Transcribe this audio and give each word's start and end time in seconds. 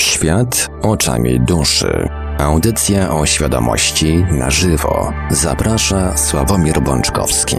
Świat 0.00 0.70
oczami 0.82 1.40
duszy. 1.40 2.08
Audycja 2.38 3.14
o 3.14 3.26
świadomości 3.26 4.24
na 4.30 4.50
żywo. 4.50 5.12
Zaprasza 5.30 6.16
Sławomir 6.16 6.80
Bączkowski. 6.82 7.56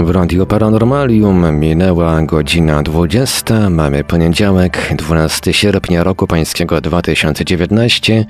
W 0.00 0.10
Radio 0.10 0.46
Paranormalium 0.46 1.58
minęła 1.60 2.22
godzina 2.22 2.82
20. 2.82 3.70
Mamy 3.70 4.04
poniedziałek, 4.04 4.92
12 4.96 5.52
sierpnia 5.52 6.04
roku 6.04 6.26
pańskiego 6.26 6.80
2019. 6.80 8.26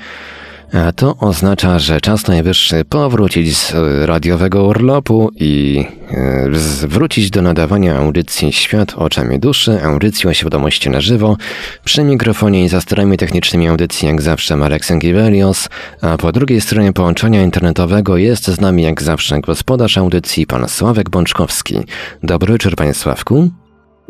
A 0.73 0.93
to 0.93 1.17
oznacza, 1.17 1.79
że 1.79 2.01
czas 2.01 2.27
najwyższy 2.27 2.85
powrócić 2.85 3.57
z 3.57 3.75
radiowego 4.07 4.65
urlopu 4.65 5.31
i 5.37 5.85
e, 6.11 6.51
wrócić 6.89 7.31
do 7.31 7.43
nadawania 7.43 7.97
audycji 7.97 8.53
Świat 8.53 8.95
oczami 8.97 9.39
duszy, 9.39 9.83
audycji 9.85 10.29
o 10.29 10.35
świadomości 10.35 10.91
na 10.91 11.01
żywo. 11.01 11.37
Przy 11.85 12.05
mikrofonie 12.05 12.65
i 12.65 12.69
za 12.69 12.81
sterami 12.81 13.17
technicznymi 13.17 13.69
audycji 13.69 14.09
jak 14.09 14.23
zawsze 14.23 14.57
Marek 14.57 14.85
Sękiewelios, 14.85 15.69
a 16.01 16.17
po 16.17 16.33
drugiej 16.33 16.61
stronie 16.61 16.93
połączenia 16.93 17.43
internetowego 17.43 18.17
jest 18.17 18.47
z 18.47 18.61
nami 18.61 18.83
jak 18.83 19.03
zawsze 19.03 19.41
gospodarz 19.41 19.99
audycji 19.99 20.47
pan 20.47 20.69
Sławek 20.69 21.11
Bączkowski. 21.11 21.79
Dobry 22.23 22.53
wieczór 22.53 22.77
panie 22.77 22.95
Sławku. 22.95 23.51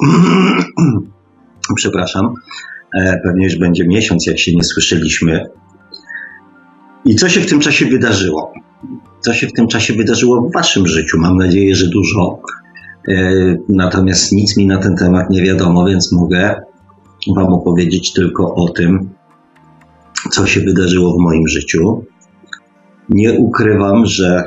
Przepraszam. 1.75 2.33
E, 2.95 3.19
pewnie 3.23 3.45
już 3.45 3.55
będzie 3.55 3.87
miesiąc, 3.87 4.27
jak 4.27 4.39
się 4.39 4.55
nie 4.55 4.63
słyszeliśmy. 4.63 5.45
I 7.05 7.15
co 7.15 7.29
się 7.29 7.41
w 7.41 7.49
tym 7.49 7.59
czasie 7.59 7.85
wydarzyło? 7.85 8.53
Co 9.19 9.33
się 9.33 9.47
w 9.47 9.53
tym 9.53 9.67
czasie 9.67 9.93
wydarzyło 9.93 10.41
w 10.41 10.53
Waszym 10.53 10.87
życiu? 10.87 11.17
Mam 11.19 11.37
nadzieję, 11.37 11.75
że 11.75 11.87
dużo. 11.87 12.41
E, 13.07 13.33
natomiast 13.69 14.31
nic 14.31 14.57
mi 14.57 14.65
na 14.65 14.77
ten 14.77 14.95
temat 14.95 15.29
nie 15.29 15.41
wiadomo, 15.41 15.85
więc 15.85 16.11
mogę 16.11 16.61
Wam 17.35 17.53
opowiedzieć 17.53 18.13
tylko 18.13 18.55
o 18.55 18.69
tym, 18.69 19.09
co 20.31 20.47
się 20.47 20.61
wydarzyło 20.61 21.13
w 21.13 21.21
moim 21.21 21.47
życiu. 21.47 22.03
Nie 23.11 23.33
ukrywam, 23.33 24.05
że 24.05 24.43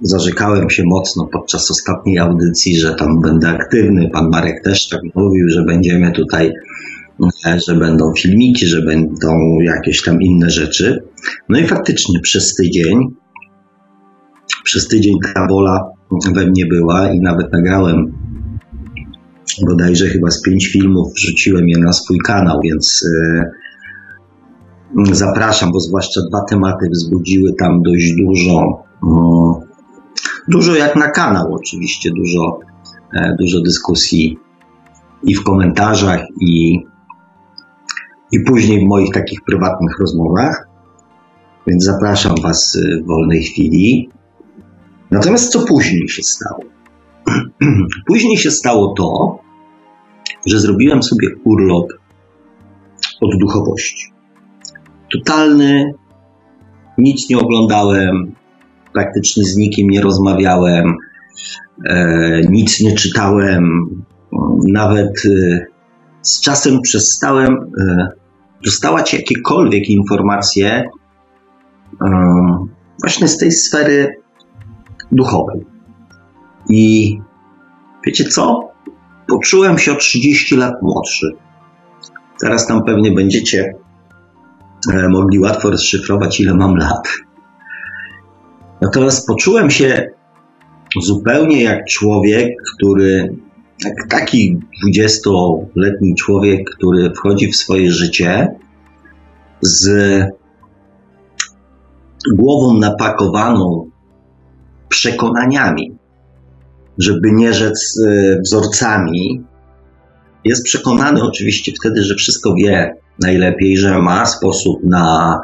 zarzekałem 0.00 0.70
się 0.70 0.82
mocno 0.86 1.28
podczas 1.32 1.70
ostatniej 1.70 2.18
audycji, 2.18 2.76
że 2.76 2.94
tam 2.94 3.20
będę 3.20 3.48
aktywny. 3.48 4.10
Pan 4.12 4.28
Marek 4.30 4.62
też 4.64 4.88
tak 4.88 5.00
mówił, 5.14 5.48
że 5.48 5.64
będziemy 5.64 6.12
tutaj, 6.12 6.52
e, 7.46 7.60
że 7.66 7.74
będą 7.74 8.12
filmiki, 8.18 8.66
że 8.66 8.82
będą 8.82 9.60
jakieś 9.60 10.02
tam 10.02 10.22
inne 10.22 10.50
rzeczy. 10.50 11.02
No 11.48 11.58
i 11.58 11.66
faktycznie 11.66 12.20
przez 12.20 12.54
tydzień, 12.54 12.98
przez 14.64 14.88
tydzień 14.88 15.14
ta 15.34 15.46
wola 15.46 15.80
we 16.34 16.46
mnie 16.46 16.66
była 16.66 17.12
i 17.12 17.20
nawet 17.20 17.52
nagrałem 17.52 18.12
bodajże 19.62 20.06
chyba 20.06 20.30
z 20.30 20.42
pięć 20.42 20.66
filmów, 20.66 21.12
wrzuciłem 21.14 21.68
je 21.68 21.78
na 21.78 21.92
swój 21.92 22.18
kanał, 22.18 22.60
więc 22.64 23.04
yy, 23.04 23.44
zapraszam, 25.04 25.72
bo 25.72 25.80
zwłaszcza 25.80 26.20
dwa 26.28 26.44
tematy 26.48 26.88
wzbudziły 26.90 27.54
tam 27.58 27.82
dość 27.82 28.14
dużo, 28.16 28.84
mm, 29.06 29.54
dużo 30.48 30.74
jak 30.74 30.96
na 30.96 31.10
kanał 31.10 31.54
oczywiście, 31.54 32.10
dużo, 32.10 32.58
e, 33.12 33.36
dużo 33.40 33.60
dyskusji 33.60 34.38
i 35.22 35.34
w 35.34 35.42
komentarzach, 35.42 36.20
i, 36.40 36.80
i 38.32 38.40
później 38.40 38.80
w 38.80 38.88
moich 38.88 39.10
takich 39.14 39.40
prywatnych 39.46 39.98
rozmowach. 40.00 40.68
Więc 41.66 41.84
zapraszam 41.84 42.34
Was 42.42 42.78
w 43.02 43.06
wolnej 43.06 43.42
chwili. 43.42 44.10
Natomiast 45.10 45.52
co 45.52 45.64
później 45.64 46.08
się 46.08 46.22
stało? 46.22 46.60
później 48.08 48.36
się 48.36 48.50
stało 48.50 48.94
to, 48.96 49.38
że 50.46 50.60
zrobiłem 50.60 51.02
sobie 51.02 51.28
urlop 51.44 51.86
od 53.20 53.38
duchowości 53.40 54.15
totalny. 55.12 55.94
Nic 56.98 57.30
nie 57.30 57.38
oglądałem, 57.38 58.34
praktycznie 58.92 59.44
z 59.44 59.56
nikim 59.56 59.90
nie 59.90 60.00
rozmawiałem, 60.00 60.96
e, 61.88 62.40
nic 62.50 62.80
nie 62.80 62.94
czytałem, 62.94 63.64
nawet 64.68 65.22
e, 65.26 65.66
z 66.22 66.40
czasem 66.40 66.80
przestałem 66.80 67.54
e, 67.80 68.08
dostawać 68.64 69.14
jakiekolwiek 69.14 69.88
informacje 69.88 70.84
e, 72.02 72.10
właśnie 73.02 73.28
z 73.28 73.38
tej 73.38 73.52
sfery 73.52 74.16
duchowej. 75.12 75.64
I 76.70 77.18
wiecie 78.06 78.24
co? 78.24 78.68
Poczułem 79.28 79.78
się 79.78 79.92
o 79.92 79.96
30 79.96 80.56
lat 80.56 80.74
młodszy. 80.82 81.26
Teraz 82.40 82.66
tam 82.66 82.84
pewnie 82.84 83.12
będziecie 83.12 83.74
mogli 85.08 85.38
łatwo 85.38 85.70
rozszyfrować, 85.70 86.40
ile 86.40 86.54
mam 86.54 86.76
lat. 86.76 87.08
Natomiast 88.80 89.26
poczułem 89.26 89.70
się 89.70 90.10
zupełnie 91.02 91.62
jak 91.62 91.84
człowiek, 91.84 92.54
który, 92.74 93.36
jak 93.84 93.94
taki 94.08 94.60
20-letni 94.88 96.14
człowiek, 96.14 96.70
który 96.70 97.10
wchodzi 97.10 97.52
w 97.52 97.56
swoje 97.56 97.92
życie 97.92 98.48
z 99.62 99.90
głową 102.34 102.78
napakowaną 102.78 103.90
przekonaniami, 104.88 105.98
żeby 106.98 107.32
nie 107.32 107.54
rzec 107.54 108.00
e, 108.06 108.40
wzorcami. 108.40 109.44
Jest 110.46 110.64
przekonany 110.64 111.22
oczywiście 111.22 111.72
wtedy, 111.80 112.02
że 112.02 112.14
wszystko 112.14 112.54
wie, 112.54 112.94
najlepiej, 113.22 113.76
że 113.76 113.98
ma 113.98 114.26
sposób 114.26 114.84
na 114.84 115.40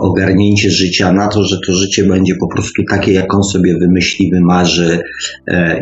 ogarnięcie 0.00 0.70
życia 0.70 1.12
na 1.12 1.28
to, 1.28 1.44
że 1.44 1.58
to 1.66 1.72
życie 1.72 2.04
będzie 2.04 2.34
po 2.34 2.48
prostu 2.48 2.82
takie, 2.90 3.12
jak 3.12 3.34
on 3.34 3.42
sobie 3.42 3.78
wymyśli, 3.78 4.30
wymarzy 4.30 5.00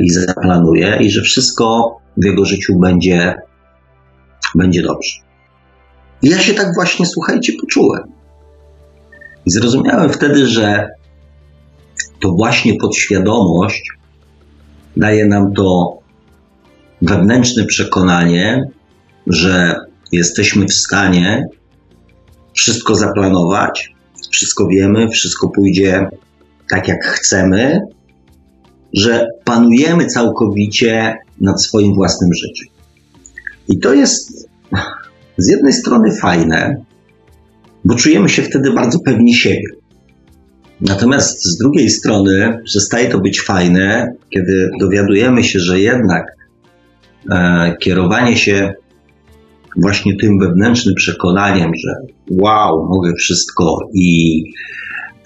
i 0.00 0.10
zaplanuje, 0.10 0.98
i 1.00 1.10
że 1.10 1.22
wszystko 1.22 1.96
w 2.16 2.24
jego 2.24 2.44
życiu 2.44 2.78
będzie, 2.78 3.34
będzie 4.54 4.82
dobrze. 4.82 5.12
I 6.22 6.28
ja 6.28 6.38
się 6.38 6.54
tak 6.54 6.74
właśnie, 6.74 7.06
słuchajcie, 7.06 7.52
poczułem. 7.60 8.02
I 9.46 9.50
zrozumiałem 9.50 10.10
wtedy, 10.12 10.46
że 10.46 10.88
to 12.22 12.28
właśnie 12.32 12.74
podświadomość 12.74 13.92
daje 14.96 15.26
nam 15.26 15.52
to 15.52 15.99
wewnętrzne 17.02 17.64
przekonanie, 17.64 18.64
że 19.26 19.76
jesteśmy 20.12 20.66
w 20.66 20.72
stanie 20.72 21.44
wszystko 22.52 22.94
zaplanować, 22.94 23.94
wszystko 24.30 24.66
wiemy, 24.66 25.08
wszystko 25.08 25.48
pójdzie 25.48 26.08
tak, 26.70 26.88
jak 26.88 27.04
chcemy, 27.04 27.80
że 28.94 29.26
panujemy 29.44 30.06
całkowicie 30.06 31.16
nad 31.40 31.62
swoim 31.62 31.94
własnym 31.94 32.30
życiem. 32.34 32.68
I 33.68 33.78
to 33.78 33.94
jest 33.94 34.48
z 35.36 35.48
jednej 35.48 35.72
strony 35.72 36.16
fajne, 36.16 36.84
bo 37.84 37.94
czujemy 37.94 38.28
się 38.28 38.42
wtedy 38.42 38.72
bardzo 38.72 38.98
pewni 39.04 39.34
siebie. 39.34 39.66
Natomiast 40.80 41.44
z 41.44 41.58
drugiej 41.58 41.90
strony 41.90 42.58
przestaje 42.64 43.08
to 43.08 43.20
być 43.20 43.40
fajne, 43.40 44.12
kiedy 44.30 44.70
dowiadujemy 44.80 45.44
się, 45.44 45.58
że 45.58 45.80
jednak 45.80 46.39
kierowanie 47.80 48.36
się 48.36 48.74
właśnie 49.76 50.16
tym 50.16 50.38
wewnętrznym 50.38 50.94
przekonaniem, 50.94 51.72
że 51.74 51.94
wow, 52.30 52.88
mogę 52.88 53.12
wszystko 53.14 53.78
i, 53.94 54.42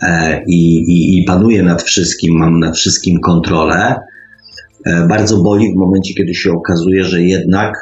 e, 0.03 0.43
i, 0.47 0.77
i, 0.77 1.19
i 1.19 1.25
panuję 1.25 1.63
nad 1.63 1.83
wszystkim, 1.83 2.39
mam 2.39 2.59
nad 2.59 2.77
wszystkim 2.77 3.21
kontrolę, 3.21 3.97
e, 4.87 5.07
bardzo 5.09 5.43
boli 5.43 5.73
w 5.73 5.77
momencie, 5.77 6.15
kiedy 6.15 6.35
się 6.35 6.53
okazuje, 6.53 7.05
że 7.05 7.23
jednak 7.23 7.75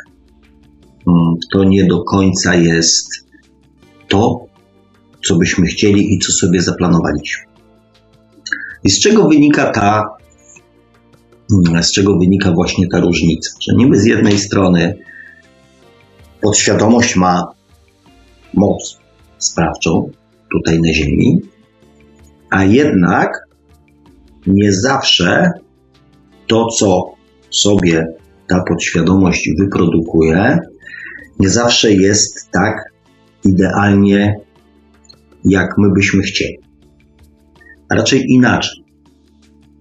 mm, 1.08 1.34
to 1.52 1.64
nie 1.64 1.84
do 1.84 2.04
końca 2.04 2.54
jest 2.54 3.08
to, 4.08 4.46
co 5.24 5.36
byśmy 5.36 5.66
chcieli 5.66 6.14
i 6.14 6.18
co 6.18 6.32
sobie 6.32 6.62
zaplanowaliśmy. 6.62 7.44
I 8.84 8.90
z 8.90 9.00
czego 9.00 9.28
wynika 9.28 9.70
ta, 9.70 10.04
z 11.82 11.92
czego 11.92 12.18
wynika 12.18 12.52
właśnie 12.52 12.88
ta 12.88 13.00
różnica? 13.00 13.50
Że 13.60 13.74
niby 13.76 14.00
z 14.00 14.04
jednej 14.04 14.38
strony 14.38 14.98
podświadomość 16.40 17.16
ma 17.16 17.46
moc 18.54 18.98
sprawczą 19.38 20.10
tutaj 20.52 20.80
na 20.80 20.92
Ziemi, 20.92 21.40
a 22.50 22.64
jednak 22.64 23.46
nie 24.46 24.72
zawsze 24.72 25.50
to, 26.46 26.66
co 26.66 27.14
sobie 27.50 28.06
ta 28.48 28.62
podświadomość 28.68 29.50
wyprodukuje, 29.58 30.58
nie 31.40 31.48
zawsze 31.48 31.92
jest 31.92 32.50
tak 32.50 32.92
idealnie, 33.44 34.36
jak 35.44 35.78
my 35.78 35.92
byśmy 35.94 36.22
chcieli. 36.22 36.58
A 37.88 37.94
raczej 37.94 38.24
inaczej. 38.28 38.81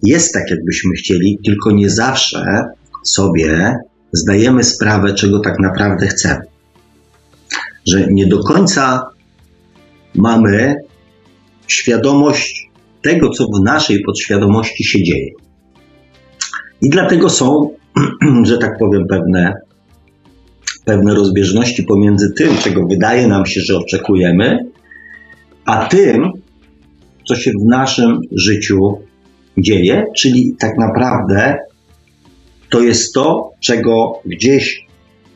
Jest 0.02 0.34
tak, 0.34 0.50
jakbyśmy 0.50 0.90
chcieli, 0.92 1.38
tylko 1.44 1.70
nie 1.70 1.90
zawsze 1.90 2.64
sobie 3.04 3.76
zdajemy 4.12 4.64
sprawę, 4.64 5.14
czego 5.14 5.40
tak 5.40 5.58
naprawdę 5.58 6.06
chcemy 6.06 6.52
że 7.86 8.06
nie 8.10 8.26
do 8.26 8.42
końca 8.42 9.06
mamy 10.14 10.74
świadomość 11.66 12.70
tego, 13.02 13.30
co 13.30 13.44
w 13.44 13.64
naszej 13.64 14.02
podświadomości 14.02 14.84
się 14.84 15.02
dzieje. 15.02 15.30
I 16.82 16.90
dlatego 16.90 17.30
są, 17.30 17.70
że 18.48 18.58
tak 18.58 18.78
powiem, 18.78 19.06
pewne, 19.08 19.54
pewne 20.84 21.14
rozbieżności 21.14 21.82
pomiędzy 21.82 22.32
tym, 22.36 22.56
czego 22.56 22.86
wydaje 22.86 23.28
nam 23.28 23.46
się, 23.46 23.60
że 23.60 23.78
oczekujemy, 23.78 24.58
a 25.64 25.86
tym, 25.86 26.30
co 27.28 27.36
się 27.36 27.50
w 27.50 27.64
naszym 27.64 28.20
życiu 28.32 28.98
dzieje, 29.58 30.04
czyli 30.16 30.56
tak 30.58 30.78
naprawdę 30.78 31.58
to 32.70 32.80
jest 32.80 33.14
to, 33.14 33.50
czego 33.60 34.20
gdzieś 34.26 34.86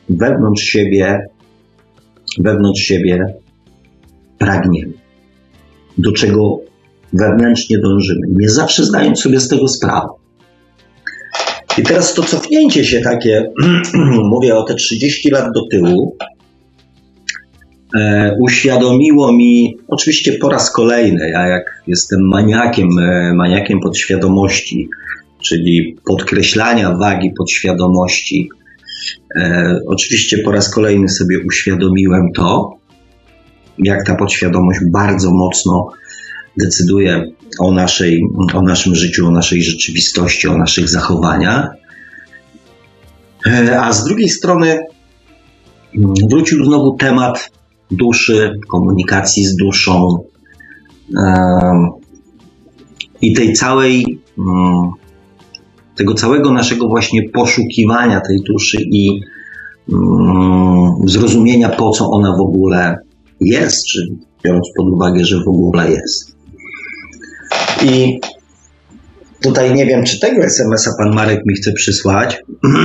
wewnątrz 0.09 0.63
siebie 0.63 1.19
wewnątrz 2.39 2.81
siebie 2.81 3.33
pragniemy, 4.37 4.93
do 5.97 6.11
czego 6.11 6.59
wewnętrznie 7.13 7.77
dążymy, 7.79 8.27
nie 8.39 8.49
zawsze 8.49 8.85
zdając 8.85 9.21
sobie 9.21 9.39
z 9.39 9.47
tego 9.47 9.67
sprawę. 9.67 10.07
I 11.77 11.83
teraz 11.83 12.13
to 12.13 12.23
cofnięcie 12.23 12.85
się 12.85 13.01
takie, 13.01 13.51
mówię 14.31 14.55
o 14.55 14.63
te 14.63 14.75
30 14.75 15.29
lat 15.29 15.45
do 15.53 15.61
tyłu, 15.71 16.17
uświadomiło 18.39 19.33
mi, 19.33 19.77
oczywiście 19.87 20.33
po 20.33 20.49
raz 20.49 20.71
kolejny, 20.71 21.29
ja 21.29 21.47
jak 21.47 21.83
jestem 21.87 22.19
maniakiem, 22.27 22.87
e, 22.99 23.33
maniakiem 23.33 23.79
podświadomości, 23.79 24.89
czyli 25.41 25.97
podkreślania 26.05 26.95
wagi 26.95 27.31
podświadomości, 27.37 28.49
E, 29.35 29.79
oczywiście 29.87 30.37
po 30.37 30.51
raz 30.51 30.69
kolejny 30.69 31.09
sobie 31.09 31.39
uświadomiłem 31.47 32.31
to, 32.35 32.77
jak 33.77 34.05
ta 34.05 34.15
podświadomość 34.15 34.79
bardzo 34.91 35.31
mocno 35.31 35.89
decyduje 36.57 37.31
o, 37.59 37.71
naszej, 37.71 38.21
o 38.53 38.61
naszym 38.61 38.95
życiu, 38.95 39.27
o 39.27 39.31
naszej 39.31 39.63
rzeczywistości, 39.63 40.47
o 40.47 40.57
naszych 40.57 40.89
zachowaniach. 40.89 41.69
E, 43.47 43.81
a 43.81 43.93
z 43.93 44.03
drugiej 44.03 44.29
strony 44.29 44.79
mm, 45.95 46.13
wrócił 46.29 46.65
znowu 46.65 46.95
temat 46.95 47.49
duszy, 47.91 48.59
komunikacji 48.67 49.45
z 49.45 49.55
duszą 49.55 50.17
i 53.21 53.33
tej 53.33 53.53
całej 53.53 54.19
mm, 54.37 54.91
tego 55.95 56.13
całego 56.13 56.53
naszego 56.53 56.87
właśnie 56.87 57.29
poszukiwania 57.29 58.21
tej 58.21 58.37
duszy 58.47 58.77
i 58.91 59.21
mm, 59.93 60.91
zrozumienia, 61.05 61.69
po 61.69 61.91
co 61.91 62.09
ona 62.09 62.37
w 62.37 62.41
ogóle 62.41 62.95
jest, 63.41 63.85
czy 63.85 64.07
biorąc 64.45 64.67
pod 64.77 64.89
uwagę, 64.89 65.25
że 65.25 65.37
w 65.37 65.49
ogóle 65.49 65.91
jest. 65.91 66.37
I 67.83 68.19
tutaj 69.41 69.73
nie 69.73 69.85
wiem, 69.85 70.03
czy 70.03 70.19
tego 70.19 70.43
SMS-a 70.43 70.91
pan 70.97 71.15
Marek 71.15 71.39
mi 71.45 71.55
chce 71.55 71.71
przysłać. 71.71 72.41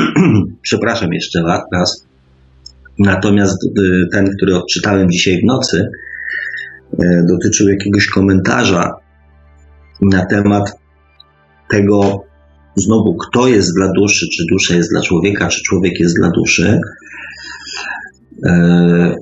Przepraszam 0.62 1.12
jeszcze 1.12 1.43
raz. 1.73 2.07
Natomiast 2.99 3.65
y, 3.65 4.09
ten, 4.13 4.31
który 4.37 4.57
odczytałem 4.57 5.11
dzisiaj 5.11 5.41
w 5.41 5.45
nocy, 5.45 5.89
y, 6.93 7.25
dotyczył 7.29 7.69
jakiegoś 7.69 8.07
komentarza 8.07 8.93
na 10.03 10.27
temat 10.27 10.73
tego, 11.71 12.25
znowu, 12.75 13.15
kto 13.15 13.49
jest 13.49 13.75
dla 13.77 13.93
duszy, 13.93 14.27
czy 14.37 14.45
dusza 14.51 14.75
jest 14.75 14.91
dla 14.91 15.01
człowieka, 15.01 15.49
czy 15.49 15.63
człowiek 15.63 16.01
jest 16.01 16.17
dla 16.17 16.31
duszy. 16.31 16.81
E, 18.47 19.15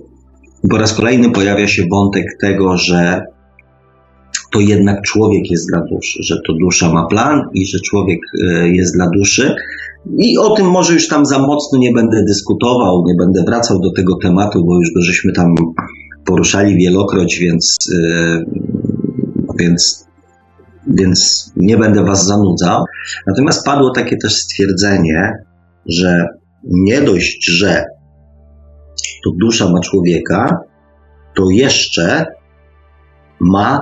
po 0.71 0.79
raz 0.79 0.95
kolejny 0.95 1.31
pojawia 1.31 1.69
się 1.69 1.83
wątek 1.91 2.25
tego, 2.41 2.77
że 2.77 3.23
to 4.53 4.61
jednak 4.61 5.03
człowiek 5.03 5.51
jest 5.51 5.69
dla 5.69 5.81
duszy, 5.81 6.23
że 6.23 6.37
to 6.47 6.53
dusza 6.53 6.93
ma 6.93 7.07
plan 7.07 7.43
i 7.55 7.67
że 7.67 7.79
człowiek 7.81 8.19
jest 8.65 8.95
dla 8.95 9.09
duszy. 9.17 9.55
I 10.19 10.39
o 10.39 10.51
tym 10.57 10.67
może 10.67 10.95
już 10.95 11.09
tam 11.09 11.27
za 11.27 11.39
mocno 11.39 11.79
nie 11.79 11.93
będę 11.93 12.25
dyskutował, 12.29 13.05
nie 13.07 13.15
będę 13.19 13.43
wracał 13.45 13.81
do 13.81 13.93
tego 13.93 14.17
tematu, 14.23 14.65
bo 14.65 14.77
już 14.77 14.93
go 14.95 15.03
żeśmy 15.03 15.33
tam 15.33 15.55
poruszali 16.25 16.77
wielokroć, 16.77 17.39
więc, 17.39 17.77
e, 17.95 18.45
więc 19.59 20.11
więc 20.87 21.53
nie 21.57 21.77
będę 21.77 22.05
Was 22.05 22.27
zanudzał. 22.27 22.85
Natomiast 23.27 23.65
padło 23.65 23.91
takie 23.91 24.17
też 24.17 24.35
stwierdzenie, 24.35 25.33
że 25.87 26.27
nie 26.65 27.03
dość, 27.03 27.51
że 27.51 27.85
to 29.25 29.31
dusza 29.41 29.71
ma 29.71 29.81
człowieka, 29.81 30.61
to 31.37 31.51
jeszcze 31.51 32.27
ma 33.41 33.81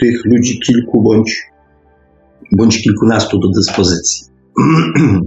tych 0.00 0.24
ludzi 0.24 0.60
kilku 0.60 1.02
bądź, 1.02 1.42
bądź 2.52 2.82
kilkunastu 2.82 3.38
do 3.38 3.48
dyspozycji. 3.48 4.29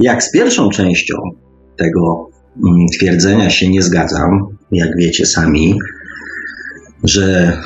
Jak 0.00 0.22
z 0.22 0.32
pierwszą 0.32 0.68
częścią 0.68 1.14
tego 1.76 2.28
mm, 2.56 2.86
twierdzenia 2.98 3.50
się 3.50 3.68
nie 3.68 3.82
zgadzam, 3.82 4.46
jak 4.72 4.96
wiecie 4.96 5.26
sami, 5.26 5.74
że 7.04 7.58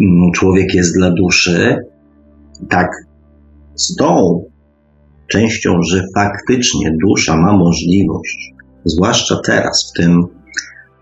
mm, 0.00 0.32
człowiek 0.32 0.74
jest 0.74 0.94
dla 0.94 1.10
duszy, 1.10 1.76
tak 2.68 2.88
z 3.74 3.96
tą 3.96 4.44
częścią, 5.26 5.82
że 5.82 6.04
faktycznie 6.14 6.90
dusza 7.06 7.36
ma 7.36 7.56
możliwość, 7.56 8.54
zwłaszcza 8.84 9.40
teraz, 9.46 9.90
w 9.90 9.98
tym 10.00 10.22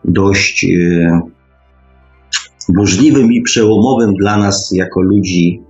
dość 0.04 0.64
y, 0.64 1.10
burzliwym 2.68 3.32
i 3.32 3.42
przełomowym 3.42 4.14
dla 4.14 4.36
nas 4.36 4.70
jako 4.72 5.00
ludzi 5.00 5.62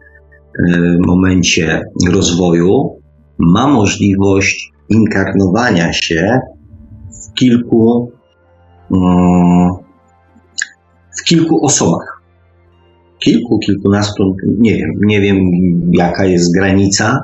momencie 1.06 1.82
rozwoju 2.11 3.02
ma 3.38 3.66
możliwość 3.66 4.73
inkarnowania 4.88 5.92
się 5.92 6.40
w 7.11 7.35
kilku, 7.35 8.12
mm, 8.90 9.71
w 11.18 11.25
kilku 11.25 11.64
osobach. 11.64 12.23
Kilku, 13.18 13.59
kilkunastu, 13.59 14.37
nie 14.59 14.76
wiem, 14.76 14.90
nie 15.06 15.21
wiem 15.21 15.38
jaka 15.92 16.25
jest 16.25 16.54
granica. 16.54 17.23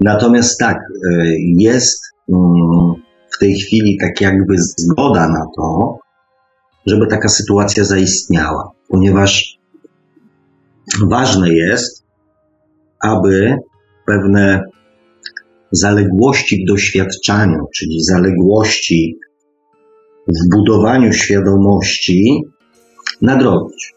Natomiast 0.00 0.58
tak, 0.58 0.76
e, 0.76 1.24
jest 1.58 2.00
w 3.34 3.38
tej 3.38 3.54
chwili 3.54 3.98
tak 4.00 4.20
jakby 4.20 4.54
zgoda 4.58 5.28
na 5.28 5.46
to, 5.56 5.98
żeby 6.86 7.06
taka 7.06 7.28
sytuacja 7.28 7.84
zaistniała, 7.84 8.70
ponieważ 8.88 9.58
ważne 11.06 11.54
jest, 11.54 12.03
aby 13.04 13.56
pewne 14.06 14.62
zaległości 15.72 16.64
w 16.64 16.68
doświadczaniu, 16.68 17.58
czyli 17.76 18.02
zaległości 18.02 19.18
w 20.28 20.56
budowaniu 20.56 21.12
świadomości 21.12 22.42
nadrobić. 23.22 23.94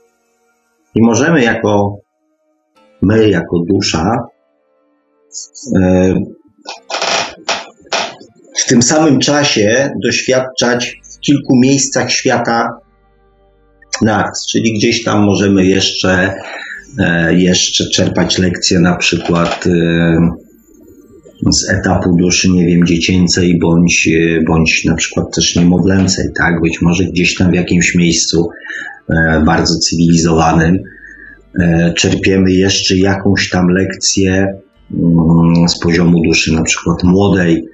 I 0.96 1.02
możemy 1.02 1.44
jako 1.44 1.98
my, 3.02 3.30
jako 3.30 3.60
dusza, 3.70 4.28
e, 5.76 6.14
w 8.58 8.70
tym 8.70 8.82
samym 8.82 9.20
czasie 9.20 9.92
doświadczać 10.04 11.02
w 11.16 11.20
kilku 11.20 11.56
miejscach 11.56 12.12
świata 12.12 12.70
naraz, 14.02 14.48
czyli 14.52 14.74
gdzieś 14.74 15.04
tam 15.04 15.24
możemy 15.24 15.66
jeszcze, 15.66 16.36
jeszcze 17.32 17.90
czerpać 17.90 18.38
lekcje 18.38 18.80
na 18.80 18.96
przykład 18.96 19.68
e, 19.68 20.18
z 21.52 21.70
etapu 21.70 22.16
duszy, 22.16 22.50
nie 22.50 22.66
wiem, 22.66 22.86
dziecięcej 22.86 23.60
bądź, 23.60 24.10
e, 24.14 24.44
bądź 24.44 24.86
na 24.86 24.96
przykład 24.96 25.36
też 25.36 25.56
niemowlęcej, 25.56 26.26
tak? 26.36 26.62
Być 26.62 26.82
może 26.82 27.04
gdzieś 27.04 27.36
tam 27.36 27.52
w 27.52 27.56
jakimś 27.56 27.96
miejscu 27.96 28.50
bardzo 29.46 29.80
cywilizowanym 29.80 30.80
czerpiemy 31.96 32.52
jeszcze 32.52 32.98
jakąś 32.98 33.50
tam 33.50 33.68
lekcję 33.68 34.48
mm, 34.94 35.70
z 35.70 35.80
poziomu 35.80 36.22
duszy 36.24 36.54
na 36.54 36.64
przykład 36.64 37.04
młodej, 37.04 37.68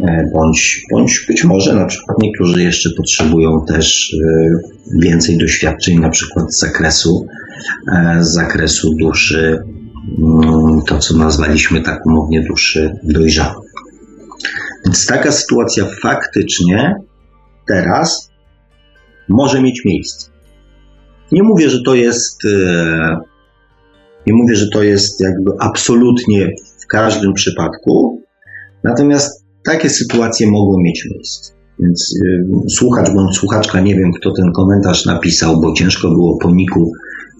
E, 0.00 0.30
bądź, 0.34 0.82
bądź 0.92 1.24
być 1.28 1.44
może 1.44 1.74
na 1.74 1.86
przykład 1.86 2.18
niektórzy 2.22 2.62
jeszcze 2.62 2.90
potrzebują 2.96 3.64
też 3.68 4.14
e, 4.14 4.50
więcej 5.02 5.38
doświadczeń, 5.38 5.98
na 5.98 6.08
przykład 6.08 6.54
z 6.54 6.58
zakresu, 6.58 7.26
e, 7.28 7.45
z 8.20 8.32
zakresu 8.32 8.94
duszy, 9.00 9.62
mm, 10.18 10.82
to 10.86 10.98
co 10.98 11.16
nazwaliśmy 11.16 11.80
tak 11.80 12.06
umownie 12.06 12.42
duszy 12.42 12.98
dojrzałej. 13.02 13.66
Więc 14.84 15.06
taka 15.06 15.32
sytuacja 15.32 15.84
faktycznie 16.02 16.94
teraz 17.68 18.30
może 19.28 19.62
mieć 19.62 19.84
miejsce. 19.84 20.30
Nie 21.32 21.42
mówię, 21.42 21.70
że 21.70 21.82
to 21.82 21.94
jest, 21.94 22.42
nie 24.26 24.34
mówię, 24.34 24.56
że 24.56 24.66
to 24.72 24.82
jest 24.82 25.20
jakby 25.20 25.50
absolutnie 25.60 26.54
w 26.82 26.86
każdym 26.86 27.32
przypadku, 27.34 28.22
natomiast 28.84 29.46
takie 29.64 29.90
sytuacje 29.90 30.50
mogą 30.50 30.80
mieć 30.80 31.08
miejsce. 31.10 31.52
Więc 31.78 32.14
y, 32.24 32.46
słuchacz 32.68 33.10
bądź 33.14 33.36
słuchaczka, 33.36 33.80
nie 33.80 33.94
wiem 33.94 34.12
kto 34.12 34.32
ten 34.32 34.52
komentarz 34.52 35.06
napisał, 35.06 35.60
bo 35.60 35.72
ciężko 35.72 36.08
było 36.08 36.38
po 36.38 36.50
niku 36.50 36.92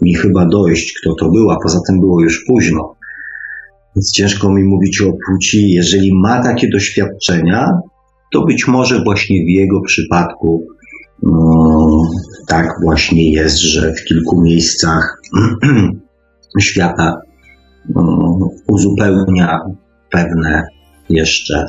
mi 0.02 0.14
chyba 0.14 0.46
dojść, 0.46 0.94
kto 1.00 1.14
to 1.14 1.30
był, 1.30 1.50
a 1.50 1.56
poza 1.62 1.80
tym 1.86 2.00
było 2.00 2.22
już 2.22 2.44
późno. 2.46 2.96
Więc 3.96 4.12
ciężko 4.12 4.52
mi 4.52 4.64
mówić 4.64 5.02
o 5.02 5.12
płci. 5.26 5.70
Jeżeli 5.70 6.10
ma 6.14 6.42
takie 6.42 6.68
doświadczenia, 6.68 7.70
to 8.32 8.44
być 8.44 8.68
może 8.68 9.04
właśnie 9.04 9.44
w 9.44 9.48
jego 9.48 9.80
przypadku 9.80 10.66
um, 11.22 11.34
tak 12.46 12.68
właśnie 12.82 13.32
jest, 13.32 13.58
że 13.58 13.92
w 13.94 14.04
kilku 14.04 14.42
miejscach 14.42 15.22
świata 16.60 17.20
um, 17.94 18.38
uzupełnia 18.68 19.60
pewne 20.10 20.62
jeszcze 21.10 21.66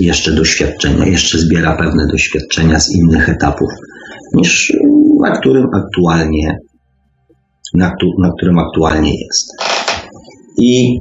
jeszcze 0.00 0.32
doświadczenia, 0.32 1.06
jeszcze 1.06 1.38
zbiera 1.38 1.76
pewne 1.76 2.06
doświadczenia 2.06 2.80
z 2.80 2.90
innych 2.90 3.28
etapów, 3.28 3.70
niż 4.34 4.72
na 5.20 5.30
którym 5.30 5.66
aktualnie, 5.74 6.58
na, 7.74 7.92
na 8.18 8.32
którym 8.36 8.58
aktualnie 8.58 9.10
jest. 9.10 9.52
I 10.58 11.00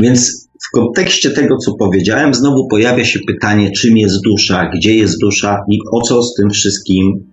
więc 0.00 0.48
w 0.68 0.70
kontekście 0.70 1.30
tego, 1.30 1.56
co 1.56 1.74
powiedziałem, 1.78 2.34
znowu 2.34 2.68
pojawia 2.68 3.04
się 3.04 3.18
pytanie, 3.26 3.70
czym 3.72 3.96
jest 3.96 4.22
dusza, 4.24 4.70
gdzie 4.74 4.94
jest 4.94 5.20
dusza 5.20 5.56
i 5.70 5.78
o 5.92 6.00
co 6.00 6.22
z 6.22 6.34
tym 6.34 6.50
wszystkim 6.50 7.30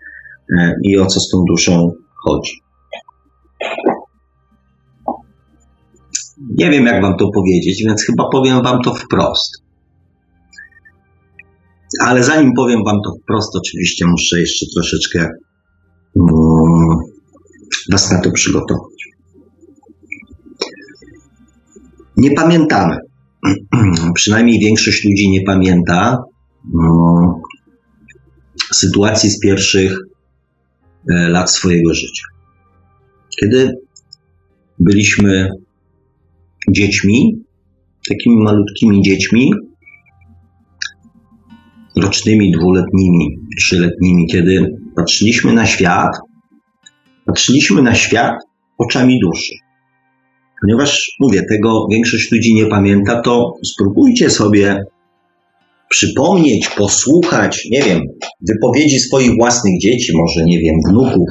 e, 0.58 0.74
i 0.84 0.98
o 0.98 1.06
co 1.06 1.20
z 1.20 1.30
tą 1.30 1.44
duszą 1.50 1.92
chodzi. 2.26 2.52
Nie 6.58 6.70
wiem, 6.70 6.86
jak 6.86 7.02
wam 7.02 7.18
to 7.18 7.30
powiedzieć, 7.34 7.84
więc 7.88 8.04
chyba 8.04 8.30
powiem 8.32 8.64
wam 8.64 8.82
to 8.82 8.94
wprost. 8.94 9.65
Ale 12.02 12.24
zanim 12.24 12.54
powiem 12.54 12.84
wam 12.86 12.98
to 13.06 13.12
wprost, 13.22 13.56
oczywiście 13.56 14.06
muszę 14.06 14.40
jeszcze 14.40 14.66
troszeczkę 14.76 15.30
um, 16.14 16.98
was 17.92 18.12
na 18.12 18.22
to 18.22 18.32
przygotować. 18.32 19.10
Nie 22.18 22.32
pamiętamy, 22.32 22.98
przynajmniej 24.16 24.60
większość 24.60 25.06
ludzi 25.06 25.30
nie 25.30 25.42
pamięta 25.42 26.24
um, 26.74 27.34
sytuacji 28.74 29.30
z 29.30 29.40
pierwszych 29.40 29.98
e, 31.10 31.30
lat 31.30 31.52
swojego 31.52 31.94
życia. 31.94 32.24
Kiedy 33.40 33.74
byliśmy 34.80 35.50
dziećmi, 36.72 37.44
takimi 38.10 38.44
malutkimi 38.44 39.02
dziećmi, 39.02 39.52
rocznymi, 42.02 42.52
dwuletnimi, 42.52 43.40
trzyletnimi, 43.58 44.28
kiedy 44.28 44.78
patrzyliśmy 44.96 45.54
na 45.54 45.66
świat, 45.66 46.12
patrzyliśmy 47.26 47.82
na 47.82 47.96
świat 47.96 48.36
oczami 48.78 49.20
duszy. 49.20 49.54
Ponieważ 50.62 51.16
mówię, 51.20 51.42
tego 51.50 51.88
większość 51.92 52.32
ludzi 52.32 52.54
nie 52.54 52.66
pamięta, 52.66 53.22
to 53.22 53.54
spróbujcie 53.64 54.30
sobie 54.30 54.84
przypomnieć, 55.90 56.70
posłuchać, 56.70 57.68
nie 57.72 57.82
wiem, 57.82 58.02
wypowiedzi 58.50 59.00
swoich 59.00 59.32
własnych 59.40 59.80
dzieci, 59.82 60.14
może 60.16 60.46
nie 60.46 60.60
wiem, 60.60 60.76
wnuków, 60.90 61.30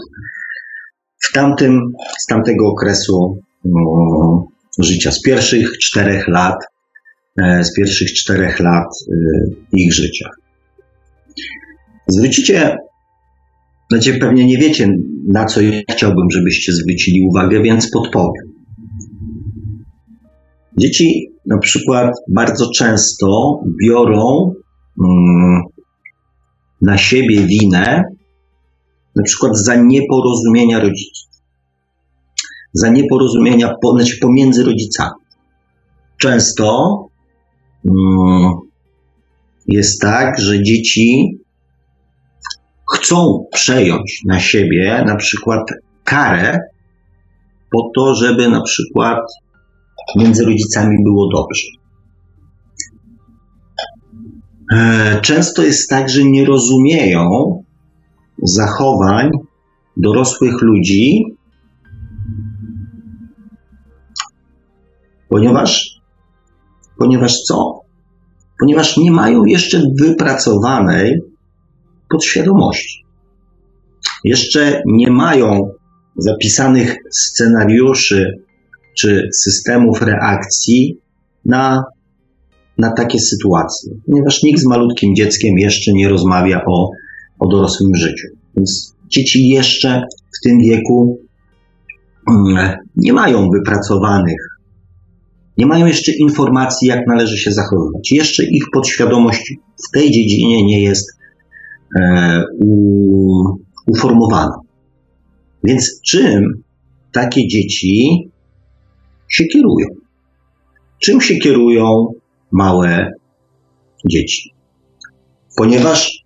w 1.25 1.33
tamtym, 1.33 1.81
z 2.21 2.27
tamtego 2.27 2.69
okresu 2.69 3.39
no, 3.65 4.47
życia, 4.79 5.11
z 5.11 5.23
pierwszych 5.23 5.79
czterech 5.79 6.29
lat, 6.29 6.57
e, 7.43 7.65
z 7.65 7.75
pierwszych 7.75 8.13
czterech 8.13 8.61
lat 8.61 8.87
e, 8.87 9.15
ich 9.73 9.95
życia. 9.95 10.29
Zwrócicie, 12.09 12.77
znaczy 13.91 14.19
pewnie 14.19 14.47
nie 14.47 14.59
wiecie, 14.59 14.89
na 15.29 15.45
co 15.45 15.61
ja 15.61 15.81
chciałbym, 15.91 16.31
żebyście 16.31 16.73
zwrócili 16.73 17.27
uwagę, 17.29 17.63
więc 17.63 17.91
podpowiem. 17.91 18.55
Dzieci 20.79 21.31
na 21.47 21.59
przykład 21.59 22.11
bardzo 22.29 22.71
często 22.71 23.61
biorą 23.85 24.55
mm, 25.05 25.63
na 26.83 26.99
siebie 26.99 27.47
winę, 27.47 28.03
na 29.17 29.23
przykład 29.23 29.53
za 29.59 29.75
nieporozumienia 29.75 30.81
rodziców 30.81 31.25
za 32.75 32.89
nieporozumienia 32.89 33.75
znaczy 33.83 34.19
pomiędzy 34.21 34.65
rodzicami. 34.65 35.21
Często 36.19 36.99
mm, 37.85 38.53
jest 39.69 40.01
tak, 40.01 40.41
że 40.41 40.63
dzieci 40.63 41.39
chcą 42.93 43.45
przejąć 43.53 44.23
na 44.27 44.41
siebie 44.41 45.05
na 45.07 45.17
przykład 45.17 45.63
karę 46.05 46.59
po 47.73 47.91
to, 47.97 48.15
żeby 48.15 48.49
na 48.49 48.63
przykład 48.63 49.19
między 50.17 50.45
rodzicami 50.45 50.97
było 51.05 51.29
dobrze. 51.35 51.69
E, 54.73 55.21
często 55.21 55.63
jest 55.63 55.91
tak, 55.91 56.11
że 56.11 56.25
nie 56.25 56.45
rozumieją 56.45 57.29
zachowań 58.43 59.31
dorosłych 59.97 60.63
ludzi 60.63 61.25
Ponieważ, 65.35 66.01
ponieważ 66.99 67.33
co? 67.33 67.81
Ponieważ 68.61 68.97
nie 68.97 69.11
mają 69.11 69.45
jeszcze 69.45 69.83
wypracowanej 70.01 71.21
podświadomości. 72.15 73.05
jeszcze 74.25 74.83
nie 74.87 75.11
mają 75.11 75.71
zapisanych 76.17 76.97
scenariuszy 77.11 78.39
czy 78.99 79.29
systemów 79.33 80.03
reakcji 80.03 80.99
na, 81.45 81.85
na 82.79 82.93
takie 82.93 83.19
sytuacje, 83.19 83.93
ponieważ 84.07 84.43
nikt 84.43 84.61
z 84.61 84.67
malutkim 84.67 85.15
dzieckiem 85.15 85.59
jeszcze 85.59 85.93
nie 85.93 86.09
rozmawia 86.09 86.61
o, 86.67 86.91
o 87.39 87.49
dorosłym 87.49 87.95
życiu. 87.97 88.29
Więc 88.57 88.95
dzieci 89.09 89.49
jeszcze 89.49 90.03
w 90.39 90.49
tym 90.49 90.59
wieku 90.59 91.19
mm, 92.31 92.77
nie 92.97 93.13
mają 93.13 93.51
wypracowanych, 93.51 94.39
nie 95.59 95.67
mają 95.67 95.87
jeszcze 95.87 96.13
informacji, 96.13 96.89
jak 96.89 97.07
należy 97.07 97.39
się 97.39 97.53
zachowywać. 97.53 98.13
Jeszcze 98.13 98.45
ich 98.45 98.65
podświadomość 98.73 99.55
w 99.89 99.91
tej 99.91 100.11
dziedzinie 100.11 100.67
nie 100.67 100.83
jest 100.83 101.14
e, 102.01 102.45
u, 102.61 103.43
uformowana. 103.87 104.55
Więc 105.65 106.01
czym 106.07 106.63
takie 107.13 107.49
dzieci 107.49 108.29
się 109.29 109.45
kierują? 109.45 109.87
Czym 110.99 111.21
się 111.21 111.37
kierują 111.37 112.13
małe 112.53 113.13
dzieci? 114.11 114.55
Ponieważ 115.57 116.25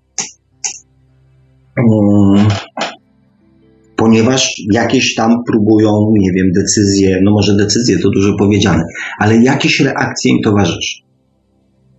um, 1.76 2.48
ponieważ 3.96 4.62
jakieś 4.72 5.14
tam 5.14 5.30
próbują, 5.46 5.90
nie 6.18 6.32
wiem, 6.32 6.46
decyzje, 6.56 7.20
no 7.22 7.30
może 7.30 7.56
decyzje 7.56 7.98
to 7.98 8.10
dużo 8.10 8.36
powiedziane, 8.38 8.82
ale 9.18 9.36
jakieś 9.36 9.80
reakcje 9.80 10.32
im 10.32 10.42
towarzyszą. 10.42 11.07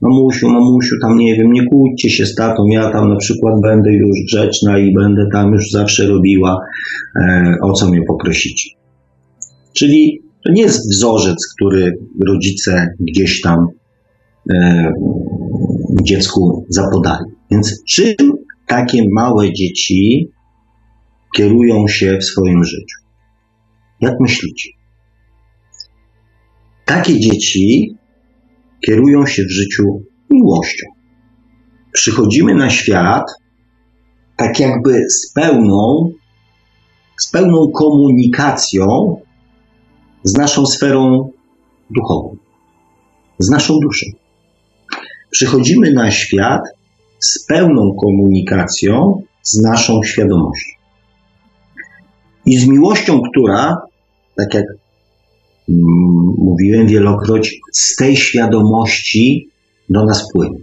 Mamusiu, 0.01 0.49
mamusiu, 0.49 0.95
tam 1.01 1.17
nie 1.17 1.35
wiem, 1.35 1.51
nie 1.51 1.65
kłóćcie 1.65 2.09
się 2.09 2.25
z 2.25 2.35
tatą, 2.35 2.65
ja 2.65 2.91
tam 2.91 3.09
na 3.09 3.15
przykład 3.15 3.61
będę 3.61 3.93
już 3.93 4.17
grzeczna 4.25 4.79
i 4.79 4.93
będę 4.93 5.27
tam 5.33 5.51
już 5.51 5.71
zawsze 5.71 6.07
robiła, 6.07 6.57
e, 7.21 7.55
o 7.61 7.73
co 7.73 7.89
mnie 7.89 8.01
poprosicie. 8.07 8.69
Czyli 9.73 10.21
to 10.45 10.51
nie 10.51 10.61
jest 10.61 10.89
wzorzec, 10.91 11.37
który 11.55 11.97
rodzice 12.27 12.87
gdzieś 12.99 13.41
tam 13.41 13.67
e, 14.53 14.91
dziecku 16.03 16.65
zapodali. 16.69 17.25
Więc 17.51 17.83
czym 17.83 18.15
takie 18.67 19.03
małe 19.11 19.53
dzieci 19.53 20.29
kierują 21.35 21.87
się 21.87 22.17
w 22.17 22.25
swoim 22.25 22.63
życiu? 22.63 22.97
Jak 24.01 24.19
myślicie? 24.19 24.69
Takie 26.85 27.19
dzieci 27.19 27.95
kierują 28.85 29.25
się 29.25 29.43
w 29.43 29.51
życiu 29.51 29.83
miłością. 30.29 30.85
Przychodzimy 31.93 32.55
na 32.55 32.69
świat 32.69 33.25
tak 34.37 34.59
jakby 34.59 35.01
z 35.09 35.33
pełną, 35.33 36.11
z 37.17 37.31
pełną 37.31 37.71
komunikacją 37.71 38.85
z 40.23 40.37
naszą 40.37 40.65
sferą 40.65 41.29
duchową, 41.89 42.37
z 43.39 43.49
naszą 43.49 43.73
duszą. 43.79 44.05
Przychodzimy 45.31 45.93
na 45.93 46.11
świat 46.11 46.61
z 47.19 47.45
pełną 47.45 47.95
komunikacją 48.01 49.21
z 49.43 49.61
naszą 49.61 50.03
świadomością. 50.03 50.71
I 52.45 52.57
z 52.57 52.67
miłością, 52.67 53.21
która, 53.21 53.77
tak 54.35 54.53
jak 54.53 54.65
mówiłem 56.37 56.87
wielokroć, 56.87 57.59
z 57.73 57.95
tej 57.95 58.17
świadomości 58.17 59.49
do 59.89 60.05
nas 60.05 60.31
płynie. 60.33 60.57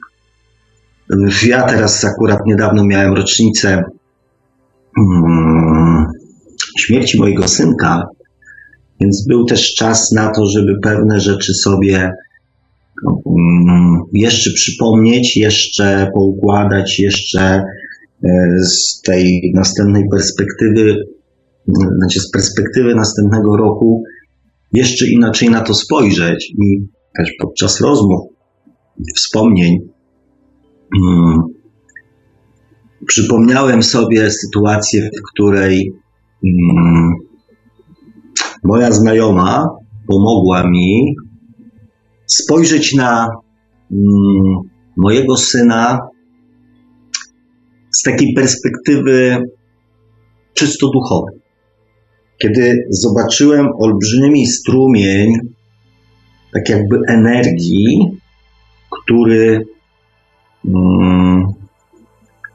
Ja 1.46 1.62
teraz 1.62 2.04
akurat 2.04 2.38
niedawno 2.46 2.84
miałem 2.84 3.14
rocznicę 3.14 3.84
mm, 4.98 6.06
śmierci 6.78 7.18
mojego 7.18 7.48
synka, 7.48 8.02
więc 9.00 9.26
był 9.28 9.44
też 9.44 9.74
czas 9.74 10.12
na 10.12 10.30
to, 10.30 10.46
żeby 10.46 10.72
pewne 10.82 11.20
rzeczy 11.20 11.54
sobie 11.54 12.10
mm, 13.06 14.02
jeszcze 14.12 14.50
przypomnieć, 14.50 15.36
jeszcze 15.36 16.10
poukładać, 16.14 16.98
jeszcze 16.98 17.40
e, 17.40 17.62
z 18.64 19.00
tej 19.02 19.52
następnej 19.54 20.04
perspektywy, 20.10 20.96
znaczy 21.98 22.20
z 22.20 22.30
perspektywy 22.30 22.94
następnego 22.94 23.56
roku, 23.56 24.04
jeszcze 24.76 25.10
inaczej 25.10 25.50
na 25.50 25.60
to 25.60 25.74
spojrzeć. 25.74 26.50
I 26.50 26.86
też 27.18 27.32
podczas 27.42 27.80
rozmów, 27.80 28.20
wspomnień, 29.16 29.78
hmm, 30.94 31.40
przypomniałem 33.06 33.82
sobie 33.82 34.30
sytuację, 34.30 35.10
w 35.18 35.32
której 35.32 35.92
hmm, 36.42 37.12
moja 38.64 38.92
znajoma 38.92 39.68
pomogła 40.08 40.70
mi 40.70 41.14
spojrzeć 42.26 42.94
na 42.94 43.28
mm, 43.92 44.60
mojego 44.96 45.36
syna 45.36 45.98
z 47.90 48.02
takiej 48.02 48.34
perspektywy 48.34 49.38
czysto 50.54 50.90
duchowej. 50.90 51.45
Kiedy 52.38 52.86
zobaczyłem 52.90 53.68
olbrzymi 53.78 54.46
strumień, 54.46 55.32
tak 56.52 56.68
jakby 56.68 56.98
energii, 57.08 57.98
który, 58.90 59.66
mm, 60.64 61.46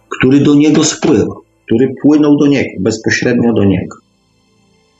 który 0.10 0.40
do 0.40 0.56
niego 0.56 0.84
spływał, 0.84 1.42
który 1.66 1.94
płynął 2.02 2.38
do 2.38 2.48
niego, 2.48 2.70
bezpośrednio 2.80 3.54
do 3.54 3.64
niego. 3.64 3.98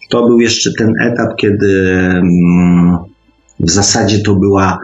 To 0.10 0.28
był 0.28 0.40
jeszcze 0.40 0.72
ten 0.78 0.94
etap, 1.02 1.36
kiedy 1.36 1.92
mm, 1.96 2.98
w 3.60 3.72
zasadzie 3.72 4.20
to 4.20 4.36
była 4.36 4.80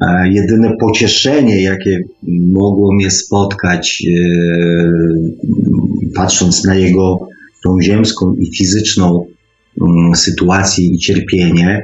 e, 0.00 0.28
jedyne 0.28 0.76
pocieszenie, 0.80 1.62
jakie 1.62 2.00
mogło 2.52 2.94
mnie 2.94 3.10
spotkać, 3.10 4.02
e, 4.06 4.14
patrząc 6.14 6.64
na 6.64 6.74
jego 6.74 7.33
tą 7.64 7.80
ziemską 7.80 8.34
i 8.34 8.56
fizyczną 8.56 9.26
mm, 9.80 10.14
sytuację 10.14 10.86
i 10.86 10.98
cierpienie. 10.98 11.82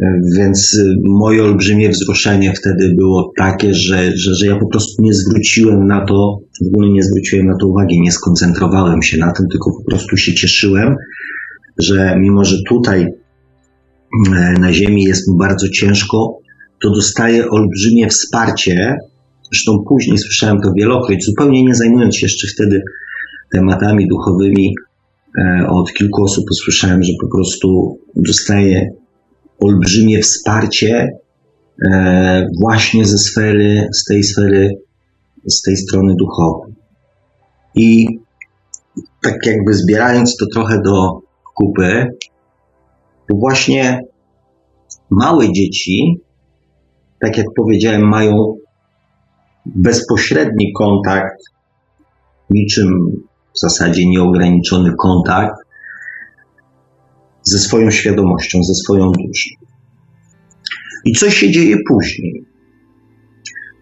E, 0.00 0.20
więc 0.36 0.80
moje 1.04 1.44
olbrzymie 1.44 1.88
wzruszenie 1.88 2.52
wtedy 2.54 2.94
było 2.96 3.32
takie, 3.36 3.74
że, 3.74 4.12
że, 4.16 4.34
że 4.34 4.46
ja 4.46 4.56
po 4.56 4.68
prostu 4.68 5.02
nie 5.02 5.14
zwróciłem 5.14 5.86
na 5.86 6.06
to, 6.06 6.38
w 6.62 6.66
ogóle 6.66 6.88
nie 6.88 7.02
zwróciłem 7.02 7.46
na 7.46 7.56
to 7.60 7.66
uwagi, 7.66 8.00
nie 8.00 8.12
skoncentrowałem 8.12 9.02
się 9.02 9.18
na 9.18 9.32
tym, 9.32 9.46
tylko 9.48 9.70
po 9.78 9.90
prostu 9.90 10.16
się 10.16 10.34
cieszyłem 10.34 10.96
że 11.82 12.16
mimo, 12.18 12.44
że 12.44 12.56
tutaj 12.68 13.06
e, 14.36 14.52
na 14.60 14.72
Ziemi 14.72 15.02
jest 15.02 15.28
mu 15.28 15.36
bardzo 15.36 15.68
ciężko, 15.68 16.38
to 16.82 16.90
dostaje 16.90 17.50
olbrzymie 17.50 18.08
wsparcie. 18.08 18.96
Zresztą 19.52 19.84
później 19.88 20.18
słyszałem 20.18 20.60
to 20.60 20.72
wielokroć, 20.76 21.24
zupełnie 21.24 21.64
nie 21.64 21.74
zajmując 21.74 22.16
się 22.16 22.26
jeszcze 22.26 22.48
wtedy 22.54 22.82
tematami 23.52 24.08
duchowymi. 24.08 24.74
E, 25.38 25.66
od 25.68 25.92
kilku 25.92 26.22
osób 26.22 26.44
usłyszałem, 26.50 27.02
że 27.02 27.12
po 27.20 27.28
prostu 27.36 27.98
dostaje 28.16 28.90
olbrzymie 29.60 30.18
wsparcie 30.18 31.18
e, 31.92 32.46
właśnie 32.60 33.04
ze 33.04 33.18
sfery, 33.18 33.88
z 33.92 34.04
tej 34.04 34.24
sfery, 34.24 34.70
z 35.46 35.62
tej 35.62 35.76
strony 35.76 36.14
duchowej. 36.18 36.74
I 37.74 38.06
tak 39.22 39.46
jakby 39.46 39.74
zbierając 39.74 40.36
to 40.36 40.46
trochę 40.54 40.80
do, 40.84 41.20
kupy, 41.54 42.06
to 43.28 43.36
właśnie 43.36 44.00
małe 45.10 45.52
dzieci, 45.52 46.20
tak 47.20 47.38
jak 47.38 47.46
powiedziałem, 47.56 48.08
mają 48.08 48.54
bezpośredni 49.66 50.72
kontakt, 50.72 51.36
niczym 52.50 53.20
w 53.54 53.58
zasadzie 53.58 54.08
nieograniczony 54.08 54.94
kontakt 54.98 55.54
ze 57.42 57.58
swoją 57.58 57.90
świadomością, 57.90 58.62
ze 58.62 58.74
swoją 58.74 59.12
duszą. 59.12 59.50
I 61.04 61.12
co 61.12 61.30
się 61.30 61.50
dzieje 61.50 61.76
później? 61.88 62.44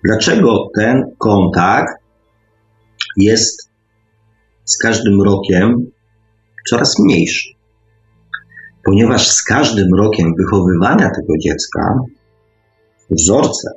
Dlaczego 0.05 0.69
ten 0.75 1.03
kontakt 1.19 1.93
jest 3.17 3.71
z 4.65 4.79
każdym 4.79 5.23
rokiem 5.23 5.75
coraz 6.71 6.99
mniejszy? 6.99 7.59
ponieważ 8.89 9.29
z 9.29 9.43
każdym 9.43 9.95
rokiem 9.95 10.35
wychowywania 10.39 11.11
tego 11.11 11.39
dziecka 11.41 11.95
wzorce 13.11 13.71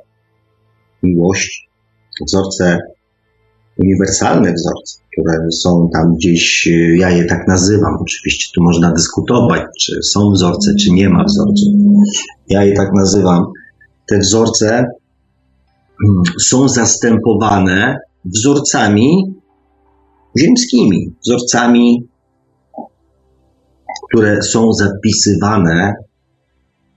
miłości, 1.02 1.68
wzorce 2.26 2.78
uniwersalne 3.78 4.52
wzorce, 4.52 5.01
które 5.12 5.38
są 5.52 5.88
tam 5.92 6.14
gdzieś, 6.14 6.68
ja 6.96 7.10
je 7.10 7.24
tak 7.24 7.48
nazywam, 7.48 7.96
oczywiście 8.00 8.50
tu 8.54 8.62
można 8.62 8.92
dyskutować, 8.92 9.62
czy 9.80 10.02
są 10.02 10.30
wzorce, 10.30 10.74
czy 10.80 10.92
nie 10.92 11.08
ma 11.08 11.24
wzorców. 11.24 11.68
Ja 12.48 12.64
je 12.64 12.72
tak 12.72 12.88
nazywam. 12.94 13.46
Te 14.08 14.18
wzorce 14.18 14.68
mm, 14.76 16.22
są 16.40 16.68
zastępowane 16.68 17.98
wzorcami 18.24 19.34
ziemskimi 20.38 21.14
wzorcami, 21.24 22.08
które 24.08 24.42
są 24.42 24.72
zapisywane 24.72 25.94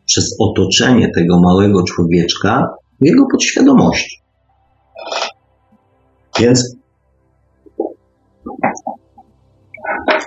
przez 0.06 0.36
otoczenie 0.40 1.12
tego 1.16 1.42
małego 1.42 1.84
człowieczka 1.84 2.68
w 3.02 3.06
jego 3.06 3.26
podświadomości. 3.32 4.18
Więc, 6.40 6.75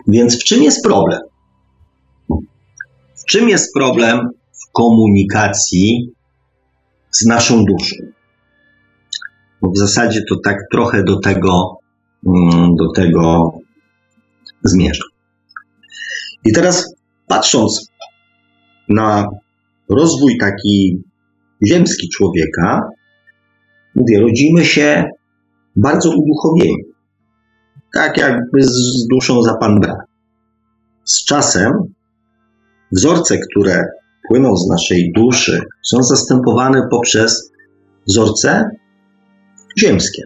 więc 0.08 0.40
w 0.40 0.44
czym 0.44 0.62
jest 0.62 0.84
problem? 0.84 1.20
W 3.16 3.24
czym 3.30 3.48
jest 3.48 3.74
problem 3.74 4.28
w 4.52 4.72
komunikacji 4.72 6.12
z 7.10 7.26
naszą 7.26 7.64
duszą? 7.64 7.96
Bo 9.62 9.70
w 9.70 9.78
zasadzie 9.78 10.20
to 10.28 10.36
tak 10.44 10.56
trochę 10.72 11.04
do 11.04 11.20
tego, 11.20 11.76
mm, 12.26 12.74
do 12.76 12.92
tego 12.92 13.52
zmierzam. 14.64 15.08
I 16.44 16.52
teraz 16.52 16.94
patrząc 17.26 17.88
na 18.88 19.28
rozwój 19.88 20.38
taki 20.38 21.02
ziemski 21.66 22.08
człowieka, 22.08 22.80
mówię, 23.94 24.20
rodzimy 24.20 24.64
się 24.64 25.04
bardzo 25.76 26.10
uduchowieni. 26.10 26.87
Tak 27.94 28.16
jakby 28.16 28.62
z 28.62 29.06
duszą 29.10 29.42
za 29.42 29.54
pan 29.54 29.80
brak. 29.80 29.98
Z 31.04 31.24
czasem 31.24 31.72
wzorce, 32.92 33.38
które 33.38 33.84
płyną 34.28 34.56
z 34.56 34.68
naszej 34.68 35.12
duszy, 35.16 35.60
są 35.84 36.02
zastępowane 36.02 36.82
poprzez 36.90 37.52
wzorce 38.06 38.70
ziemskie. 39.78 40.22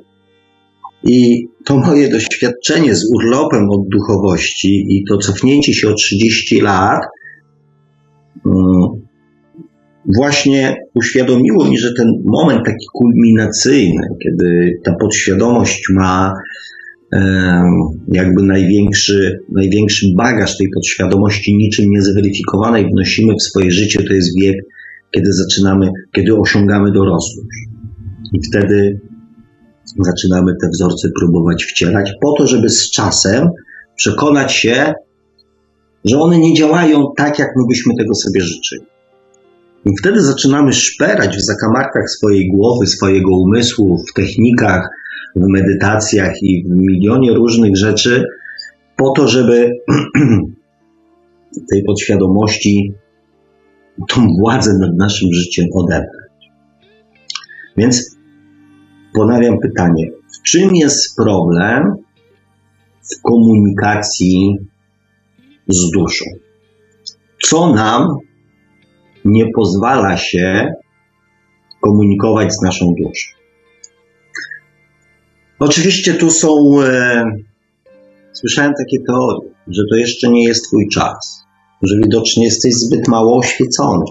I 1.05 1.48
to 1.64 1.77
moje 1.77 2.09
doświadczenie 2.09 2.94
z 2.94 3.12
urlopem 3.14 3.70
od 3.70 3.88
duchowości 3.88 4.87
i 4.88 5.05
to 5.09 5.18
cofnięcie 5.18 5.75
się 5.75 5.88
o 5.88 5.94
30 5.94 6.61
lat 6.61 7.01
mm, 8.46 9.03
właśnie 10.16 10.77
uświadomiło 10.94 11.64
mi, 11.64 11.79
że 11.79 11.92
ten 11.96 12.07
moment 12.25 12.61
taki 12.66 12.87
kulminacyjny, 12.92 14.09
kiedy 14.22 14.81
ta 14.85 14.94
podświadomość 14.94 15.83
ma 15.94 16.33
jakby 18.09 18.42
największy, 18.42 19.38
największy 19.53 20.07
bagaż 20.16 20.59
tej 20.59 20.68
podświadomości 20.75 21.57
niczym 21.57 21.90
niezweryfikowanej 21.90 22.87
wnosimy 22.92 23.35
w 23.35 23.42
swoje 23.42 23.70
życie, 23.70 24.03
to 24.03 24.14
jest 24.14 24.40
wiek, 24.40 24.57
kiedy 25.14 25.33
zaczynamy, 25.33 25.90
kiedy 26.12 26.37
osiągamy 26.37 26.92
dorosłość. 26.92 27.48
I 28.33 28.38
wtedy 28.48 29.01
zaczynamy 30.01 30.53
te 30.61 30.68
wzorce 30.68 31.09
próbować 31.20 31.64
wcierać, 31.64 32.12
po 32.20 32.35
to, 32.38 32.46
żeby 32.46 32.68
z 32.68 32.90
czasem 32.90 33.48
przekonać 33.96 34.53
się, 34.53 34.92
że 36.05 36.18
one 36.18 36.38
nie 36.38 36.55
działają 36.55 37.05
tak, 37.16 37.38
jak 37.38 37.48
my 37.57 37.62
byśmy 37.68 37.92
tego 37.98 38.14
sobie 38.14 38.40
życzyli. 38.40 38.83
I 39.85 39.90
wtedy 40.01 40.22
zaczynamy 40.22 40.72
szperać 40.72 41.37
w 41.37 41.44
zakamarkach 41.44 42.11
swojej 42.11 42.51
głowy, 42.55 42.87
swojego 42.87 43.37
umysłu, 43.37 43.98
w 43.98 44.12
technikach, 44.12 44.88
w 45.37 45.49
medytacjach 45.49 46.42
i 46.42 46.64
w 46.64 46.71
milionie 46.71 47.35
różnych 47.35 47.77
rzeczy, 47.77 48.25
po 48.97 49.12
to, 49.16 49.29
żeby 49.29 49.71
tej 51.71 51.85
podświadomości 51.85 52.92
tą 54.09 54.27
władzę 54.40 54.71
nad 54.81 54.97
naszym 54.97 55.29
życiem 55.33 55.66
odebrać. 55.75 56.33
Więc 57.77 58.16
ponawiam 59.14 59.59
pytanie, 59.59 60.11
w 60.38 60.42
czym 60.42 60.75
jest 60.75 61.16
problem 61.16 61.95
w 63.03 63.23
komunikacji 63.23 64.57
z 65.68 65.90
duszą? 65.90 66.25
Co 67.42 67.75
nam 67.75 68.16
nie 69.25 69.45
pozwala 69.55 70.16
się 70.16 70.73
komunikować 71.81 72.55
z 72.55 72.62
naszą 72.62 72.87
duszą? 72.87 73.42
Oczywiście 75.64 76.14
tu 76.14 76.31
są, 76.31 76.83
e, 76.83 77.25
słyszałem 78.33 78.72
takie 78.79 79.05
teorie, 79.07 79.48
że 79.68 79.83
to 79.90 79.96
jeszcze 79.96 80.29
nie 80.31 80.44
jest 80.44 80.64
Twój 80.64 80.88
czas, 80.88 81.44
że 81.83 81.96
widocznie 81.96 82.44
jesteś 82.44 82.75
zbyt 82.75 83.09
mało 83.09 83.38
oświecony, 83.38 84.05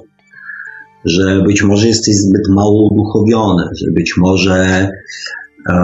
że 1.06 1.42
być 1.48 1.64
może 1.64 1.88
jesteś 1.88 2.16
zbyt 2.16 2.50
mało 2.50 2.90
uduchowiony, 2.92 3.64
że 3.76 3.92
być 3.92 4.14
może 4.18 4.90
e, 5.70 5.76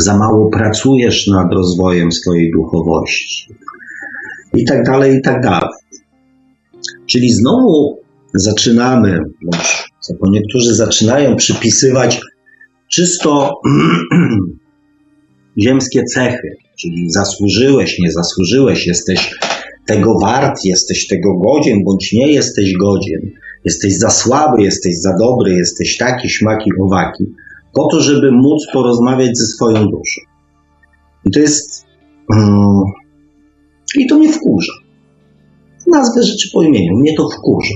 za 0.00 0.18
mało 0.18 0.50
pracujesz 0.50 1.26
nad 1.26 1.52
rozwojem 1.52 2.12
swojej 2.12 2.52
duchowości 2.52 3.54
i 4.54 4.64
tak 4.64 4.84
dalej, 4.84 5.16
i 5.16 5.22
tak 5.22 5.42
dalej. 5.42 5.70
Czyli 7.06 7.32
znowu 7.32 7.98
zaczynamy, 8.34 9.20
bo 10.20 10.30
niektórzy 10.30 10.74
zaczynają 10.74 11.36
przypisywać 11.36 12.20
czysto 12.90 13.54
ziemskie 15.64 16.04
cechy, 16.04 16.56
czyli 16.80 17.10
zasłużyłeś, 17.10 17.98
nie 17.98 18.12
zasłużyłeś, 18.12 18.86
jesteś 18.86 19.30
tego 19.86 20.18
wart, 20.18 20.64
jesteś 20.64 21.06
tego 21.06 21.38
godzien, 21.38 21.84
bądź 21.84 22.12
nie 22.12 22.32
jesteś 22.32 22.72
godzien, 22.72 23.20
jesteś 23.64 23.98
za 23.98 24.10
słaby, 24.10 24.62
jesteś 24.62 25.00
za 25.00 25.16
dobry, 25.18 25.52
jesteś 25.54 25.96
taki, 25.96 26.28
śmaki, 26.28 26.70
owaki, 26.80 27.24
po 27.74 27.88
to, 27.90 28.00
żeby 28.00 28.32
móc 28.32 28.66
porozmawiać 28.72 29.38
ze 29.38 29.46
swoją 29.46 29.84
duszą. 29.84 30.20
I 31.26 31.30
to 31.30 31.40
jest. 31.40 31.86
Um, 32.28 32.82
I 33.98 34.06
to 34.06 34.18
mnie 34.18 34.32
wkurza. 34.32 34.72
Nazwę 35.86 36.22
rzeczy 36.22 36.48
po 36.52 36.62
imieniu, 36.62 36.98
mnie 36.98 37.14
to 37.16 37.28
wkurza. 37.28 37.74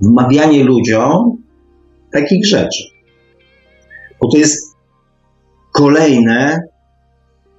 Wmawianie 0.00 0.64
ludziom 0.64 1.42
takich 2.12 2.46
rzeczy. 2.46 2.91
Bo 4.22 4.28
to 4.28 4.38
jest 4.38 4.76
kolejne, 5.72 6.60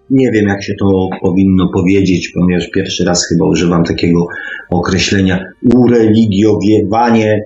nie 0.09 0.31
wiem 0.31 0.47
jak 0.47 0.63
się 0.63 0.73
to 0.79 1.09
powinno 1.21 1.69
powiedzieć, 1.73 2.31
ponieważ 2.35 2.69
pierwszy 2.69 3.03
raz 3.03 3.27
chyba 3.27 3.45
używam 3.45 3.83
takiego 3.83 4.25
określenia, 4.69 5.45
ureligiowanie 5.75 7.39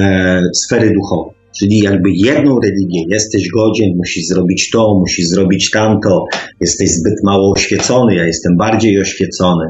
e, 0.00 0.42
sfery 0.54 0.90
duchowej. 0.90 1.34
Czyli 1.58 1.78
jakby 1.78 2.10
jedną 2.10 2.60
religię, 2.60 3.04
jesteś 3.08 3.48
godzien, 3.50 3.96
musisz 3.96 4.26
zrobić 4.26 4.70
to, 4.70 4.98
musisz 5.00 5.26
zrobić 5.26 5.70
tamto, 5.70 6.24
jesteś 6.60 6.90
zbyt 6.90 7.14
mało 7.24 7.52
oświecony, 7.52 8.14
ja 8.14 8.26
jestem 8.26 8.56
bardziej 8.56 9.00
oświecony. 9.00 9.64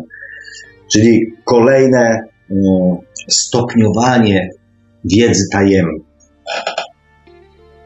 Czyli 0.93 1.21
kolejne 1.45 2.19
no, 2.51 3.01
stopniowanie 3.29 4.51
wiedzy 5.05 5.45
tajemnej 5.53 6.09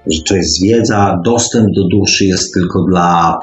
że 0.07 0.23
to 0.23 0.37
jest 0.37 0.63
wiedza, 0.63 1.21
dostęp 1.25 1.69
do 1.77 1.89
duszy 1.89 2.25
jest 2.25 2.55
tylko 2.55 2.85
dla, 2.85 3.39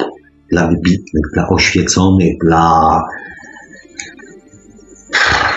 dla 0.51 0.67
wybitnych, 0.67 1.23
dla 1.33 1.49
oświeconych, 1.49 2.33
dla, 2.45 2.99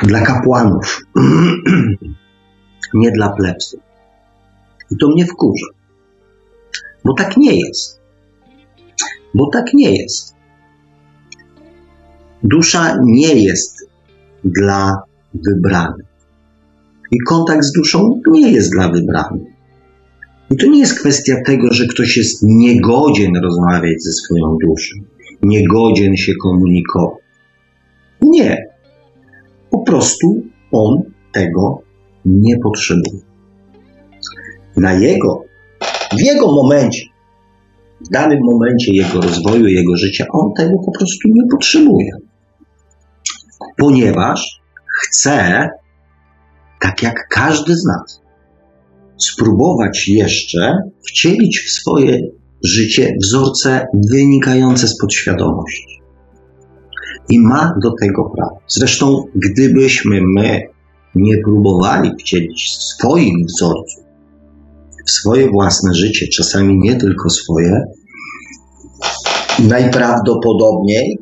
dla 0.02 0.20
kapłanów, 0.20 1.00
nie 2.94 3.10
dla 3.10 3.32
plebsów. 3.32 3.80
I 4.90 4.96
to 5.00 5.08
mnie 5.08 5.26
wkurza. 5.26 5.66
Bo 7.04 7.14
tak 7.14 7.36
nie 7.36 7.58
jest. 7.58 8.00
Bo 9.34 9.50
tak 9.52 9.74
nie 9.74 9.96
jest. 10.02 10.34
Dusza 12.42 12.96
nie 13.04 13.34
jest 13.34 13.88
dla 14.44 15.02
wybranych. 15.34 16.06
I 17.10 17.18
kontakt 17.28 17.64
z 17.64 17.72
duszą 17.72 18.20
nie 18.30 18.52
jest 18.52 18.72
dla 18.72 18.88
wybranych. 18.88 19.51
I 20.52 20.56
to 20.56 20.66
nie 20.66 20.78
jest 20.78 21.00
kwestia 21.00 21.34
tego, 21.46 21.72
że 21.72 21.86
ktoś 21.86 22.16
jest 22.16 22.42
niegodzien 22.42 23.32
rozmawiać 23.42 24.02
ze 24.02 24.12
swoją 24.12 24.56
duszą, 24.66 24.96
niegodzien 25.42 26.16
się 26.16 26.32
komunikować. 26.42 27.22
Nie. 28.22 28.66
Po 29.70 29.78
prostu 29.78 30.42
on 30.72 31.02
tego 31.32 31.82
nie 32.24 32.58
potrzebuje. 32.58 33.22
Na 34.76 34.92
jego, 34.92 35.44
w 36.16 36.20
jego 36.20 36.52
momencie, 36.52 37.02
w 38.00 38.08
danym 38.08 38.38
momencie 38.42 38.92
jego 38.94 39.20
rozwoju, 39.20 39.66
jego 39.66 39.96
życia, 39.96 40.26
on 40.32 40.52
tego 40.56 40.74
po 40.86 40.92
prostu 40.92 41.28
nie 41.28 41.42
potrzebuje. 41.50 42.10
Ponieważ 43.76 44.62
chce, 45.00 45.68
tak 46.80 47.02
jak 47.02 47.28
każdy 47.28 47.74
z 47.74 47.84
nas, 47.84 48.21
spróbować 49.24 50.08
jeszcze 50.08 50.76
wcielić 51.08 51.60
w 51.60 51.70
swoje 51.70 52.20
życie 52.64 53.14
wzorce 53.22 53.86
wynikające 54.10 54.88
z 54.88 54.98
podświadomości. 54.98 56.02
I 57.28 57.40
ma 57.40 57.74
do 57.82 57.92
tego 58.00 58.30
prawo. 58.36 58.58
Zresztą, 58.68 59.24
gdybyśmy 59.34 60.20
my 60.36 60.60
nie 61.14 61.38
próbowali 61.38 62.10
wcielić 62.20 62.76
swoich 62.78 63.34
wzorców 63.46 64.02
w 65.06 65.10
swoje 65.10 65.50
własne 65.50 65.94
życie, 65.94 66.28
czasami 66.28 66.78
nie 66.78 66.96
tylko 66.96 67.30
swoje, 67.30 67.82
najprawdopodobniej 69.58 71.18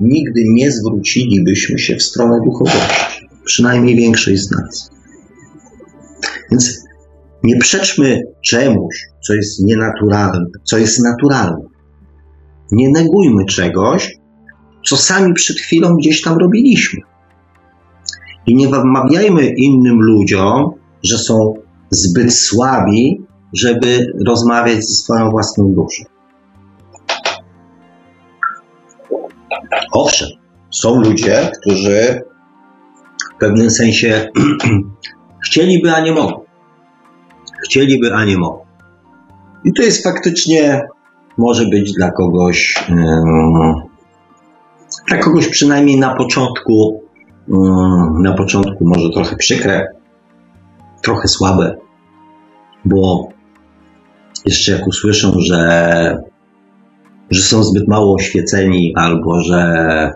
nigdy 0.00 0.44
nie 0.46 0.72
zwrócilibyśmy 0.72 1.78
się 1.78 1.96
w 1.96 2.02
stronę 2.02 2.40
duchowości. 2.44 3.28
Przynajmniej 3.44 3.96
większość 3.96 4.42
z 4.42 4.50
nas. 4.50 4.90
Więc 6.50 6.83
nie 7.44 7.56
przeczmy 7.56 8.20
czemuś, 8.44 8.94
co 9.26 9.34
jest 9.34 9.66
nienaturalne, 9.66 10.44
co 10.64 10.78
jest 10.78 11.04
naturalne. 11.04 11.64
Nie 12.72 12.90
negujmy 12.90 13.44
czegoś, 13.44 14.16
co 14.86 14.96
sami 14.96 15.34
przed 15.34 15.56
chwilą 15.56 15.96
gdzieś 15.96 16.22
tam 16.22 16.38
robiliśmy. 16.38 17.00
I 18.46 18.54
nie 18.56 18.68
wmawiajmy 18.68 19.46
innym 19.46 20.00
ludziom, 20.00 20.70
że 21.02 21.18
są 21.18 21.54
zbyt 21.90 22.34
słabi, 22.34 23.22
żeby 23.52 24.12
rozmawiać 24.26 24.76
ze 24.76 24.94
swoją 24.94 25.30
własną 25.30 25.74
duszą. 25.74 26.04
Owszem, 29.92 30.28
są 30.70 31.00
ludzie, 31.00 31.50
którzy 31.60 32.20
w 33.36 33.38
pewnym 33.40 33.70
sensie 33.70 34.28
chcieliby, 35.46 35.94
a 35.94 36.00
nie 36.00 36.12
mogą. 36.12 36.43
Chcieliby, 37.64 38.14
a 38.14 38.24
nie 38.24 38.38
mogą. 38.38 38.64
I 39.64 39.72
to 39.72 39.82
jest 39.82 40.04
faktycznie, 40.04 40.82
może 41.38 41.66
być 41.66 41.92
dla 41.92 42.10
kogoś, 42.10 42.84
dla 45.08 45.18
kogoś 45.18 45.48
przynajmniej 45.48 45.98
na 45.98 46.14
początku, 46.14 47.02
na 48.22 48.32
początku 48.32 48.84
może 48.84 49.10
trochę 49.10 49.36
przykre, 49.36 49.86
trochę 51.02 51.28
słabe, 51.28 51.76
bo 52.84 53.28
jeszcze 54.44 54.72
jak 54.72 54.86
usłyszą, 54.86 55.32
że, 55.38 56.16
że 57.30 57.42
są 57.42 57.64
zbyt 57.64 57.88
mało 57.88 58.14
oświeceni 58.14 58.92
albo 58.96 59.40
że, 59.40 60.10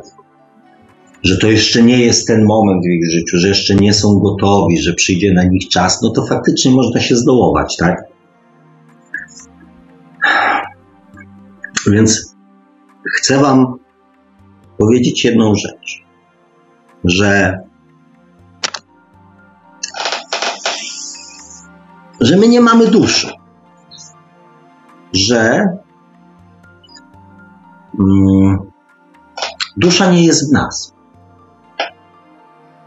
że 1.23 1.39
to 1.39 1.51
jeszcze 1.51 1.83
nie 1.83 1.99
jest 1.99 2.27
ten 2.27 2.45
moment 2.45 2.83
w 2.83 2.89
ich 2.89 3.11
życiu, 3.13 3.39
że 3.39 3.49
jeszcze 3.49 3.75
nie 3.75 3.95
są 3.95 4.19
gotowi, 4.19 4.79
że 4.79 4.95
przyjdzie 4.95 5.35
na 5.35 5.45
nich 5.45 5.69
czas, 5.69 6.03
no 6.03 6.11
to 6.11 6.27
faktycznie 6.27 6.71
można 6.71 7.01
się 7.01 7.17
zdołować, 7.17 7.77
tak? 7.77 8.05
Więc 11.87 12.35
chcę 13.17 13.39
Wam 13.39 13.79
powiedzieć 14.79 15.25
jedną 15.25 15.55
rzecz, 15.55 16.05
że 17.05 17.59
że 22.21 22.37
my 22.37 22.49
nie 22.49 22.61
mamy 22.61 22.87
duszy, 22.87 23.33
że 25.13 25.65
mm, 27.99 28.59
dusza 29.77 30.13
nie 30.13 30.25
jest 30.25 30.51
w 30.51 30.53
nas. 30.53 30.98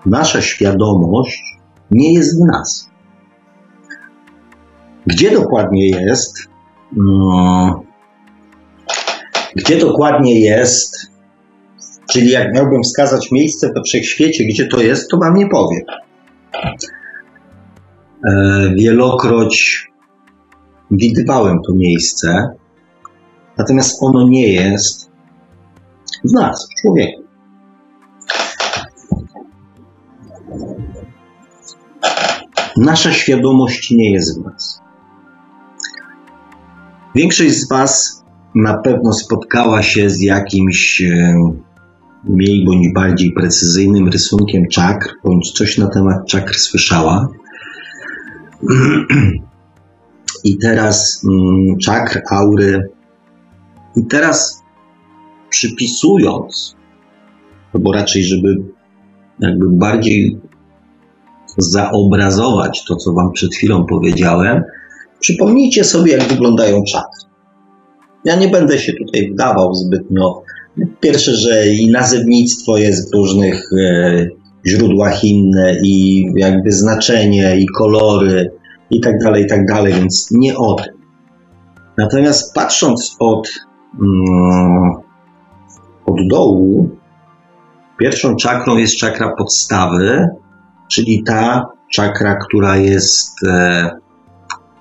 Nasza 0.06 0.42
świadomość 0.42 1.58
nie 1.92 2.14
jest 2.14 2.42
w 2.42 2.46
nas. 2.46 2.90
Gdzie 5.08 5.32
dokładnie 5.32 5.90
jest? 5.90 6.48
Mm, 6.98 7.74
gdzie 9.56 9.78
dokładnie 9.78 10.40
jest? 10.40 11.12
Czyli 12.12 12.30
jak 12.30 12.54
miałbym 12.54 12.84
wskazać 12.84 13.32
miejsce 13.32 13.72
we 13.76 13.82
wszechświecie, 13.84 14.46
gdzie 14.46 14.68
to 14.68 14.82
jest, 14.82 15.10
to 15.10 15.18
wam 15.18 15.36
nie 15.36 15.48
powiem. 15.50 15.82
E, 18.26 18.74
wielokroć 18.76 19.88
widywałem 20.92 21.58
to 21.68 21.74
miejsce, 21.76 22.50
natomiast 23.58 24.04
ono 24.04 24.28
nie 24.28 24.54
jest 24.54 25.12
w 26.26 26.34
nas, 26.34 26.68
w 26.72 26.82
człowieku. 26.82 27.21
Nasza 32.82 33.14
świadomość 33.14 33.92
nie 33.92 34.12
jest 34.12 34.40
w 34.40 34.46
nas. 34.46 34.82
Większość 37.16 37.54
z 37.54 37.70
Was 37.70 38.24
na 38.56 38.78
pewno 38.78 39.14
spotkała 39.14 39.84
się 39.84 40.10
z 40.10 40.22
jakimś 40.22 41.04
mniej 42.24 42.66
bądź 42.66 42.94
bardziej 42.94 43.32
precyzyjnym 43.32 44.08
rysunkiem 44.08 44.68
czakr, 44.68 45.16
bądź 45.24 45.52
coś 45.52 45.78
na 45.78 45.88
temat 45.88 46.28
czakr 46.28 46.56
słyszała. 46.56 47.28
I 50.44 50.58
teraz 50.58 51.26
mm, 51.30 51.78
czakr, 51.78 52.22
aury. 52.30 52.90
I 53.96 54.06
teraz 54.06 54.64
przypisując, 55.50 56.76
albo 57.74 57.92
raczej, 57.94 58.24
żeby 58.24 58.58
jakby 59.40 59.70
bardziej 59.70 60.40
zaobrazować 61.62 62.84
to, 62.88 62.96
co 62.96 63.14
Wam 63.14 63.32
przed 63.32 63.56
chwilą 63.56 63.86
powiedziałem, 63.86 64.64
przypomnijcie 65.20 65.84
sobie, 65.84 66.12
jak 66.12 66.24
wyglądają 66.24 66.84
czakry. 66.92 67.30
Ja 68.26 68.36
nie 68.36 68.48
będę 68.48 68.80
się 68.80 68.94
tutaj 68.94 69.32
wdawał 69.34 69.74
zbytnio. 69.74 70.44
Pierwsze, 71.00 71.36
że 71.36 71.68
i 71.68 71.92
nazewnictwo 71.92 72.78
jest 72.78 73.12
w 73.12 73.14
różnych 73.16 73.70
e, 73.80 74.28
źródłach 74.68 75.24
inne, 75.24 75.76
i 75.84 76.26
jakby 76.36 76.72
znaczenie, 76.72 77.60
i 77.60 77.66
kolory, 77.78 78.52
i 78.90 79.02
tak 79.02 79.20
dalej, 79.20 79.44
i 79.44 79.48
tak 79.48 79.66
dalej, 79.66 79.94
więc 79.94 80.28
nie 80.32 80.58
o 80.58 80.74
tym. 80.74 80.94
Natomiast 81.98 82.54
patrząc 82.56 83.16
od, 83.20 83.50
mm, 84.02 84.92
od 86.06 86.28
dołu, 86.30 86.90
pierwszą 88.00 88.36
czakrą 88.36 88.78
jest 88.78 88.98
czakra 88.98 89.36
podstawy, 89.38 90.28
czyli 90.92 91.24
ta 91.24 91.66
czakra, 91.92 92.36
która 92.36 92.78
jest 92.78 93.44
e, 93.48 93.90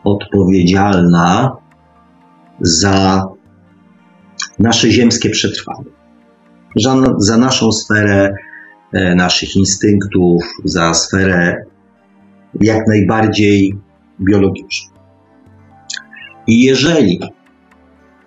odpowiedzialna 0.04 1.56
za 2.60 3.26
nasze 4.58 4.90
ziemskie 4.90 5.30
przetrwanie, 5.30 5.90
za, 6.76 6.96
za 7.18 7.36
naszą 7.36 7.72
sferę 7.72 8.34
e, 8.92 9.14
naszych 9.14 9.56
instynktów, 9.56 10.42
za 10.64 10.94
sferę 10.94 11.64
jak 12.60 12.86
najbardziej 12.86 13.78
biologiczną. 14.20 14.90
I 16.46 16.64
jeżeli 16.64 17.20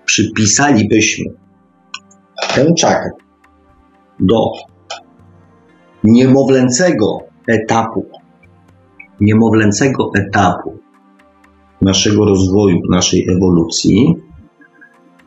przypisalibyśmy 0.06 1.26
tę 2.56 2.74
czakrę 2.74 3.12
do 4.20 4.52
niemowlęcego 6.04 7.33
etapu, 7.48 8.06
niemowlęcego 9.22 10.12
etapu 10.16 10.74
naszego 11.82 12.26
rozwoju, 12.26 12.80
naszej 12.90 13.28
ewolucji, 13.30 14.16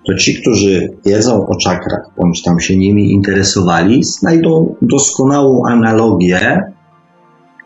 to 0.07 0.15
ci, 0.15 0.41
którzy 0.41 0.97
wiedzą 1.07 1.47
o 1.47 1.57
czakrach, 1.57 2.11
bądź 2.17 2.43
tam 2.43 2.61
się 2.61 2.77
nimi 2.77 3.13
interesowali, 3.13 4.05
znajdą 4.05 4.75
doskonałą 4.83 5.63
analogię 5.67 6.61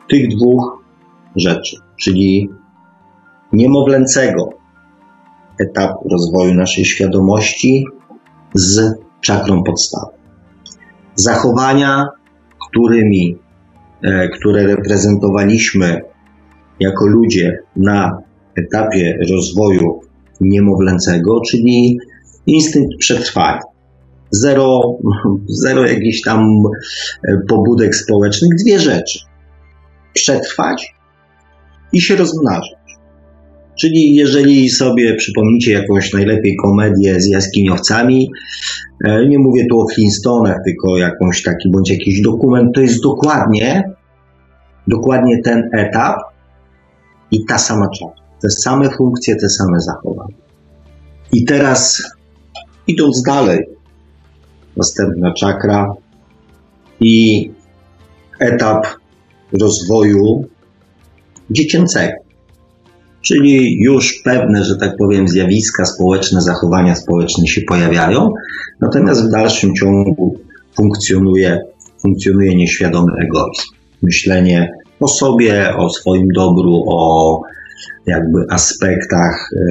tych 0.09 0.37
dwóch 0.37 0.85
rzeczy, 1.37 1.77
czyli 2.01 2.51
niemowlęcego 3.53 4.49
etapu 5.61 6.09
rozwoju 6.09 6.55
naszej 6.55 6.85
świadomości 6.85 7.85
z 8.55 8.95
czakrą 9.21 9.63
podstawy. 9.63 10.13
Zachowania, 11.15 12.09
którymi, 12.69 13.37
które 14.35 14.67
reprezentowaliśmy 14.67 16.01
jako 16.81 17.07
ludzie 17.07 17.59
na 17.77 18.23
etapie 18.57 19.19
rozwoju 19.31 20.01
niemowlęcego, 20.41 21.41
czyli 21.51 21.99
instynkt 22.47 22.97
przetrwania. 22.99 23.61
Zero, 24.31 24.81
zero 25.65 25.87
jakichś 25.87 26.23
tam 26.23 26.41
e, 27.29 27.39
pobudek 27.49 27.95
społecznych, 27.95 28.55
dwie 28.55 28.79
rzeczy. 28.79 29.19
Przetrwać 30.15 30.95
i 31.93 32.01
się 32.01 32.17
rozmnażać. 32.17 32.80
Czyli 33.81 34.15
jeżeli 34.15 34.71
sobie 34.71 35.15
przypomnicie 35.17 35.73
jakąś 35.73 36.13
najlepiej 36.13 36.57
komedię 36.57 37.21
z 37.21 37.29
jaskiniowcami, 37.29 38.31
e, 39.05 39.27
nie 39.29 39.39
mówię 39.39 39.67
tu 39.71 39.81
o 39.81 39.87
Flintstonach, 39.95 40.57
tylko 40.65 40.99
jakąś 40.99 41.43
taki 41.43 41.71
bądź 41.71 41.91
jakiś 41.91 42.21
dokument, 42.21 42.75
to 42.75 42.81
jest 42.81 43.03
dokładnie, 43.03 43.91
dokładnie 44.89 45.43
ten 45.43 45.71
etap 45.73 46.17
i 47.31 47.45
ta 47.45 47.59
sama 47.59 47.89
czas. 47.89 48.11
Te 48.43 48.51
same 48.51 48.91
funkcje, 48.91 49.37
te 49.37 49.49
same 49.49 49.81
zachowania. 49.81 50.37
I 51.33 51.45
teraz 51.45 52.03
idąc 52.87 53.23
dalej, 53.23 53.59
następna 54.77 55.33
czakra 55.33 55.95
i 57.01 57.51
etap 58.41 58.87
rozwoju 59.53 60.45
dziecięcego. 61.51 62.20
Czyli 63.23 63.77
już 63.85 64.21
pewne, 64.25 64.65
że 64.65 64.77
tak 64.77 64.97
powiem, 64.97 65.29
zjawiska 65.29 65.85
społeczne, 65.85 66.41
zachowania 66.41 66.95
społeczne 66.95 67.47
się 67.47 67.61
pojawiają, 67.61 68.31
natomiast 68.81 69.27
w 69.27 69.31
dalszym 69.31 69.75
ciągu 69.75 70.39
funkcjonuje, 70.77 71.59
funkcjonuje 72.03 72.57
nieświadomy 72.57 73.13
egoizm. 73.13 73.63
Myślenie 74.03 74.69
o 75.01 75.09
sobie, 75.09 75.77
o 75.77 75.91
swoim 75.91 76.29
dobru, 76.35 76.85
o 76.87 77.41
jakby 78.07 78.45
aspektach, 78.51 79.51
e, 79.57 79.65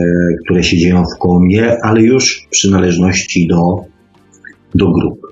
które 0.46 0.64
się 0.64 0.78
dzieją 0.78 1.04
w 1.04 1.40
mnie, 1.40 1.78
ale 1.84 2.02
już 2.02 2.48
przynależności 2.52 3.48
do, 3.48 3.86
do 4.76 4.92
grupy. 4.92 5.28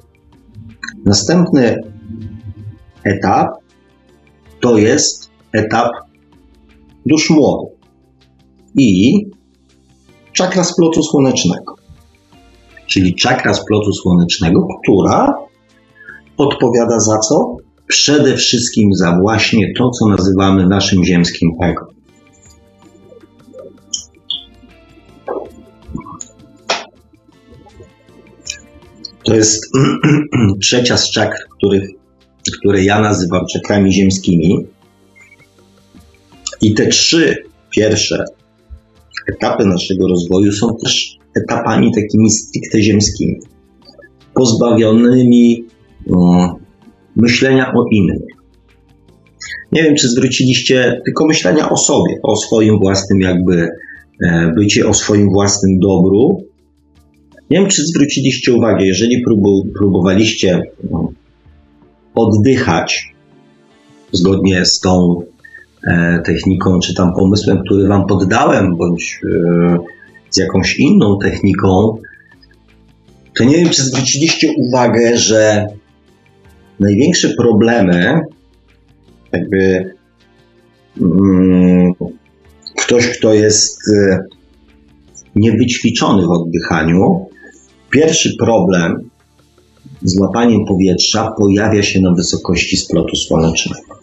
Następny 1.05 1.75
etap 3.03 3.47
to 4.61 4.77
jest 4.77 5.29
etap 5.53 5.91
dusz 7.05 7.29
młodych 7.29 7.76
i 8.77 9.25
czakra 10.33 10.63
splotu 10.63 11.03
słonecznego. 11.03 11.75
Czyli 12.87 13.15
czakra 13.15 13.53
splotu 13.53 13.93
słonecznego, 13.93 14.67
która 14.83 15.33
odpowiada 16.37 16.99
za 16.99 17.17
co? 17.17 17.55
Przede 17.87 18.35
wszystkim 18.35 18.89
za 18.93 19.17
właśnie 19.21 19.73
to, 19.77 19.89
co 19.89 20.07
nazywamy 20.07 20.67
naszym 20.67 21.03
ziemskim 21.05 21.49
ego. 21.61 21.87
To 29.23 29.35
jest 29.35 29.71
trzecia 30.61 30.97
z 30.97 31.11
czakr, 31.11 31.37
których, 31.57 31.89
które 32.59 32.83
ja 32.83 32.99
nazywam 32.99 33.41
czakrami 33.53 33.93
ziemskimi. 33.93 34.67
I 36.61 36.73
te 36.73 36.87
trzy 36.87 37.35
pierwsze 37.69 38.25
etapy 39.33 39.65
naszego 39.65 40.07
rozwoju 40.07 40.51
są 40.51 40.67
też 40.83 41.17
etapami 41.43 41.91
takimi 41.95 42.31
stricte 42.31 42.81
ziemskimi, 42.81 43.39
pozbawionymi 44.33 45.65
myślenia 47.15 47.73
o 47.73 47.85
innych. 47.91 48.21
Nie 49.71 49.83
wiem, 49.83 49.95
czy 49.95 50.09
zwróciliście 50.09 51.01
tylko 51.05 51.25
myślenia 51.27 51.69
o 51.69 51.77
sobie, 51.77 52.19
o 52.23 52.35
swoim 52.35 52.79
własnym 52.79 53.21
jakby 53.21 53.69
e, 54.23 54.51
bycie, 54.55 54.87
o 54.87 54.93
swoim 54.93 55.29
własnym 55.29 55.79
dobru, 55.79 56.43
nie 57.49 57.59
wiem, 57.59 57.69
czy 57.69 57.81
zwróciliście 57.85 58.53
uwagę, 58.53 58.85
jeżeli 58.85 59.23
próbowaliście 59.77 60.61
oddychać 62.15 63.13
zgodnie 64.11 64.65
z 64.65 64.79
tą 64.79 65.21
techniką, 66.25 66.79
czy 66.79 66.95
tam 66.95 67.13
pomysłem, 67.13 67.61
który 67.65 67.87
Wam 67.87 68.05
poddałem, 68.07 68.77
bądź 68.77 69.19
e, 69.23 69.77
z 70.29 70.37
jakąś 70.37 70.79
inną 70.79 71.17
techniką, 71.23 71.97
to 73.37 73.43
nie 73.43 73.55
wiem, 73.55 73.69
czy 73.69 73.83
zwróciliście 73.83 74.53
uwagę, 74.57 75.17
że 75.17 75.65
największe 76.79 77.29
problemy, 77.29 78.19
jakby 79.31 79.91
mm, 81.01 81.93
ktoś, 82.77 83.07
kto 83.07 83.33
jest 83.33 83.79
e, 83.97 84.19
niewyćwiczony 85.35 86.25
w 86.25 86.29
oddychaniu, 86.29 87.27
Pierwszy 87.89 88.35
problem 88.39 89.09
z 90.01 90.19
łapaniem 90.19 90.65
powietrza 90.67 91.31
pojawia 91.37 91.83
się 91.83 92.01
na 92.01 92.13
wysokości 92.13 92.77
splotu 92.77 93.15
słonecznego, 93.15 93.99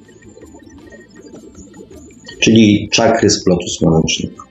czyli 2.45 2.89
czakry 2.93 3.31
splotu 3.31 3.67
słonecznego. 3.79 4.45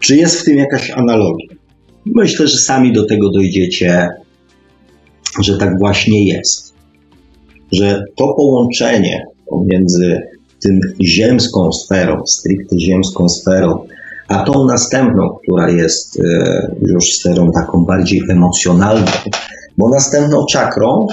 Czy 0.00 0.16
jest 0.16 0.40
w 0.40 0.44
tym 0.44 0.56
jakaś 0.56 0.90
analogia? 0.90 1.46
Myślę, 2.06 2.48
że 2.48 2.58
sami 2.58 2.92
do 2.92 3.06
tego 3.06 3.30
dojdziecie, 3.30 4.08
że 5.42 5.58
tak 5.58 5.78
właśnie 5.78 6.24
jest. 6.24 6.74
Że 7.72 8.02
to 8.16 8.34
połączenie 8.36 9.26
pomiędzy 9.46 10.22
tym 10.62 10.80
ziemską 11.00 11.72
sferą, 11.72 12.26
stricte 12.26 12.80
ziemską 12.80 13.28
sferą, 13.28 13.86
a 14.28 14.44
tą 14.44 14.64
następną, 14.64 15.36
która 15.42 15.70
jest 15.70 16.20
e, 16.20 16.76
już 16.86 17.04
sferą 17.04 17.50
taką 17.52 17.84
bardziej 17.84 18.20
emocjonalną, 18.30 19.12
bo 19.78 19.88
następną 19.88 20.46
czakrą 20.46 21.06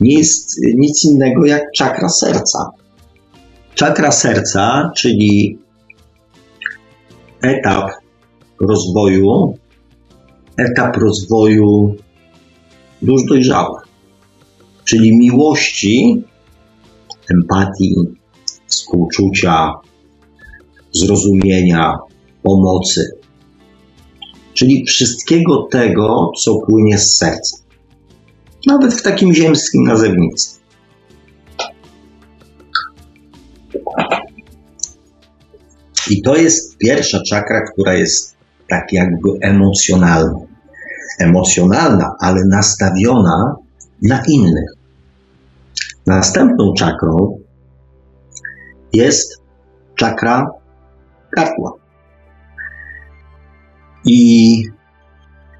nie 0.00 0.18
jest 0.18 0.56
nic 0.74 1.04
innego 1.04 1.46
jak 1.46 1.62
czakra 1.76 2.08
serca. 2.08 2.79
Czakra 3.74 4.12
serca, 4.12 4.92
czyli 4.96 5.58
etap 7.42 7.90
rozwoju, 8.60 9.54
etap 10.56 10.96
rozwoju 10.96 11.96
dusz 13.02 13.24
dojrzałych, 13.24 13.82
czyli 14.84 15.18
miłości, 15.18 16.22
empatii, 17.34 17.94
współczucia, 18.66 19.72
zrozumienia, 20.92 21.98
pomocy, 22.42 23.10
czyli 24.54 24.84
wszystkiego 24.84 25.68
tego, 25.70 26.30
co 26.44 26.54
płynie 26.66 26.98
z 26.98 27.16
serca. 27.16 27.56
Nawet 28.66 28.94
w 28.94 29.02
takim 29.02 29.34
ziemskim 29.34 29.82
nazewnictwie. 29.82 30.59
I 36.10 36.22
to 36.22 36.36
jest 36.36 36.78
pierwsza 36.78 37.22
czakra, 37.22 37.60
która 37.72 37.94
jest 37.94 38.36
tak 38.68 38.92
jakby 38.92 39.28
emocjonalna. 39.40 40.40
Emocjonalna, 41.18 42.14
ale 42.20 42.40
nastawiona 42.50 43.56
na 44.02 44.22
innych. 44.28 44.70
Następną 46.06 46.72
czakrą 46.74 47.38
jest 48.92 49.42
czakra 49.94 50.50
gardła 51.36 51.80
i 54.06 54.62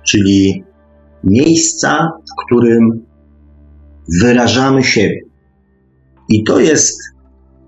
czyli 0.06 0.64
miejsca, 1.24 2.10
w 2.30 2.46
którym 2.46 3.06
wyrażamy 4.20 4.84
siebie. 4.84 5.20
I 6.28 6.44
to 6.44 6.60
jest 6.60 6.98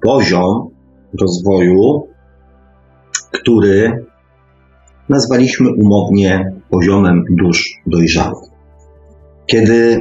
poziom 0.02 0.68
rozwoju, 1.20 2.11
który 3.32 4.04
nazwaliśmy 5.08 5.68
umownie 5.72 6.52
poziomem 6.70 7.24
dusz 7.30 7.80
dojrzałych. 7.86 8.48
Kiedy 9.46 9.98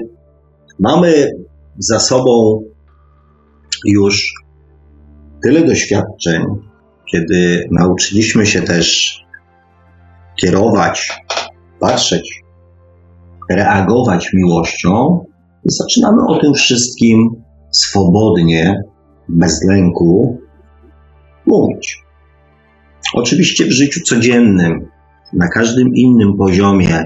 mamy 0.80 1.30
za 1.78 2.00
sobą 2.00 2.62
już 3.86 4.34
tyle 5.44 5.64
doświadczeń, 5.64 6.46
kiedy 7.12 7.68
nauczyliśmy 7.72 8.46
się 8.46 8.62
też 8.62 9.18
kierować, 10.42 11.22
patrzeć, 11.80 12.42
reagować 13.50 14.30
miłością, 14.34 15.26
zaczynamy 15.66 16.22
o 16.28 16.40
tym 16.40 16.54
wszystkim 16.54 17.44
swobodnie, 17.72 18.82
bez 19.30 19.64
lęku 19.70 20.38
mówić. 21.46 22.04
Oczywiście 23.14 23.66
w 23.66 23.72
życiu 23.72 24.02
codziennym, 24.06 24.88
na 25.34 25.48
każdym 25.48 25.96
innym 25.96 26.38
poziomie, 26.38 27.06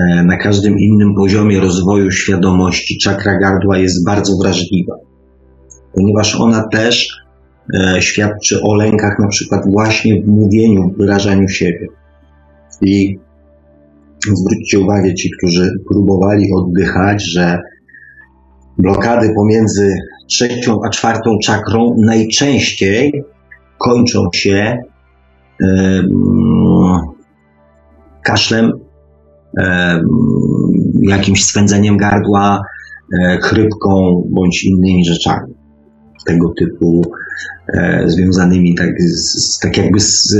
e, 0.00 0.24
na 0.24 0.36
każdym 0.36 0.78
innym 0.78 1.14
poziomie 1.14 1.60
rozwoju 1.60 2.10
świadomości, 2.10 2.98
czakra 2.98 3.38
gardła 3.38 3.78
jest 3.78 4.04
bardzo 4.04 4.32
wrażliwa, 4.42 4.94
ponieważ 5.94 6.40
ona 6.40 6.68
też 6.72 7.08
e, 7.74 8.02
świadczy 8.02 8.62
o 8.62 8.74
lękach, 8.74 9.18
na 9.18 9.28
przykład 9.28 9.62
właśnie 9.72 10.22
w 10.22 10.26
mówieniu, 10.26 10.88
w 10.88 10.98
wyrażaniu 10.98 11.48
siebie. 11.48 11.86
I 12.82 13.18
zwróćcie 14.32 14.78
uwagę 14.78 15.14
ci, 15.14 15.30
którzy 15.38 15.70
próbowali 15.88 16.46
oddychać, 16.56 17.24
że 17.32 17.58
blokady 18.78 19.34
pomiędzy 19.36 19.94
trzecią 20.28 20.80
a 20.86 20.90
czwartą 20.90 21.38
czakrą 21.42 21.96
najczęściej 21.98 23.24
kończą 23.78 24.28
się 24.34 24.78
kaszlem, 28.22 28.72
jakimś 31.02 31.44
swędzeniem 31.44 31.96
gardła, 31.96 32.60
e, 33.20 33.38
chrypką 33.42 34.22
bądź 34.30 34.64
innymi 34.64 35.04
rzeczami 35.04 35.54
tego 36.26 36.52
typu 36.58 37.02
e, 37.74 38.04
związanymi 38.06 38.74
tak, 38.74 39.02
z, 39.02 39.58
tak 39.58 39.76
jakby 39.76 40.00
z 40.00 40.36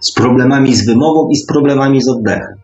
z 0.00 0.12
problemami 0.12 0.76
z 0.76 0.86
wymową 0.86 1.28
i 1.28 1.36
z 1.36 1.46
problemami 1.46 2.02
z 2.02 2.08
oddechem. 2.08 2.54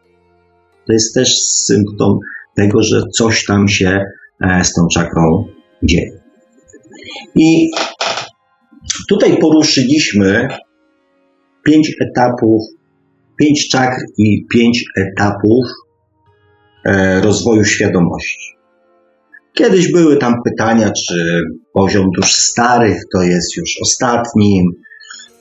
To 0.86 0.92
jest 0.92 1.14
też 1.14 1.38
symptom 1.38 2.18
tego, 2.54 2.82
że 2.82 3.02
coś 3.14 3.44
tam 3.44 3.68
się 3.68 4.04
e, 4.40 4.64
z 4.64 4.72
tą 4.74 4.88
czakrą 4.88 5.44
dzieje. 5.82 6.20
I 7.34 7.70
tutaj 9.08 9.38
poruszyliśmy 9.38 10.48
pięć 11.66 11.96
etapów, 12.00 12.62
pięć 13.40 13.68
czakr 13.68 14.00
i 14.18 14.46
pięć 14.54 14.84
etapów 14.96 15.66
e, 16.84 17.20
rozwoju 17.20 17.64
świadomości. 17.64 18.56
Kiedyś 19.54 19.92
były 19.92 20.16
tam 20.16 20.34
pytania, 20.44 20.90
czy 20.90 21.40
poziom 21.72 22.06
dusz 22.16 22.34
starych 22.34 23.02
to 23.14 23.22
jest 23.22 23.56
już 23.56 23.70
ostatnim. 23.82 24.72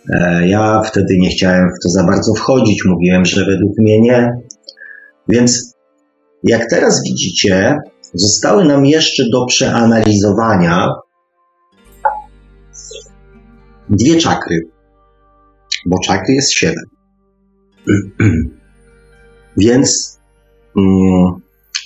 E, 0.10 0.48
ja 0.48 0.82
wtedy 0.86 1.18
nie 1.18 1.30
chciałem 1.30 1.70
w 1.70 1.84
to 1.84 1.90
za 1.90 2.04
bardzo 2.04 2.34
wchodzić, 2.34 2.86
mówiłem, 2.86 3.26
że 3.26 3.46
według 3.46 3.74
mnie 3.78 4.02
nie. 4.02 4.32
Więc 5.30 5.76
jak 6.44 6.70
teraz 6.70 7.02
widzicie, 7.04 7.78
zostały 8.14 8.66
nam 8.66 8.86
jeszcze 8.86 9.24
do 9.32 9.46
przeanalizowania 9.46 10.88
dwie 13.90 14.16
czakry, 14.18 14.75
bo 15.86 16.00
czakry 16.00 16.34
jest 16.34 16.54
siedem. 16.54 16.86
Więc 19.58 20.20
mm, 20.78 21.34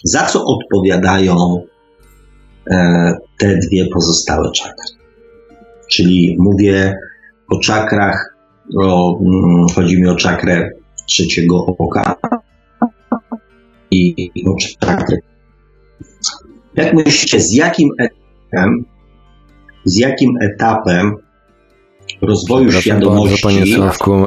za 0.03 0.25
co 0.25 0.45
odpowiadają 0.45 1.65
e, 2.71 3.13
te 3.37 3.57
dwie 3.57 3.85
pozostałe 3.93 4.51
czakry? 4.51 4.85
Czyli 5.91 6.35
mówię 6.39 6.97
o 7.49 7.59
czakrach, 7.59 8.35
o, 8.77 9.19
mm, 9.21 9.67
chodzi 9.75 10.01
mi 10.01 10.07
o 10.07 10.15
czakrę 10.15 10.69
trzeciego 11.05 11.65
oka 11.65 12.15
i 13.91 14.31
o 14.47 14.55
czakrę. 14.79 15.17
Jak 16.75 16.93
myślicie, 16.93 17.39
z 17.39 17.53
jakim 17.53 17.89
etapem, 17.99 18.85
z 19.85 19.97
jakim 19.99 20.37
etapem 20.41 21.15
rozwoju 22.21 22.69
Przepraszam 22.69 22.81
świadomości. 22.81 23.43
Bardzo, 23.43 23.59
panie 23.59 23.75
Sławku, 23.75 24.25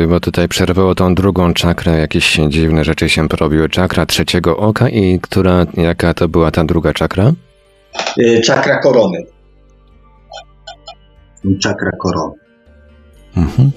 yy, 0.00 0.06
bo 0.08 0.20
tutaj 0.20 0.48
przerwało 0.48 0.94
tą 0.94 1.14
drugą 1.14 1.54
czakrę, 1.54 1.98
jakieś 1.98 2.40
dziwne 2.48 2.84
rzeczy 2.84 3.08
się 3.08 3.28
porobiły. 3.28 3.68
Czakra 3.68 4.06
trzeciego 4.06 4.56
oka 4.56 4.88
i 4.88 5.20
która, 5.20 5.66
jaka 5.74 6.14
to 6.14 6.28
była 6.28 6.50
ta 6.50 6.64
druga 6.64 6.92
czakra? 6.92 7.32
Y, 8.18 8.40
Czakra 8.40 8.78
korony. 8.78 9.18
Czakra 11.62 11.90
korony. 12.02 12.34
Mhm. 13.36 13.70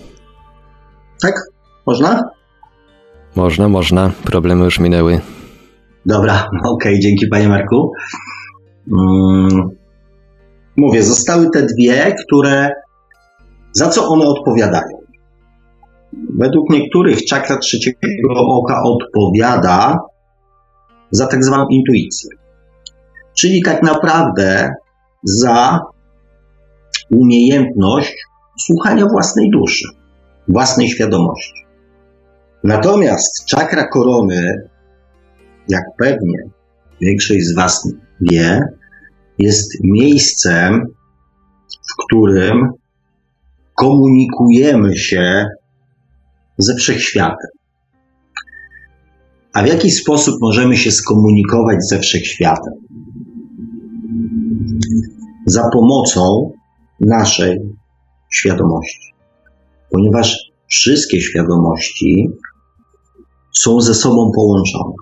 Tak? 1.21 1.35
Można? 1.85 2.23
Można, 3.35 3.69
można. 3.69 4.11
Problemy 4.23 4.65
już 4.65 4.79
minęły. 4.79 5.19
Dobra, 6.05 6.49
okej, 6.73 6.99
dzięki 6.99 7.27
panie 7.27 7.49
Marku. 7.49 7.91
Mm, 8.91 9.69
mówię, 10.77 11.03
zostały 11.03 11.49
te 11.53 11.65
dwie, 11.65 12.15
które. 12.25 12.69
Za 13.79 13.89
co 13.89 14.07
one 14.07 14.25
odpowiadają? 14.25 14.97
Według 16.39 16.69
niektórych 16.69 17.25
czakra 17.25 17.57
trzeciego 17.57 17.97
oka 18.33 18.81
odpowiada 18.83 19.97
za 21.11 21.27
tak 21.27 21.43
zwaną 21.43 21.67
intuicję. 21.67 22.29
Czyli 23.37 23.61
tak 23.61 23.83
naprawdę 23.83 24.69
za 25.23 25.79
umiejętność 27.11 28.15
słuchania 28.59 29.05
własnej 29.05 29.49
duszy, 29.49 29.87
własnej 30.47 30.89
świadomości. 30.89 31.65
Natomiast 32.63 33.45
czakra 33.45 33.87
korony, 33.87 34.69
jak 35.67 35.83
pewnie 35.97 36.37
większość 37.01 37.45
z 37.45 37.55
Was 37.55 37.93
wie, 38.21 38.59
jest 39.37 39.71
miejscem, 39.83 40.85
w 41.89 42.05
którym 42.05 42.78
komunikujemy 43.79 44.97
się 44.97 45.45
ze 46.57 46.75
wszechświatem. 46.75 47.49
A 49.53 49.63
w 49.63 49.67
jaki 49.67 49.91
sposób 49.91 50.35
możemy 50.41 50.77
się 50.77 50.91
skomunikować 50.91 51.77
ze 51.89 51.99
wszechświatem? 51.99 52.73
Za 55.45 55.63
pomocą 55.73 56.51
naszej 57.01 57.57
świadomości. 58.29 59.13
Ponieważ 59.91 60.51
wszystkie 60.67 61.21
świadomości 61.21 62.29
są 63.55 63.81
ze 63.81 63.93
sobą 63.93 64.31
połączone. 64.35 64.93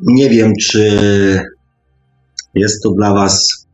Nie 0.00 0.30
wiem, 0.30 0.52
czy 0.60 1.00
jest 2.54 2.82
to 2.82 2.90
dla 2.90 3.14
Was 3.14 3.65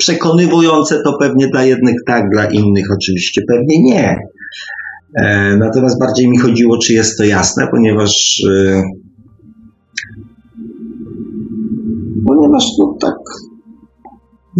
przekonywujące, 0.00 1.02
to 1.04 1.18
pewnie 1.20 1.48
dla 1.48 1.64
jednych 1.64 1.96
tak, 2.06 2.30
dla 2.30 2.44
innych 2.44 2.86
oczywiście 2.92 3.42
pewnie 3.48 3.82
nie. 3.82 4.16
E, 5.14 5.56
natomiast 5.56 6.00
bardziej 6.00 6.30
mi 6.30 6.38
chodziło, 6.38 6.78
czy 6.78 6.92
jest 6.92 7.18
to 7.18 7.24
jasne, 7.24 7.66
ponieważ 7.70 8.42
e, 8.50 8.82
ponieważ 12.26 12.64
no 12.78 12.96
tak 13.00 13.16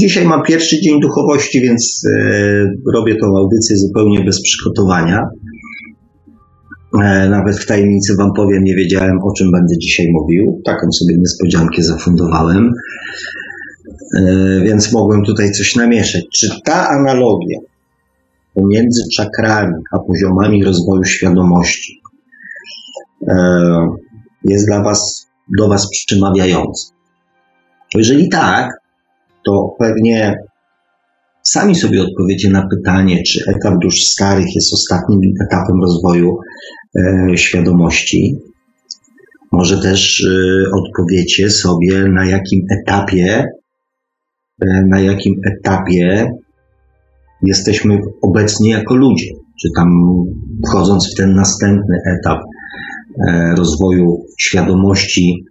dzisiaj 0.00 0.24
mam 0.24 0.42
pierwszy 0.42 0.80
dzień 0.80 1.00
duchowości, 1.00 1.60
więc 1.60 2.02
e, 2.12 2.64
robię 2.94 3.16
tą 3.16 3.26
audycję 3.26 3.76
zupełnie 3.76 4.24
bez 4.24 4.42
przygotowania. 4.42 5.22
Nawet 7.30 7.58
w 7.58 7.66
tajemnicy 7.66 8.16
Wam 8.16 8.30
powiem, 8.36 8.64
nie 8.64 8.74
wiedziałem 8.76 9.18
o 9.22 9.32
czym 9.32 9.52
będę 9.52 9.78
dzisiaj 9.78 10.06
mówił. 10.12 10.60
Taką 10.64 10.92
sobie 10.92 11.14
niespodziankę 11.18 11.82
zafundowałem, 11.82 12.70
więc 14.64 14.92
mogłem 14.92 15.24
tutaj 15.24 15.50
coś 15.50 15.76
namieszać. 15.76 16.24
Czy 16.32 16.48
ta 16.64 16.88
analogia 16.88 17.58
pomiędzy 18.54 19.02
czakrami 19.12 19.74
a 19.92 19.98
poziomami 19.98 20.64
rozwoju 20.64 21.04
świadomości 21.04 22.00
e, 23.28 23.34
jest 24.44 24.66
dla 24.66 24.82
Was, 24.82 25.26
do 25.58 25.68
Was 25.68 25.90
przemawiająca? 25.90 26.92
Jeżeli 27.94 28.28
tak, 28.28 28.70
to 29.46 29.74
pewnie 29.78 30.36
sami 31.42 31.74
sobie 31.74 32.02
odpowiecie 32.02 32.50
na 32.50 32.68
pytanie, 32.68 33.22
czy 33.26 33.44
etap 33.50 33.74
dusz 33.82 34.00
starych 34.00 34.54
jest 34.54 34.72
ostatnim 34.72 35.20
etapem 35.46 35.80
rozwoju 35.82 36.38
e, 36.96 37.36
świadomości. 37.36 38.36
Może 39.52 39.82
też 39.82 40.24
e, 40.24 40.70
odpowiecie 40.72 41.50
sobie, 41.50 42.08
na 42.08 42.26
jakim 42.26 42.66
etapie, 42.70 43.24
e, 43.24 43.59
na 44.88 45.00
jakim 45.00 45.34
etapie 45.46 46.30
jesteśmy 47.42 47.98
obecnie 48.22 48.70
jako 48.70 48.96
ludzie. 48.96 49.30
Czy 49.62 49.68
tam 49.76 49.88
wchodząc 50.66 51.12
w 51.12 51.16
ten 51.16 51.34
następny 51.34 51.96
etap 52.06 52.38
e, 53.28 53.54
rozwoju 53.56 54.24
świadomości 54.38 55.44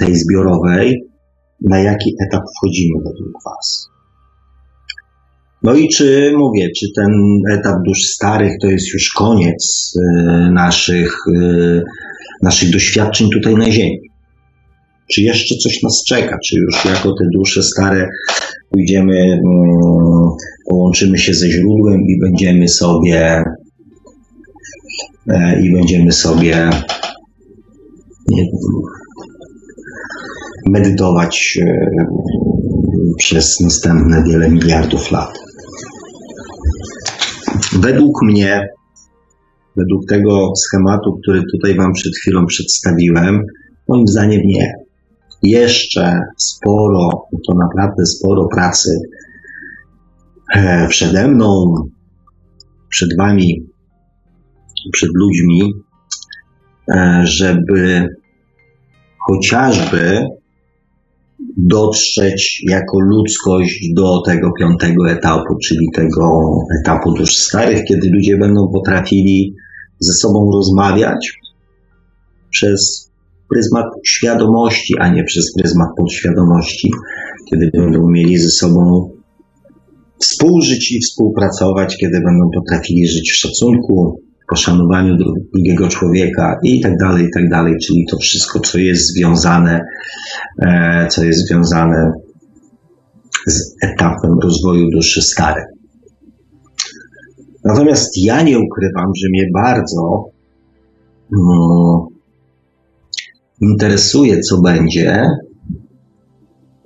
tej 0.00 0.16
zbiorowej, 0.16 1.02
na 1.60 1.78
jaki 1.78 2.14
etap 2.26 2.42
wchodzimy 2.56 2.94
według 2.98 3.32
Was. 3.44 3.88
No 5.62 5.74
i 5.74 5.88
czy 5.88 6.32
mówię, 6.36 6.68
czy 6.78 6.86
ten 6.96 7.10
etap 7.52 7.76
dusz 7.86 8.02
starych 8.02 8.52
to 8.62 8.66
jest 8.66 8.92
już 8.94 9.12
koniec 9.16 9.92
e, 9.96 10.50
naszych, 10.50 11.14
e, 11.36 11.82
naszych 12.42 12.70
doświadczeń 12.70 13.28
tutaj 13.30 13.54
na 13.54 13.70
Ziemi? 13.70 14.07
Czy 15.12 15.22
jeszcze 15.22 15.54
coś 15.54 15.82
nas 15.82 16.02
czeka? 16.08 16.38
Czy 16.46 16.56
już 16.58 16.84
jako 16.84 17.08
te 17.18 17.24
dusze 17.34 17.62
stare 17.62 18.08
pójdziemy, 18.70 19.16
mm, 19.16 20.28
połączymy 20.70 21.18
się 21.18 21.34
ze 21.34 21.50
źródłem 21.50 22.00
i 22.00 22.20
będziemy 22.20 22.68
sobie 22.68 23.42
e, 25.30 25.60
i 25.62 25.72
będziemy 25.72 26.12
sobie 26.12 26.70
medytować 30.70 31.58
e, 31.62 32.04
przez 33.18 33.60
następne 33.60 34.22
wiele 34.28 34.50
miliardów 34.50 35.10
lat. 35.10 35.38
Według 37.72 38.22
mnie, 38.22 38.68
według 39.76 40.06
tego 40.08 40.52
schematu, 40.56 41.18
który 41.22 41.42
tutaj 41.52 41.76
Wam 41.76 41.92
przed 41.92 42.12
chwilą 42.16 42.46
przedstawiłem, 42.46 43.42
moim 43.88 44.06
zdaniem 44.06 44.40
nie. 44.44 44.87
Jeszcze 45.42 46.20
sporo, 46.36 47.28
to 47.46 47.54
naprawdę 47.54 48.06
sporo 48.06 48.48
pracy 48.54 48.90
e, 50.54 50.88
przede 50.88 51.28
mną, 51.28 51.74
przed 52.88 53.16
Wami, 53.18 53.66
przed 54.92 55.10
ludźmi, 55.14 55.72
e, 56.90 57.22
żeby 57.24 58.08
chociażby 59.26 60.26
dotrzeć 61.56 62.62
jako 62.68 63.00
ludzkość 63.00 63.92
do 63.94 64.22
tego 64.22 64.52
piątego 64.52 65.10
etapu, 65.10 65.54
czyli 65.64 65.86
tego 65.94 66.54
etapu 66.80 67.12
dusz 67.12 67.36
starych, 67.36 67.84
kiedy 67.84 68.10
ludzie 68.10 68.36
będą 68.36 68.68
potrafili 68.72 69.54
ze 70.00 70.12
sobą 70.12 70.50
rozmawiać 70.52 71.32
przez 72.50 73.07
pryzmat 73.50 73.86
świadomości, 74.06 74.94
a 74.98 75.08
nie 75.08 75.24
przez 75.24 75.54
pryzmat 75.58 75.88
podświadomości, 75.96 76.90
kiedy 77.50 77.70
będą 77.74 78.10
mieli 78.10 78.38
ze 78.38 78.50
sobą 78.50 79.10
współżyć 80.18 80.92
i 80.92 81.00
współpracować, 81.00 81.96
kiedy 81.96 82.20
będą 82.20 82.50
potrafili 82.54 83.08
żyć 83.08 83.30
w 83.30 83.36
szacunku, 83.36 84.20
poszanowaniu 84.48 85.16
drugiego 85.52 85.88
człowieka 85.88 86.58
i 86.64 86.80
tak 86.80 86.96
dalej, 86.96 87.24
i 87.26 87.30
tak 87.34 87.48
dalej, 87.48 87.74
czyli 87.86 88.04
to 88.10 88.18
wszystko, 88.18 88.60
co 88.60 88.78
jest 88.78 89.14
związane, 89.14 89.80
e, 90.62 91.06
co 91.10 91.24
jest 91.24 91.46
związane 91.46 92.12
z 93.46 93.74
etapem 93.82 94.38
rozwoju 94.42 94.90
duszy 94.90 95.22
starej. 95.22 95.64
Natomiast 97.64 98.10
ja 98.16 98.42
nie 98.42 98.58
ukrywam, 98.58 99.12
że 99.16 99.28
mnie 99.30 99.44
bardzo 99.54 100.24
mm, 101.38 102.07
interesuje, 103.60 104.40
co 104.40 104.60
będzie, 104.60 105.22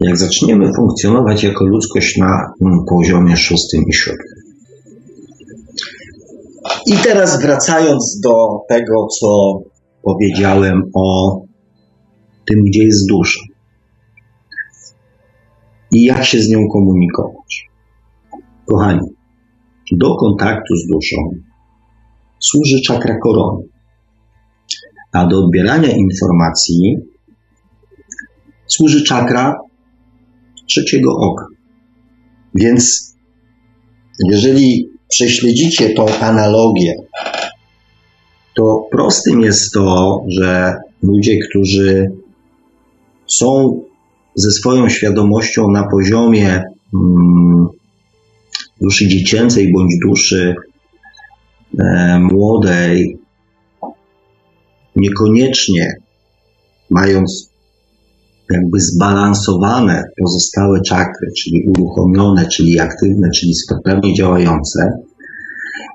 jak 0.01 0.19
zaczniemy 0.19 0.71
funkcjonować 0.77 1.45
jako 1.45 1.65
ludzkość 1.65 2.17
na 2.17 2.53
mm, 2.61 2.79
poziomie 2.89 3.37
szóstym 3.37 3.85
i 3.89 3.93
siódmym. 3.93 4.43
I 6.87 6.93
teraz 6.93 7.43
wracając 7.43 8.21
do 8.25 8.35
tego, 8.69 9.07
co 9.21 9.59
powiedziałem 10.03 10.83
o 10.95 11.41
tym, 12.47 12.65
gdzie 12.65 12.85
jest 12.85 13.07
dusza 13.09 13.41
i 15.93 16.05
jak 16.05 16.25
się 16.25 16.39
z 16.39 16.49
nią 16.49 16.59
komunikować. 16.73 17.69
Kochani, 18.67 19.09
do 19.93 20.17
kontaktu 20.17 20.77
z 20.77 20.87
duszą 20.87 21.17
służy 22.41 22.81
czakra 22.87 23.19
korony, 23.19 23.63
a 25.13 25.27
do 25.27 25.45
odbierania 25.45 25.91
informacji 25.91 26.97
służy 28.67 29.05
czakra 29.05 29.57
trzeciego 30.67 31.11
oka. 31.17 31.47
Więc 32.55 33.15
jeżeli 34.31 34.89
prześledzicie 35.09 35.95
tą 35.95 36.07
analogię, 36.21 36.95
to 38.55 38.89
prostym 38.91 39.41
jest 39.41 39.73
to, 39.73 40.25
że 40.29 40.75
ludzie, 41.03 41.39
którzy 41.49 42.11
są 43.27 43.81
ze 44.35 44.51
swoją 44.51 44.89
świadomością 44.89 45.71
na 45.71 45.89
poziomie 45.89 46.63
mm, 46.95 47.69
duszy 48.81 49.09
dziecięcej 49.09 49.73
bądź 49.73 49.93
duszy 50.07 50.55
e, 51.79 52.19
młodej, 52.19 53.22
niekoniecznie 54.97 55.93
mając 56.91 57.53
jakby 58.51 58.81
zbalansowane 58.81 60.03
pozostałe 60.23 60.81
czakry, 60.81 61.29
czyli 61.43 61.63
uruchomione, 61.69 62.49
czyli 62.49 62.81
aktywne, 62.81 63.29
czyli 63.31 63.55
sprawnie 63.55 64.15
działające, 64.15 64.91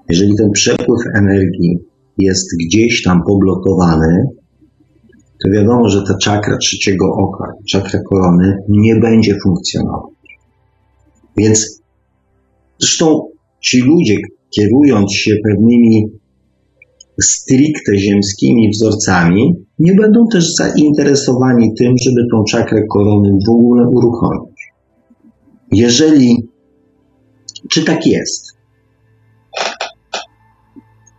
jeżeli 0.10 0.36
ten 0.38 0.52
przepływ 0.52 1.02
energii 1.16 1.78
jest 2.18 2.48
gdzieś 2.66 3.04
tam 3.04 3.24
poblokowany, 3.28 4.24
to 5.44 5.52
wiadomo, 5.52 5.90
że 5.90 6.04
ta 6.08 6.18
czakra 6.18 6.58
trzeciego 6.58 7.06
oka, 7.06 7.54
czakra 7.70 8.00
korony 8.10 8.58
nie 8.70 8.96
będzie 8.96 9.38
funkcjonować. 9.44 10.14
Więc 11.38 11.82
zresztą 12.80 13.28
ci 13.62 13.82
ludzie, 13.82 14.16
kierując 14.50 15.14
się 15.14 15.36
pewnymi 15.44 16.06
stricte 17.22 17.98
ziemskimi 17.98 18.70
wzorcami, 18.70 19.54
nie 19.80 19.94
będą 19.94 20.28
też 20.32 20.54
zainteresowani 20.54 21.74
tym, 21.78 21.94
żeby 22.06 22.28
tą 22.32 22.44
czakrę 22.44 22.82
korony 22.94 23.30
w 23.48 23.50
ogóle 23.50 23.88
uruchomić. 23.88 24.58
Jeżeli, 25.72 26.50
czy 27.70 27.84
tak 27.84 28.08
jest? 28.08 28.58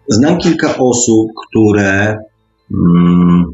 Znam 0.09 0.39
kilka 0.39 0.77
osób, 0.79 1.27
które 1.47 2.17
mm, 2.75 3.45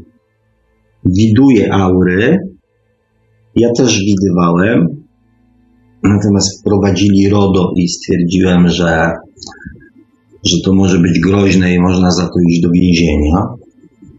widuje 1.05 1.73
aury. 1.73 2.39
Ja 3.55 3.71
też 3.77 3.99
widywałem, 3.99 5.03
natomiast 6.03 6.59
wprowadzili 6.59 7.29
RODO 7.29 7.71
i 7.75 7.87
stwierdziłem, 7.87 8.67
że 8.67 9.11
że 10.45 10.57
to 10.65 10.73
może 10.73 10.99
być 10.99 11.19
groźne 11.19 11.73
i 11.73 11.79
można 11.79 12.11
za 12.11 12.25
to 12.27 12.39
iść 12.49 12.61
do 12.61 12.69
więzienia. 12.71 13.41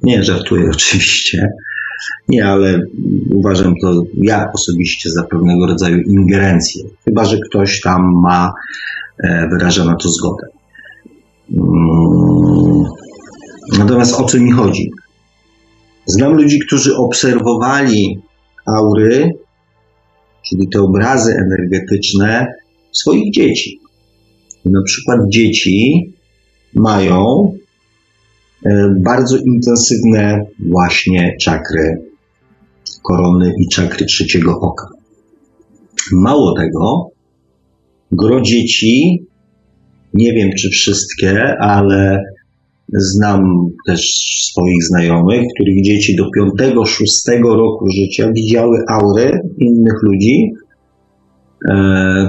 Nie, 0.03 0.23
żartuję 0.23 0.71
oczywiście. 0.75 1.49
Nie, 2.29 2.47
ale 2.47 2.81
uważam 3.35 3.75
to 3.83 4.03
ja 4.23 4.53
osobiście 4.55 5.11
za 5.11 5.23
pewnego 5.23 5.67
rodzaju 5.67 5.99
ingerencję. 5.99 6.85
Chyba, 7.05 7.25
że 7.25 7.39
ktoś 7.39 7.81
tam 7.81 8.03
ma, 8.23 8.53
e, 9.25 9.49
wyraża 9.49 9.85
na 9.85 9.97
to 9.97 10.09
zgodę. 10.09 10.47
Mm. 11.51 12.85
Natomiast 13.79 14.21
o 14.21 14.25
co 14.25 14.39
mi 14.39 14.53
chodzi? 14.53 14.91
Znam 16.07 16.33
ludzi, 16.33 16.59
którzy 16.59 16.97
obserwowali 16.97 18.19
aury, 18.67 19.31
czyli 20.49 20.69
te 20.69 20.81
obrazy 20.81 21.35
energetyczne 21.35 22.47
swoich 22.93 23.33
dzieci. 23.33 23.81
na 24.65 24.83
przykład 24.83 25.21
dzieci 25.29 26.16
mają 26.77 27.53
e, 28.67 28.95
bardzo 29.05 29.37
intensywne 29.39 30.47
właśnie 30.71 31.37
czakry 31.41 32.03
korony 33.03 33.53
i 33.59 33.69
czakry 33.69 34.07
trzeciego 34.07 34.61
oka. 34.61 34.89
Mało 36.13 36.57
tego, 36.57 37.11
gro 38.13 38.41
dzieci, 38.41 39.25
nie 40.15 40.33
wiem 40.33 40.51
czy 40.59 40.71
wszystkie, 40.71 41.55
ale 41.61 42.23
znam 42.93 43.43
też 43.87 44.01
swoich 44.51 44.85
znajomych, 44.85 45.43
których 45.55 45.83
dzieci 45.85 46.17
do 46.17 46.25
5-6 46.59 47.07
roku 47.43 47.87
życia 47.91 48.33
widziały 48.33 48.79
aury 48.89 49.41
innych 49.59 50.03
ludzi, 50.03 50.51
e, 51.71 52.29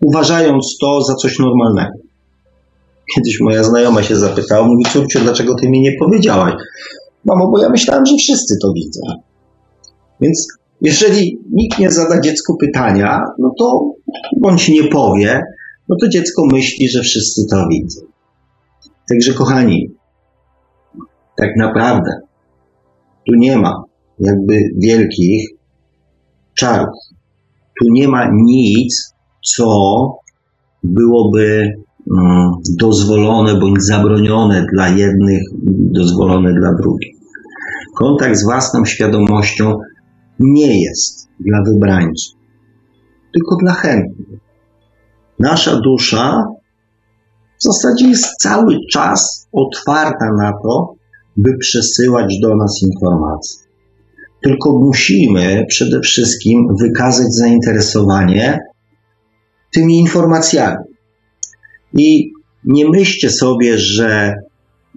uważając 0.00 0.76
to 0.80 1.00
za 1.02 1.14
coś 1.14 1.38
normalnego. 1.38 1.99
Kiedyś 3.14 3.40
moja 3.40 3.64
znajoma 3.64 4.02
się 4.02 4.16
zapytała, 4.16 4.66
mówi, 4.66 4.84
córciu, 4.92 5.20
dlaczego 5.20 5.54
ty 5.54 5.70
mi 5.70 5.80
nie 5.80 5.92
powiedziałaś? 5.98 6.54
Mamo, 7.24 7.50
bo 7.50 7.62
ja 7.62 7.68
myślałem, 7.68 8.06
że 8.06 8.16
wszyscy 8.16 8.54
to 8.62 8.72
widzą. 8.72 9.00
Więc 10.20 10.48
jeżeli 10.80 11.38
nikt 11.52 11.78
nie 11.78 11.90
zada 11.90 12.20
dziecku 12.20 12.56
pytania, 12.56 13.20
no 13.38 13.54
to 13.58 13.92
bądź 14.40 14.68
nie 14.68 14.84
powie, 14.84 15.42
no 15.88 15.96
to 16.00 16.08
dziecko 16.08 16.46
myśli, 16.52 16.88
że 16.88 17.02
wszyscy 17.02 17.46
to 17.50 17.66
widzą. 17.70 18.00
Także 19.08 19.32
kochani, 19.32 19.90
tak 21.36 21.50
naprawdę 21.56 22.10
tu 23.26 23.34
nie 23.36 23.56
ma 23.56 23.84
jakby 24.18 24.54
wielkich 24.76 25.48
czarów. 26.54 26.94
Tu 27.80 27.86
nie 27.90 28.08
ma 28.08 28.30
nic, 28.32 29.14
co 29.56 29.66
byłoby 30.82 31.72
dozwolone 32.78 33.54
bądź 33.54 33.82
zabronione 33.82 34.66
dla 34.72 34.88
jednych, 34.88 35.42
dozwolone 35.92 36.52
dla 36.52 36.74
drugich. 36.74 37.16
Kontakt 37.98 38.36
z 38.36 38.44
własną 38.44 38.84
świadomością 38.84 39.78
nie 40.38 40.82
jest 40.82 41.28
dla 41.40 41.62
wybrańców, 41.66 42.38
tylko 43.34 43.56
dla 43.56 43.72
chętnych. 43.72 44.26
Nasza 45.38 45.80
dusza 45.80 46.44
w 47.58 47.62
zasadzie 47.62 48.08
jest 48.08 48.36
cały 48.40 48.78
czas 48.92 49.48
otwarta 49.52 50.26
na 50.38 50.52
to, 50.52 50.94
by 51.36 51.58
przesyłać 51.58 52.38
do 52.42 52.56
nas 52.56 52.82
informacje. 52.82 53.70
Tylko 54.42 54.78
musimy 54.78 55.64
przede 55.68 56.00
wszystkim 56.00 56.66
wykazać 56.80 57.26
zainteresowanie 57.30 58.58
tymi 59.72 59.98
informacjami. 59.98 60.89
I 61.98 62.32
nie 62.64 62.88
myślcie 62.88 63.30
sobie, 63.30 63.78
że 63.78 64.34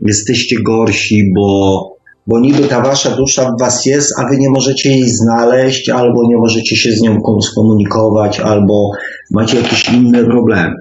jesteście 0.02 0.56
gorsi, 0.66 1.32
bo, 1.36 1.82
bo 2.28 2.40
niby 2.40 2.64
ta 2.64 2.82
wasza 2.82 3.16
dusza 3.16 3.52
w 3.52 3.60
was 3.60 3.86
jest, 3.86 4.14
a 4.20 4.30
wy 4.30 4.38
nie 4.38 4.50
możecie 4.50 4.90
jej 4.90 5.10
znaleźć, 5.10 5.90
albo 5.90 6.28
nie 6.28 6.38
możecie 6.38 6.76
się 6.76 6.92
z 6.92 7.02
nią 7.02 7.18
skomunikować, 7.42 8.40
albo 8.40 8.90
macie 9.32 9.58
jakieś 9.58 9.90
inne 9.90 10.24
problemy. 10.24 10.76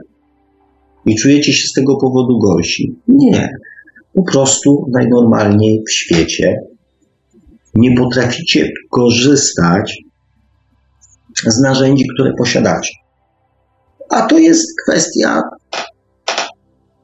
I 1.07 1.17
czujecie 1.17 1.53
się 1.53 1.69
z 1.69 1.73
tego 1.73 1.97
powodu 1.97 2.39
gorsi. 2.39 2.95
Nie. 3.09 3.49
Po 4.15 4.23
prostu 4.23 4.87
najnormalniej 4.93 5.83
w 5.89 5.93
świecie 5.93 6.57
nie 7.75 7.97
potraficie 7.97 8.71
korzystać 8.91 10.05
z 11.47 11.61
narzędzi, 11.61 12.05
które 12.15 12.33
posiadacie. 12.39 12.95
A 14.11 14.27
to 14.27 14.39
jest 14.39 14.67
kwestia 14.83 15.43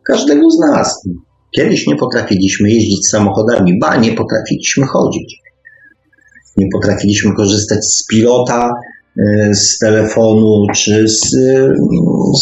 każdego 0.08 0.50
z 0.50 0.58
nas. 0.58 1.08
Kiedyś 1.56 1.86
nie 1.86 1.96
potrafiliśmy 1.96 2.70
jeździć 2.70 3.08
samochodami, 3.08 3.78
ba, 3.78 3.96
nie 3.96 4.12
potrafiliśmy 4.12 4.86
chodzić. 4.86 5.40
Nie 6.56 6.66
potrafiliśmy 6.72 7.34
korzystać 7.34 7.84
z 7.84 8.06
pilota, 8.06 8.70
e, 9.18 9.54
z 9.54 9.78
telefonu 9.78 10.66
czy 10.74 11.08
z, 11.08 11.30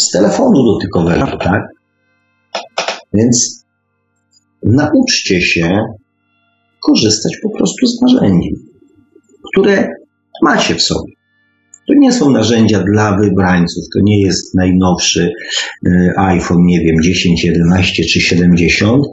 z 0.01 0.11
telefonu 0.11 0.65
dotykowego, 0.65 1.37
tak? 1.37 1.61
Więc 3.13 3.65
nauczcie 4.63 5.41
się 5.41 5.85
korzystać 6.79 7.37
po 7.43 7.49
prostu 7.49 7.87
z 7.87 8.01
narzędzi, 8.01 8.55
które 9.51 9.89
macie 10.41 10.75
w 10.75 10.81
sobie. 10.81 11.16
To 11.87 11.93
nie 11.93 12.11
są 12.11 12.31
narzędzia 12.31 12.83
dla 12.83 13.17
wybrańców, 13.17 13.83
to 13.93 13.99
nie 14.03 14.21
jest 14.21 14.55
najnowszy 14.55 15.31
e, 15.85 16.13
iPhone, 16.17 16.65
nie 16.65 16.79
wiem, 16.79 17.01
10, 17.01 17.43
11 17.43 18.03
czy 18.03 18.21
70, 18.21 19.03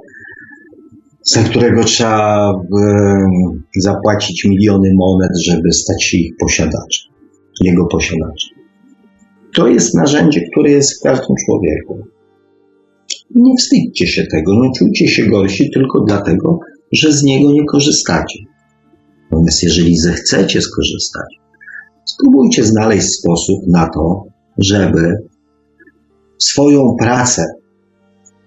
za 1.22 1.42
którego 1.42 1.84
trzeba 1.84 2.52
zapłacić 3.76 4.44
miliony 4.44 4.90
monet, 4.94 5.30
żeby 5.46 5.72
stać 5.72 6.04
się 6.04 6.18
ich 6.18 6.36
posiadaczem, 6.40 7.12
jego 7.60 7.86
posiadaczem. 7.86 8.54
To 9.56 9.68
jest 9.68 9.94
narzędzie, 9.94 10.40
które 10.52 10.70
jest 10.70 11.00
w 11.00 11.02
każdym 11.02 11.36
człowieku. 11.46 11.98
Nie 13.34 13.56
wstydźcie 13.56 14.06
się 14.06 14.26
tego, 14.26 14.52
nie 14.54 14.70
czujcie 14.78 15.08
się 15.08 15.26
gorsi 15.26 15.70
tylko 15.70 16.00
dlatego, 16.00 16.58
że 16.92 17.12
z 17.12 17.22
niego 17.22 17.52
nie 17.52 17.64
korzystacie. 17.64 18.38
Natomiast 19.30 19.62
jeżeli 19.62 19.96
zechcecie 19.96 20.60
skorzystać, 20.60 21.43
spróbujcie 22.04 22.64
znaleźć 22.64 23.06
sposób 23.06 23.66
na 23.66 23.88
to, 23.94 24.24
żeby 24.58 25.16
swoją 26.38 26.96
pracę 26.98 27.44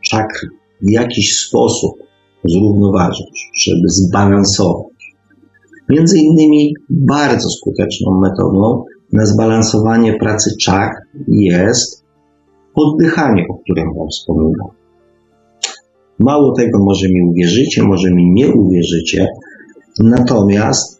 czakry 0.10 0.50
w 0.82 0.90
jakiś 0.92 1.40
sposób 1.40 1.92
zrównoważyć, 2.46 3.50
żeby 3.64 3.90
zbalansować. 3.90 5.16
Między 5.90 6.18
innymi 6.18 6.74
bardzo 6.90 7.50
skuteczną 7.50 8.20
metodą 8.20 8.84
na 9.14 9.26
zbalansowanie 9.26 10.14
pracy 10.14 10.50
czak 10.62 10.92
jest 11.28 12.04
oddychanie, 12.76 13.44
o 13.50 13.58
którym 13.58 13.94
Wam 13.98 14.08
wspominam. 14.10 14.68
Mało 16.20 16.52
tego, 16.52 16.80
może 16.84 17.08
mi 17.08 17.30
uwierzycie, 17.30 17.84
może 17.84 18.12
mi 18.12 18.32
nie 18.32 18.54
uwierzycie, 18.54 19.28
natomiast 20.00 20.97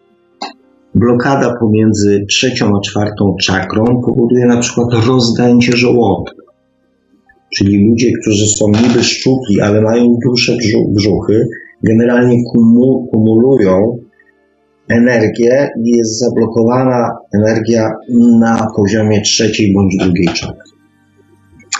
blokada 1.00 1.54
pomiędzy 1.60 2.26
trzecią 2.30 2.66
a 2.78 2.82
czwartą 2.82 3.36
czakrą 3.42 4.02
powoduje 4.06 4.46
na 4.46 4.58
przykład 4.58 4.88
rozdęcie 5.08 5.78
żołądka. 5.78 6.48
Czyli 7.56 7.90
ludzie, 7.90 8.12
którzy 8.22 8.48
są 8.48 8.68
niby 8.68 9.04
szczupli, 9.04 9.62
ale 9.62 9.82
mają 9.82 10.18
duże 10.26 10.58
brzuchy, 10.96 11.48
generalnie 11.84 12.38
kumulują 13.12 13.98
energię 14.88 15.70
i 15.86 15.90
jest 15.90 16.20
zablokowana 16.20 17.10
energia 17.36 17.92
na 18.40 18.68
poziomie 18.76 19.22
trzeciej 19.22 19.74
bądź 19.74 19.98
drugiej 19.98 20.28
czakry. 20.28 20.72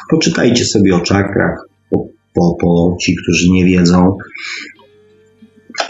Poczytajcie 0.10 0.66
sobie 0.66 0.96
o 0.96 1.00
czakrach, 1.00 1.70
po, 1.90 2.08
po, 2.34 2.56
po 2.62 2.96
ci, 3.02 3.16
którzy 3.24 3.52
nie 3.52 3.66
wiedzą. 3.66 4.18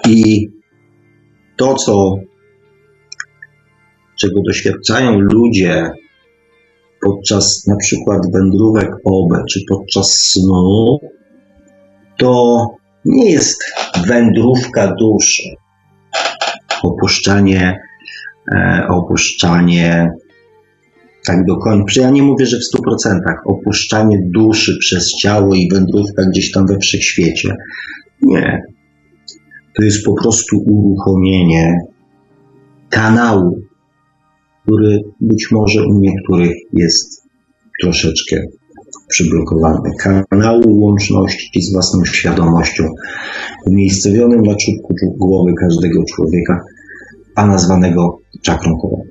I 0.08 0.48
to, 1.58 1.76
co, 1.76 2.16
czego 4.20 4.42
doświadczają 4.48 5.20
ludzie 5.20 5.90
podczas 7.02 7.68
na 7.68 7.76
przykład 7.76 8.22
wędrówek 8.34 8.90
OB 9.06 9.30
czy 9.52 9.60
podczas 9.70 10.08
snu, 10.08 11.00
to 12.18 12.66
nie 13.06 13.32
jest 13.32 13.64
wędrówka 14.08 14.96
duszy, 15.00 15.44
opuszczanie, 16.84 17.80
e, 18.56 18.88
opuszczanie 18.90 20.10
tak 21.26 21.46
do 21.46 21.58
końca. 21.58 22.02
Ja 22.02 22.10
nie 22.10 22.24
mówię, 22.24 22.46
że 22.46 22.58
w 22.58 22.64
100%, 22.64 23.20
opuszczanie 23.46 24.20
duszy 24.34 24.78
przez 24.80 25.16
ciało 25.22 25.56
i 25.56 25.70
wędrówka 25.74 26.24
gdzieś 26.30 26.52
tam 26.52 26.66
we 26.68 26.78
wszechświecie. 26.80 27.56
Nie. 28.22 28.62
To 29.76 29.84
jest 29.84 30.06
po 30.06 30.14
prostu 30.14 30.58
uruchomienie 30.58 31.74
kanału 32.90 33.67
który 34.68 35.00
być 35.22 35.52
może 35.52 35.86
u 35.86 36.00
niektórych 36.00 36.54
jest 36.74 37.24
troszeczkę 37.82 38.42
przyblokowany. 39.08 39.90
Kanału 40.30 40.80
łączności 40.80 41.62
z 41.62 41.74
własną 41.74 42.06
świadomością, 42.06 42.84
umiejscowionym 43.66 44.42
na 44.42 44.56
czubku 44.56 44.96
głowy 45.18 45.54
każdego 45.60 46.04
człowieka, 46.16 46.64
a 47.36 47.48
nazwanego 47.48 48.18
czakrą 48.42 48.78
koroną. 48.82 49.04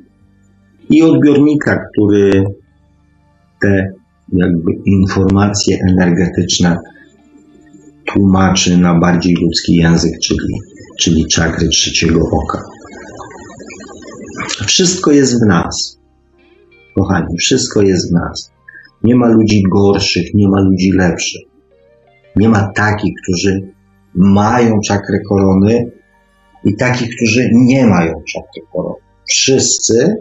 I 0.90 1.02
odbiornika, 1.02 1.80
który 1.92 2.44
te 3.62 3.92
jakby 4.32 4.72
informacje 4.86 5.78
energetyczne 5.90 6.76
tłumaczy 8.04 8.78
na 8.78 8.98
bardziej 8.98 9.34
ludzki 9.42 9.74
język, 9.74 10.12
czyli, 10.22 10.60
czyli 10.98 11.26
czakry 11.26 11.68
trzeciego 11.68 12.20
oka. 12.20 12.75
Wszystko 14.66 15.12
jest 15.12 15.44
w 15.44 15.46
nas. 15.48 15.98
Kochani, 16.94 17.38
wszystko 17.38 17.82
jest 17.82 18.10
w 18.10 18.12
nas. 18.12 18.52
Nie 19.04 19.14
ma 19.14 19.28
ludzi 19.28 19.62
gorszych, 19.72 20.34
nie 20.34 20.48
ma 20.48 20.60
ludzi 20.60 20.92
lepszych. 20.92 21.42
Nie 22.36 22.48
ma 22.48 22.72
takich, 22.74 23.14
którzy 23.22 23.72
mają 24.14 24.80
czakrę 24.80 25.18
korony 25.28 25.90
i 26.64 26.76
takich, 26.76 27.08
którzy 27.16 27.50
nie 27.52 27.86
mają 27.86 28.12
czakry 28.32 28.62
korony. 28.72 29.00
Wszyscy 29.28 30.14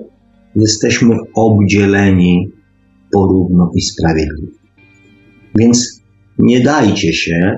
jesteśmy 0.56 1.16
obdzieleni 1.36 2.50
porówno 3.12 3.72
i 3.76 3.82
sprawiedliwie. 3.82 4.58
Więc 5.60 6.02
nie 6.38 6.62
dajcie 6.62 7.14
się 7.14 7.56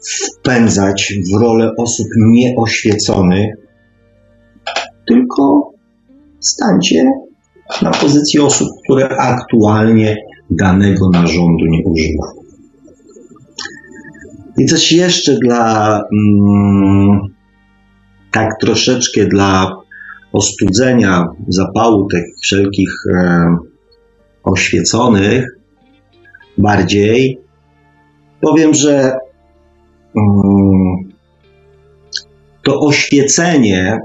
wpędzać 0.00 1.14
w 1.32 1.40
rolę 1.40 1.72
osób 1.78 2.06
nieoświeconych, 2.18 3.65
tylko 5.08 5.72
stańcie 6.40 7.04
na 7.82 7.90
pozycji 7.90 8.40
osób, 8.40 8.68
które 8.84 9.08
aktualnie 9.08 10.16
danego 10.50 11.10
narządu 11.10 11.64
nie 11.66 11.82
używają. 11.84 12.46
I 14.58 14.66
coś 14.66 14.92
jeszcze 14.92 15.38
dla 15.38 16.00
mm, 16.12 17.20
tak 18.32 18.50
troszeczkę 18.60 19.26
dla 19.26 19.76
ostudzenia 20.32 21.26
zapału 21.48 22.08
tych 22.08 22.24
wszelkich 22.42 22.90
e, 23.14 23.56
oświeconych 24.44 25.58
bardziej 26.58 27.40
powiem, 28.40 28.74
że 28.74 29.12
mm, 30.16 30.96
to 32.62 32.80
oświecenie 32.80 33.98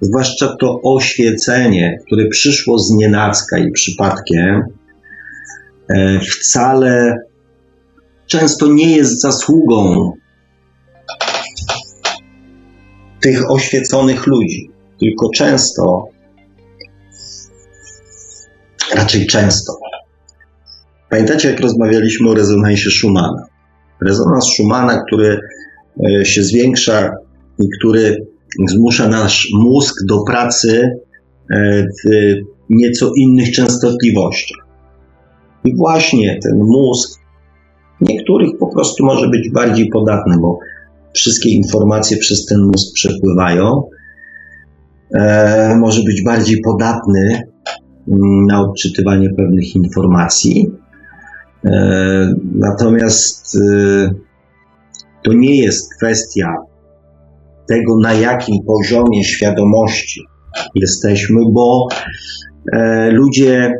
zwłaszcza 0.00 0.56
to 0.60 0.80
oświecenie, 0.82 1.98
które 2.06 2.26
przyszło 2.26 2.78
z 2.78 2.90
nienacka 2.90 3.58
i 3.58 3.70
przypadkiem, 3.70 4.62
e, 5.88 6.20
wcale 6.20 7.14
często 8.26 8.66
nie 8.66 8.96
jest 8.96 9.20
zasługą 9.20 10.12
tych 13.20 13.50
oświeconych 13.50 14.26
ludzi, 14.26 14.70
tylko 15.00 15.30
często, 15.34 16.04
raczej 18.94 19.26
często. 19.26 19.72
Pamiętacie, 21.10 21.50
jak 21.50 21.60
rozmawialiśmy 21.60 22.30
o 22.30 22.34
rezonansie 22.34 22.90
Schumana? 22.90 23.46
Rezonans 24.02 24.44
Schumana, 24.54 25.02
który 25.06 25.40
e, 26.20 26.24
się 26.24 26.42
zwiększa 26.42 27.12
i 27.58 27.64
który 27.78 28.26
zmusza 28.68 29.08
nasz 29.08 29.48
mózg 29.58 29.94
do 30.08 30.22
pracy 30.22 30.98
e, 31.50 31.82
w 31.82 32.34
nieco 32.70 33.12
innych 33.16 33.50
częstotliwościach. 33.50 34.66
I 35.64 35.76
właśnie 35.76 36.38
ten 36.42 36.58
mózg, 36.58 37.20
niektórych 38.00 38.50
po 38.60 38.66
prostu 38.66 39.04
może 39.04 39.28
być 39.28 39.50
bardziej 39.50 39.88
podatny, 39.88 40.36
bo 40.40 40.58
wszystkie 41.14 41.50
informacje 41.50 42.16
przez 42.16 42.46
ten 42.46 42.62
mózg 42.62 42.94
przepływają. 42.94 43.82
E, 45.14 45.76
może 45.80 46.02
być 46.02 46.24
bardziej 46.24 46.60
podatny 46.60 47.42
mm, 48.08 48.46
na 48.46 48.60
odczytywanie 48.60 49.30
pewnych 49.36 49.74
informacji. 49.74 50.70
E, 51.64 52.34
natomiast 52.54 53.58
to 55.22 55.32
nie 55.32 55.56
jest 55.56 55.94
kwestia 55.96 56.54
tego, 57.68 57.98
na 58.02 58.14
jakim 58.14 58.56
poziomie 58.66 59.24
świadomości 59.24 60.20
jesteśmy, 60.74 61.40
bo 61.52 61.88
e, 62.72 63.10
ludzie 63.10 63.72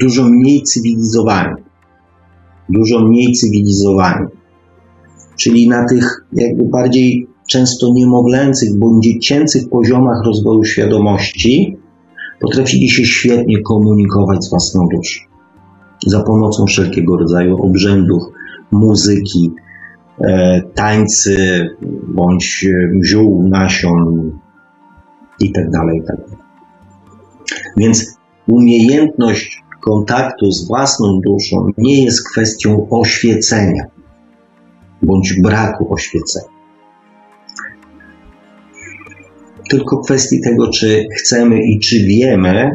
dużo 0.00 0.24
mniej 0.24 0.62
cywilizowani, 0.62 1.62
dużo 2.68 3.00
mniej 3.00 3.32
cywilizowani, 3.32 4.26
czyli 5.36 5.68
na 5.68 5.84
tych 5.88 6.26
jakby 6.32 6.64
bardziej 6.64 7.26
często 7.50 7.86
niemowlęcych 7.94 8.78
bądź 8.78 9.04
dziecięcych 9.04 9.68
poziomach 9.68 10.24
rozwoju 10.26 10.64
świadomości, 10.64 11.76
potrafili 12.40 12.90
się 12.90 13.04
świetnie 13.04 13.62
komunikować 13.62 14.44
z 14.44 14.50
własną 14.50 14.88
duszą. 14.94 15.20
Za 16.06 16.22
pomocą 16.22 16.66
wszelkiego 16.66 17.16
rodzaju 17.16 17.62
obrzędów, 17.62 18.22
muzyki, 18.70 19.50
tańcy 20.74 21.68
bądź 22.08 22.66
ziół, 23.04 23.48
nasion 23.48 24.32
itd. 25.40 25.70
Tak 25.72 25.94
itd. 25.94 26.06
Tak 26.06 26.38
Więc 27.76 28.16
umiejętność 28.48 29.62
kontaktu 29.80 30.50
z 30.50 30.68
własną 30.68 31.20
duszą 31.20 31.68
nie 31.78 32.04
jest 32.04 32.28
kwestią 32.30 32.88
oświecenia 32.90 33.84
bądź 35.02 35.40
braku 35.42 35.94
oświecenia. 35.94 36.52
Tylko 39.70 39.98
kwestii 39.98 40.40
tego, 40.40 40.70
czy 40.70 41.06
chcemy 41.18 41.62
i 41.62 41.80
czy 41.80 41.98
wiemy, 41.98 42.70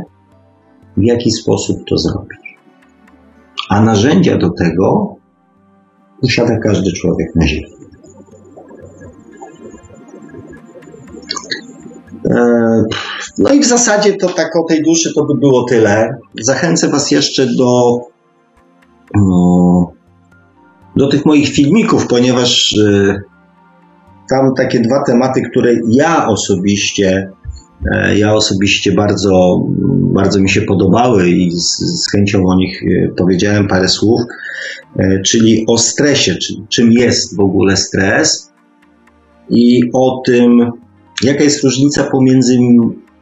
w 0.98 1.04
jaki 1.04 1.32
sposób 1.32 1.78
to 1.90 1.98
zrobić. 1.98 2.58
A 3.70 3.82
narzędzia 3.82 4.38
do 4.38 4.50
tego 4.50 5.17
posiada 6.22 6.58
każdy 6.58 6.92
człowiek 6.92 7.36
na 7.36 7.48
Ziemi. 7.48 7.78
E, 12.30 12.84
no 13.38 13.54
i 13.54 13.60
w 13.60 13.66
zasadzie 13.66 14.14
to 14.14 14.30
tak 14.30 14.56
o 14.56 14.64
tej 14.64 14.84
duszy 14.84 15.14
to 15.14 15.26
by 15.26 15.36
było 15.36 15.64
tyle. 15.64 16.18
Zachęcę 16.42 16.90
Was 16.90 17.12
jeszcze 17.12 17.46
do, 17.46 18.00
mm, 19.16 19.86
do 20.96 21.08
tych 21.08 21.26
moich 21.26 21.50
filmików, 21.50 22.08
ponieważ 22.08 22.78
e, 22.78 23.22
tam 24.30 24.54
takie 24.58 24.80
dwa 24.80 25.04
tematy, 25.04 25.42
które 25.42 25.74
ja 25.90 26.28
osobiście 26.28 27.32
ja 28.16 28.34
osobiście 28.34 28.92
bardzo, 28.92 29.62
bardzo 30.14 30.40
mi 30.40 30.50
się 30.50 30.62
podobały 30.62 31.30
i 31.30 31.52
z, 31.52 31.78
z, 31.78 32.12
chęcią 32.12 32.46
o 32.46 32.56
nich 32.56 32.84
powiedziałem 33.18 33.68
parę 33.68 33.90
słów, 33.90 34.22
czyli 35.26 35.66
o 35.68 35.78
stresie, 35.78 36.36
czyli 36.36 36.66
czym 36.70 36.92
jest 36.92 37.36
w 37.36 37.40
ogóle 37.40 37.78
stres 37.78 38.54
i 39.50 39.82
o 39.94 40.22
tym, 40.26 40.72
Jaka 41.24 41.44
jest 41.44 41.64
różnica 41.64 42.04
pomiędzy 42.04 42.60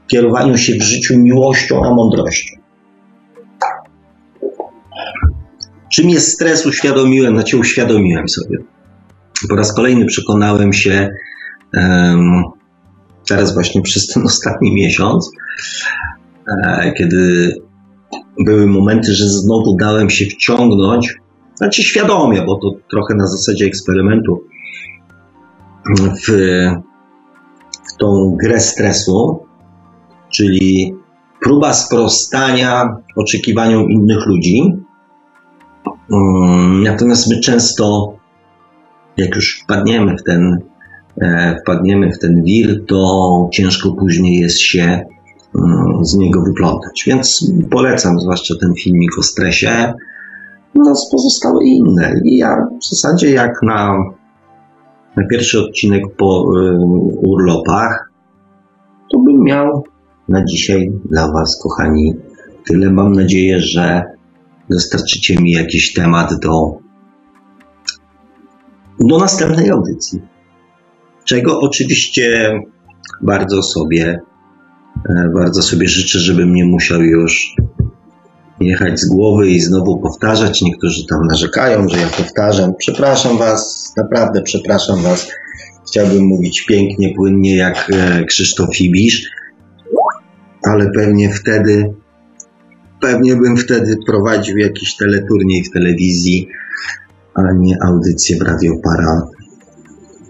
kierowaniem 0.07 0.57
się 0.57 0.73
w 0.73 0.81
życiu 0.81 1.17
miłością 1.17 1.85
a 1.85 1.93
mądrością? 1.93 2.55
Czym 5.93 6.09
jest 6.09 6.31
stres, 6.31 6.65
uświadomiłem, 6.65 7.33
znaczy 7.33 7.57
uświadomiłem 7.57 8.29
sobie. 8.29 8.57
Po 9.49 9.55
raz 9.55 9.75
kolejny 9.75 10.05
przekonałem 10.05 10.73
się, 10.73 11.09
um, 11.73 12.43
teraz 13.27 13.53
właśnie 13.53 13.81
przez 13.81 14.07
ten 14.07 14.23
ostatni 14.23 14.73
miesiąc, 14.73 15.31
e, 16.47 16.93
kiedy 16.97 17.53
były 18.39 18.67
momenty, 18.67 19.13
że 19.13 19.29
znowu 19.29 19.75
dałem 19.75 20.09
się 20.09 20.25
wciągnąć, 20.25 21.15
znaczy 21.55 21.83
świadomie, 21.83 22.41
bo 22.41 22.55
to 22.55 22.71
trochę 22.91 23.15
na 23.15 23.27
zasadzie 23.27 23.65
eksperymentu, 23.65 24.41
w 26.27 26.31
tą 27.99 28.37
grę 28.41 28.59
stresu, 28.59 29.45
czyli 30.33 30.95
próba 31.41 31.73
sprostania 31.73 32.95
oczekiwaniom 33.15 33.89
innych 33.89 34.25
ludzi. 34.25 34.61
Mm, 36.11 36.83
natomiast 36.83 37.29
my 37.29 37.39
często, 37.39 38.13
jak 39.17 39.35
już 39.35 39.61
wpadniemy 39.63 40.15
w 40.17 40.23
ten, 40.23 40.59
wpadniemy 41.61 42.11
w 42.11 42.19
ten 42.19 42.43
wir, 42.43 42.85
to 42.85 43.49
ciężko 43.53 43.91
później 43.91 44.39
jest 44.39 44.59
się 44.59 45.05
mm, 45.55 46.05
z 46.05 46.15
niego 46.15 46.41
wyplątać. 46.41 47.03
Więc 47.07 47.51
polecam 47.71 48.19
zwłaszcza 48.19 48.53
ten 48.61 48.73
filmik 48.73 49.19
o 49.19 49.23
stresie. 49.23 49.93
No, 50.75 50.93
pozostałe 51.11 51.63
inne. 51.63 52.13
I 52.23 52.37
ja 52.37 52.67
w 52.81 52.89
zasadzie 52.89 53.31
jak 53.31 53.63
na 53.63 53.97
na 55.15 55.27
pierwszy 55.27 55.59
odcinek 55.59 56.03
po 56.17 56.45
y, 56.59 56.77
urlopach, 57.27 58.11
to 59.11 59.19
bym 59.19 59.43
miał 59.43 59.83
na 60.29 60.45
dzisiaj 60.45 60.91
dla 61.05 61.31
Was, 61.31 61.59
kochani, 61.63 62.13
tyle. 62.65 62.91
Mam 62.91 63.11
nadzieję, 63.11 63.59
że 63.59 64.03
dostarczycie 64.69 65.41
mi 65.41 65.51
jakiś 65.51 65.93
temat 65.93 66.39
do, 66.39 66.77
do 68.99 69.17
następnej 69.17 69.69
audycji. 69.69 70.21
Czego 71.25 71.59
oczywiście 71.59 72.59
bardzo 73.21 73.63
sobie, 73.63 74.19
e, 75.09 75.29
bardzo 75.35 75.61
sobie 75.61 75.87
życzę, 75.87 76.19
żebym 76.19 76.53
nie 76.53 76.65
musiał 76.65 77.01
już 77.01 77.55
jechać 78.59 78.99
z 78.99 79.09
głowy 79.09 79.47
i 79.47 79.59
znowu 79.59 79.99
powtarzać. 79.99 80.61
Niektórzy 80.61 81.07
tam 81.07 81.27
narzekają, 81.27 81.89
że 81.89 81.97
ja 81.97 82.07
powtarzam. 82.07 82.73
Przepraszam 82.77 83.37
Was, 83.37 83.93
naprawdę 83.97 84.41
przepraszam 84.41 85.01
Was. 85.01 85.27
Chciałbym 85.87 86.23
mówić 86.23 86.65
pięknie, 86.65 87.13
płynnie 87.15 87.55
jak 87.55 87.91
e, 87.93 88.23
Krzysztof 88.23 88.81
Ibisz, 88.81 89.29
ale 90.63 90.91
pewnie 90.91 91.33
wtedy, 91.33 91.93
pewnie 93.01 93.35
bym 93.35 93.57
wtedy 93.57 93.95
prowadził 94.07 94.57
jakiś 94.57 94.95
teleturniej 94.95 95.63
w 95.63 95.71
telewizji, 95.71 96.47
a 97.33 97.41
nie 97.53 97.77
audycję 97.83 98.37
w 98.37 98.41
Radio 98.41 98.71
Para, 98.83 99.27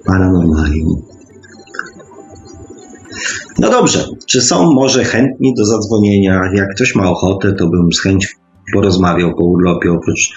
Paranormalium. 0.06 1.02
No 3.60 3.70
dobrze, 3.70 4.06
czy 4.28 4.42
są 4.42 4.74
może 4.74 5.04
chętni 5.04 5.54
do 5.54 5.66
zadzwonienia? 5.66 6.42
Jak 6.54 6.76
ktoś 6.76 6.96
ma 6.96 7.10
ochotę, 7.10 7.54
to 7.54 7.68
bym 7.68 7.94
z 7.94 8.02
chęcią 8.02 8.28
porozmawiał 8.74 9.36
po 9.36 9.44
urlopie, 9.44 9.92
oprócz, 9.92 10.34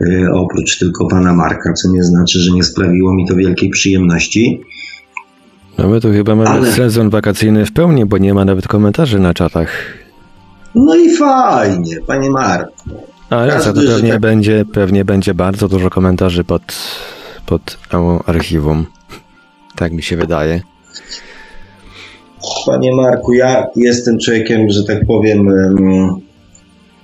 yy, 0.00 0.32
oprócz 0.34 0.78
tylko 0.78 1.06
pana 1.06 1.34
Marka, 1.34 1.72
co 1.72 1.90
nie 1.90 2.04
znaczy, 2.04 2.38
że 2.40 2.52
nie 2.52 2.62
sprawiło 2.62 3.14
mi 3.14 3.26
to 3.28 3.36
wielkiej 3.36 3.70
przyjemności. 3.70 4.60
No 5.78 5.88
my 5.88 6.00
tu 6.00 6.12
chyba 6.12 6.34
mamy 6.34 6.50
Ale... 6.50 6.72
sezon 6.72 7.10
wakacyjny 7.10 7.66
w 7.66 7.72
pełni, 7.72 8.06
bo 8.06 8.18
nie 8.18 8.34
ma 8.34 8.44
nawet 8.44 8.68
komentarzy 8.68 9.18
na 9.18 9.34
czatach. 9.34 9.68
No 10.74 10.96
i 10.96 11.16
fajnie, 11.16 11.96
panie 12.06 12.30
Marku. 12.30 12.72
Ale 13.30 13.60
to 13.60 13.72
pewnie, 13.72 14.12
tak... 14.12 14.20
będzie, 14.20 14.64
pewnie 14.72 15.04
będzie 15.04 15.34
bardzo 15.34 15.68
dużo 15.68 15.90
komentarzy 15.90 16.44
pod, 16.44 16.62
pod 17.52 17.78
archiwum. 18.26 18.86
Tak 19.76 19.92
mi 19.92 20.02
się 20.02 20.16
wydaje. 20.16 20.60
Panie 22.66 22.94
Marku, 22.94 23.32
ja 23.32 23.66
jestem 23.76 24.18
człowiekiem, 24.18 24.70
że 24.70 24.84
tak 24.84 25.06
powiem, 25.06 25.48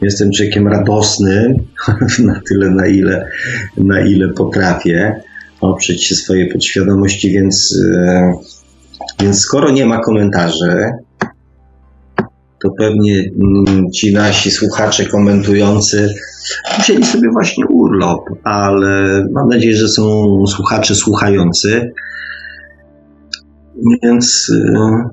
jestem 0.00 0.32
człowiekiem 0.32 0.68
radosnym 0.68 1.54
na 2.28 2.40
tyle, 2.48 2.70
na 2.70 2.86
ile, 2.86 3.28
na 3.76 4.00
ile 4.00 4.28
potrafię 4.28 5.20
oprzeć 5.60 6.04
się 6.04 6.14
swojej 6.14 6.52
podświadomości, 6.52 7.30
więc, 7.30 7.78
więc 9.20 9.40
skoro 9.40 9.70
nie 9.70 9.86
ma 9.86 10.00
komentarzy, 10.00 10.90
to 12.62 12.70
pewnie 12.78 13.14
mm, 13.18 13.90
ci 13.90 14.12
nasi 14.12 14.50
słuchacze 14.50 15.06
komentujący 15.06 16.14
wzięli 16.78 17.04
sobie 17.04 17.28
właśnie 17.32 17.66
urlop, 17.66 18.20
ale 18.44 19.24
mam 19.32 19.48
nadzieję, 19.48 19.76
że 19.76 19.88
są 19.88 20.46
słuchacze 20.46 20.94
słuchający. 20.94 21.92
Więc 24.02 24.52
e, 24.74 25.08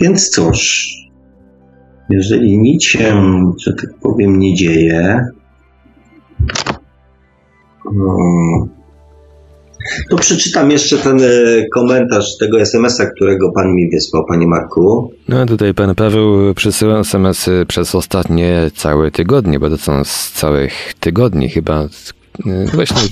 Więc 0.00 0.30
cóż, 0.30 0.88
jeżeli 2.10 2.58
nic 2.58 2.84
się, 2.84 3.22
że 3.58 3.72
tak 3.74 3.90
powiem, 4.02 4.38
nie 4.38 4.54
dzieje, 4.54 5.26
hmm, 7.82 8.68
to 10.10 10.16
przeczytam 10.16 10.70
jeszcze 10.70 10.98
ten 10.98 11.20
e, 11.20 11.26
komentarz 11.74 12.36
tego 12.40 12.60
SMS-a, 12.60 13.06
którego 13.06 13.52
pan 13.52 13.74
mi 13.74 13.90
wysłał, 13.90 14.24
panie 14.28 14.46
Marku. 14.46 15.12
No 15.28 15.46
tutaj 15.46 15.74
pan 15.74 15.94
Paweł 15.94 16.54
przesyła 16.54 16.98
SMS-y 16.98 17.66
przez 17.66 17.94
ostatnie 17.94 18.70
całe 18.76 19.10
tygodnie, 19.10 19.58
bo 19.58 19.70
to 19.70 19.78
są 19.78 20.04
z 20.04 20.32
całych 20.32 20.94
tygodni 21.00 21.48
chyba. 21.48 21.88
E, 22.46 22.66
właśnie 22.74 23.02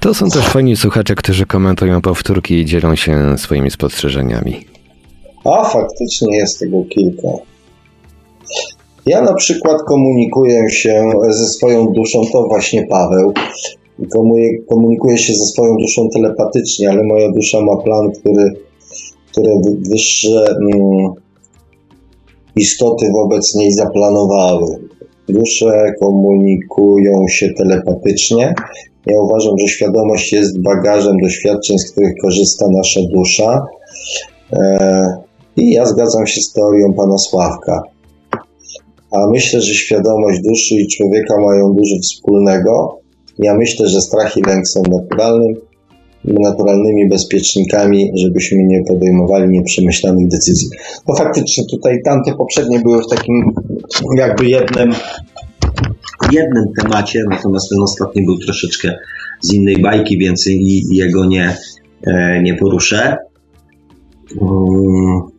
to 0.00 0.14
są 0.14 0.30
też 0.30 0.44
fajni 0.44 0.76
słuchacze, 0.76 1.14
którzy 1.14 1.46
komentują 1.46 2.00
powtórki 2.00 2.54
i 2.54 2.64
dzielą 2.64 2.94
się 2.94 3.38
swoimi 3.38 3.70
spostrzeżeniami. 3.70 4.66
A 5.44 5.64
faktycznie 5.64 6.36
jest 6.36 6.58
tego 6.58 6.84
kilka. 6.84 7.28
Ja 9.06 9.22
na 9.22 9.34
przykład 9.34 9.76
komunikuję 9.88 10.70
się 10.70 11.12
ze 11.28 11.46
swoją 11.46 11.86
duszą, 11.86 12.22
to 12.32 12.42
właśnie 12.48 12.86
Paweł. 12.86 13.34
Komunikuję 14.68 15.18
się 15.18 15.34
ze 15.34 15.44
swoją 15.44 15.76
duszą 15.76 16.08
telepatycznie, 16.08 16.90
ale 16.90 17.02
moja 17.02 17.32
dusza 17.32 17.60
ma 17.60 17.76
plan, 17.76 18.12
który, 18.12 18.52
które 19.30 19.60
wyższe 19.90 20.46
mm, 20.50 21.12
istoty 22.56 23.12
wobec 23.12 23.54
niej 23.54 23.72
zaplanowały. 23.72 24.66
Dusze 25.28 25.92
komunikują 26.00 27.28
się 27.28 27.48
telepatycznie. 27.58 28.54
Ja 29.06 29.20
uważam, 29.20 29.58
że 29.58 29.68
świadomość 29.68 30.32
jest 30.32 30.62
bagażem 30.62 31.16
doświadczeń, 31.22 31.78
z 31.78 31.92
których 31.92 32.14
korzysta 32.22 32.66
nasza 32.68 33.00
dusza. 33.14 33.66
E, 34.52 35.06
I 35.56 35.70
ja 35.70 35.86
zgadzam 35.86 36.26
się 36.26 36.40
z 36.40 36.52
teorią 36.52 36.92
pana 36.92 37.18
Sławka. 37.18 37.82
A 39.10 39.30
myślę, 39.30 39.60
że 39.60 39.74
świadomość 39.74 40.40
duszy 40.42 40.74
i 40.74 40.88
człowieka 40.88 41.34
mają 41.40 41.72
dużo 41.72 41.96
wspólnego. 42.02 42.98
Ja 43.38 43.54
myślę, 43.54 43.88
że 43.88 44.00
strach 44.00 44.36
i 44.36 44.42
lęk 44.42 44.68
są 44.68 44.82
naturalnym, 44.90 45.54
naturalnymi 46.24 47.08
bezpiecznikami, 47.08 48.10
żebyśmy 48.14 48.58
nie 48.62 48.84
podejmowali 48.88 49.48
nieprzemyślanych 49.48 50.28
decyzji. 50.28 50.68
No 51.08 51.14
faktycznie 51.14 51.64
tutaj 51.70 51.98
tamte 52.04 52.34
poprzednie 52.34 52.80
były 52.80 53.02
w 53.02 53.08
takim 53.08 53.54
jakby 54.16 54.46
jednym, 54.46 54.92
jednym 56.32 56.64
temacie, 56.82 57.24
natomiast 57.30 57.70
ten 57.70 57.82
ostatni 57.82 58.24
był 58.24 58.38
troszeczkę 58.38 58.92
z 59.42 59.52
innej 59.52 59.82
bajki, 59.82 60.18
więc 60.18 60.46
i 60.46 60.96
jego 60.96 61.26
nie, 61.26 61.56
e, 62.06 62.42
nie 62.42 62.54
poruszę. 62.54 63.16
Ja 64.40 65.35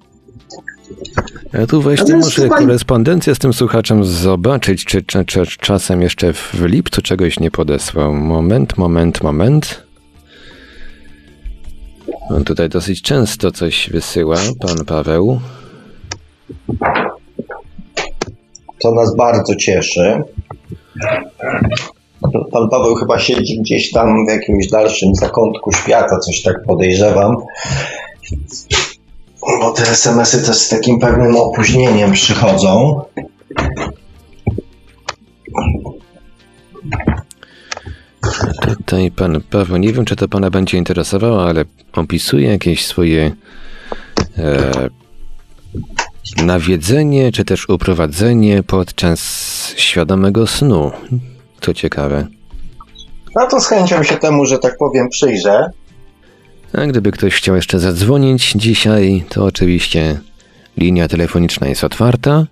tu 1.66 1.82
właśnie 1.82 2.14
no 2.14 2.18
muszę 2.18 2.50
korespondencję 2.50 3.36
z 3.36 3.40
tym 3.40 3.54
słuchaczem 3.54 4.04
zobaczyć, 4.06 4.86
czy, 4.86 5.02
czy, 5.02 5.26
czy, 5.26 5.46
czasem 5.46 6.02
jeszcze 6.02 6.34
w 6.34 6.54
lipcu 6.62 7.02
czegoś 7.02 7.40
nie 7.40 7.52
podesłał. 7.52 8.14
Moment, 8.14 8.78
moment, 8.78 9.24
moment. 9.24 9.84
On 12.30 12.44
tutaj 12.44 12.70
dosyć 12.70 13.02
często 13.02 13.52
coś 13.52 13.90
wysyła, 13.90 14.38
pan 14.60 14.86
Paweł. 14.86 15.40
To 18.80 18.92
nas 18.92 19.16
bardzo 19.16 19.56
cieszy. 19.56 20.22
Pan 22.52 22.70
Paweł 22.72 22.96
chyba 22.96 23.20
siedzi 23.20 23.60
gdzieś 23.62 23.92
tam 23.92 24.26
w 24.26 24.30
jakimś 24.32 24.70
dalszym 24.70 25.16
zakątku 25.16 25.72
świata, 25.72 26.20
coś 26.20 26.42
tak 26.42 26.56
podejrzewam. 26.68 27.36
Bo 29.48 29.72
te 29.72 29.84
SMS-y 29.84 30.46
też 30.46 30.58
z 30.58 30.70
takim 30.70 31.00
pewnym 31.00 31.36
opóźnieniem 31.36 32.12
przychodzą. 32.12 33.02
Tutaj 38.62 39.12
pan 39.12 39.42
Paweł, 39.50 39.78
nie 39.78 39.94
wiem 39.94 40.06
czy 40.06 40.16
to 40.16 40.28
pana 40.28 40.50
będzie 40.50 40.78
interesowało, 40.78 41.48
ale 41.50 41.66
opisuje 41.94 42.50
jakieś 42.50 42.86
swoje 42.86 43.32
e, 44.38 44.72
nawiedzenie, 46.44 47.32
czy 47.32 47.46
też 47.46 47.70
uprowadzenie 47.70 48.64
podczas 48.64 49.20
świadomego 49.78 50.48
snu. 50.48 50.92
To 51.60 51.74
ciekawe. 51.74 52.28
No 53.36 53.48
to 53.48 53.60
z 53.60 53.68
chęcią 53.68 54.04
się 54.04 54.18
temu, 54.18 54.46
że 54.46 54.60
tak 54.60 54.78
powiem, 54.78 55.10
przyjrzę. 55.10 55.70
A 56.78 56.86
gdyby 56.86 57.12
ktoś 57.12 57.34
chciał 57.34 57.56
jeszcze 57.56 57.80
zadzwonić 57.80 58.54
dzisiaj, 58.56 59.24
to 59.30 59.46
oczywiście 59.46 60.20
linia 60.78 61.08
telefoniczna 61.08 61.68
jest 61.68 61.84
otwarta. 61.84 62.46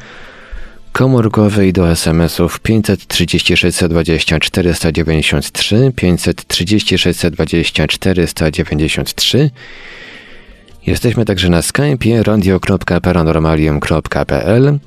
komórkowy 0.92 1.68
i 1.68 1.74
do 1.74 1.92
SMS-ów 1.92 2.60
536 2.60 3.80
20 3.90 4.40
493, 4.40 5.92
536 5.96 7.20
20 7.32 7.88
493. 7.88 9.52
Jesteśmy 10.88 11.26
także 11.26 11.50
na 11.50 11.62
Skype'ie 11.62 12.24
radio.paranormalium.pl 12.24 14.80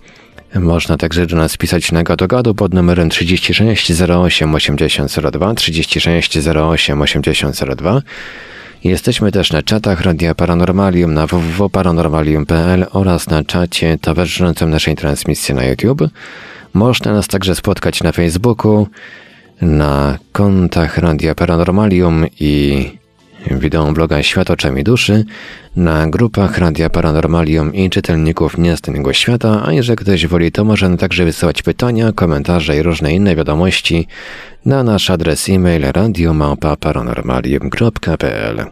można 0.61 0.96
także 0.96 1.26
do 1.26 1.36
nas 1.36 1.57
pisać 1.57 1.92
na 1.92 2.02
gadu 2.02 2.54
pod 2.54 2.74
numerem 2.74 3.11
36 3.11 3.92
08 4.02 4.54
8002 4.54 5.54
36 5.54 6.38
08 6.48 7.02
8002. 7.02 8.02
Jesteśmy 8.84 9.32
też 9.32 9.52
na 9.52 9.62
czatach 9.62 10.00
Radia 10.00 10.34
Paranormalium 10.34 11.14
na 11.14 11.26
www.paranormalium.pl 11.26 12.86
oraz 12.92 13.26
na 13.30 13.44
czacie 13.44 13.98
towarzyszącym 14.00 14.70
naszej 14.70 14.96
transmisji 14.96 15.54
na 15.54 15.64
YouTube. 15.64 16.02
Można 16.74 17.12
nas 17.12 17.28
także 17.28 17.54
spotkać 17.54 18.02
na 18.02 18.12
Facebooku, 18.12 18.86
na 19.61 20.18
kontach 20.32 20.98
Radia 20.98 21.34
Paranormalium 21.34 22.26
i 22.40 22.90
bloga 23.94 24.22
Świat 24.22 24.51
oczami 24.51 24.84
duszy, 24.84 25.24
na 25.76 26.07
grupach 26.07 26.59
Radia 26.59 26.90
Paranormalium 26.90 27.74
i 27.74 27.90
czytelników 27.90 28.59
Nieznanego 28.59 29.12
Świata, 29.12 29.62
a 29.66 29.72
jeżeli 29.72 29.97
ktoś 29.97 30.26
woli, 30.26 30.53
to 30.53 30.64
może 30.64 30.97
także 30.97 31.24
wysyłać 31.24 31.62
pytania, 31.62 32.12
komentarze 32.12 32.76
i 32.76 32.82
różne 32.82 33.14
inne 33.14 33.36
wiadomości 33.36 34.07
na 34.64 34.82
nasz 34.82 35.11
adres 35.11 35.49
e-mail 35.49 35.82
radiomałpa-paranormalium.pl 35.82 38.66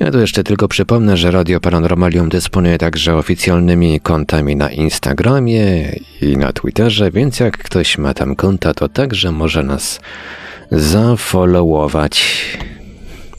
ja 0.00 0.10
tu 0.10 0.20
jeszcze 0.20 0.44
tylko 0.44 0.68
przypomnę, 0.68 1.16
że 1.16 1.30
Radio 1.30 1.60
Paranormalium 1.60 2.28
dysponuje 2.28 2.78
także 2.78 3.16
oficjalnymi 3.16 4.00
kontami 4.00 4.56
na 4.56 4.70
Instagramie 4.70 5.92
i 6.22 6.36
na 6.36 6.52
Twitterze, 6.52 7.10
więc 7.10 7.40
jak 7.40 7.58
ktoś 7.58 7.98
ma 7.98 8.14
tam 8.14 8.36
konta, 8.36 8.74
to 8.74 8.88
także 8.88 9.32
może 9.32 9.62
nas 9.62 10.00
zafollowować 10.70 12.24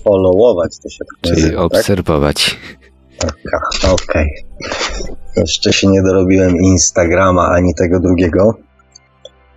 followować, 0.04 0.72
to 0.84 0.90
się 0.90 0.98
tak 1.00 1.32
Czyli 1.32 1.42
nazywa, 1.42 1.62
obserwować. 1.62 2.58
Tak? 3.20 3.92
Okej. 3.92 4.28
Okay. 4.56 5.16
Jeszcze 5.38 5.74
się 5.74 5.88
nie 5.88 6.02
dorobiłem 6.02 6.56
Instagrama 6.56 7.48
ani 7.48 7.76
tego 7.76 8.00
drugiego, 8.00 8.54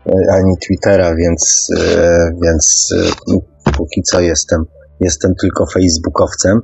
e, 0.07 0.13
ani 0.33 0.57
Twittera, 0.59 1.15
więc, 1.15 1.69
e, 1.79 2.31
więc 2.43 2.95
e, 2.97 3.73
póki 3.77 4.03
co 4.03 4.21
jestem, 4.21 4.65
jestem 5.01 5.33
tylko 5.41 5.67
facebookowcem. 5.67 6.61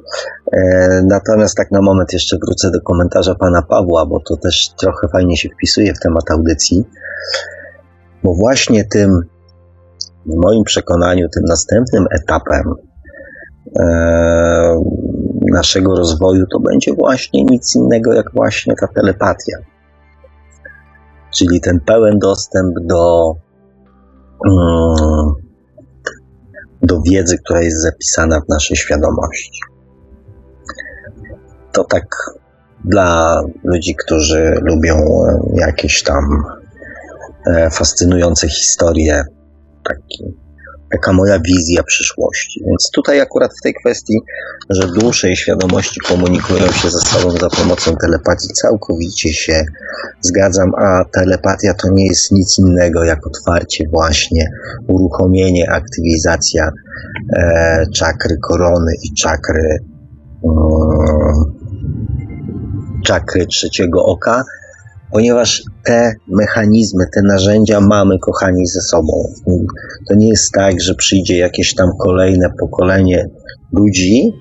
Natomiast 1.04 1.56
tak 1.56 1.70
na 1.70 1.82
moment 1.82 2.12
jeszcze 2.12 2.36
wrócę 2.46 2.70
do 2.70 2.80
komentarza 2.80 3.34
pana 3.34 3.62
Pawła, 3.62 4.06
bo 4.06 4.20
to 4.28 4.36
też 4.36 4.70
trochę 4.78 5.08
fajnie 5.12 5.36
się 5.36 5.48
wpisuje 5.48 5.94
w 5.94 6.00
temat 6.00 6.30
audycji, 6.30 6.84
bo 8.24 8.34
właśnie 8.34 8.84
tym, 8.84 9.10
w 10.26 10.34
moim 10.36 10.64
przekonaniu, 10.64 11.28
tym 11.34 11.44
następnym 11.48 12.06
etapem 12.10 12.62
naszego 15.52 15.96
rozwoju, 15.96 16.46
to 16.52 16.60
będzie 16.60 16.94
właśnie 16.94 17.44
nic 17.44 17.76
innego 17.76 18.12
jak 18.12 18.26
właśnie 18.34 18.74
ta 18.80 18.86
telepatia. 18.94 19.58
Czyli 21.36 21.60
ten 21.60 21.80
pełen 21.80 22.18
dostęp 22.18 22.74
do, 22.82 23.32
mm, 24.46 25.34
do 26.82 27.00
wiedzy, 27.00 27.38
która 27.38 27.62
jest 27.62 27.82
zapisana 27.82 28.40
w 28.40 28.48
naszej 28.48 28.76
świadomości. 28.76 29.60
To 31.72 31.84
tak 31.84 32.06
dla 32.84 33.40
ludzi, 33.64 33.94
którzy 34.04 34.54
lubią 34.62 34.96
jakieś 35.54 36.02
tam 36.02 36.24
e, 37.46 37.70
fascynujące 37.70 38.48
historie, 38.48 39.24
taki 39.84 40.34
taka 40.92 41.12
moja 41.12 41.38
wizja 41.38 41.82
przyszłości. 41.82 42.62
Więc 42.66 42.90
tutaj 42.94 43.20
akurat 43.20 43.50
w 43.60 43.62
tej 43.62 43.74
kwestii, 43.74 44.18
że 44.70 44.88
dusze 44.88 45.30
i 45.30 45.36
świadomości 45.36 46.00
komunikują 46.00 46.72
się 46.72 46.90
ze 46.90 47.00
sobą 47.00 47.30
za 47.30 47.48
pomocą 47.50 47.96
telepatii, 47.96 48.48
całkowicie 48.48 49.32
się 49.32 49.64
zgadzam, 50.20 50.72
a 50.74 51.04
telepatia 51.12 51.74
to 51.74 51.88
nie 51.92 52.06
jest 52.06 52.32
nic 52.32 52.58
innego 52.58 53.04
jak 53.04 53.26
otwarcie 53.26 53.88
właśnie, 53.92 54.46
uruchomienie, 54.88 55.70
aktywizacja 55.70 56.70
e, 57.36 57.86
czakry 57.94 58.36
korony 58.48 58.92
i 59.04 59.14
czakry 59.14 59.78
um, 60.42 61.60
czakry 63.04 63.46
trzeciego 63.46 64.04
oka, 64.04 64.44
ponieważ 65.12 65.62
te 65.84 66.12
mechanizmy, 66.28 67.04
te 67.14 67.22
narzędzia 67.22 67.80
mamy, 67.80 68.18
kochani, 68.18 68.66
ze 68.66 68.80
sobą. 68.80 69.12
To 70.08 70.14
nie 70.14 70.28
jest 70.28 70.52
tak, 70.52 70.80
że 70.80 70.94
przyjdzie 70.94 71.36
jakieś 71.36 71.74
tam 71.74 71.88
kolejne 71.98 72.50
pokolenie 72.60 73.26
ludzi, 73.72 74.32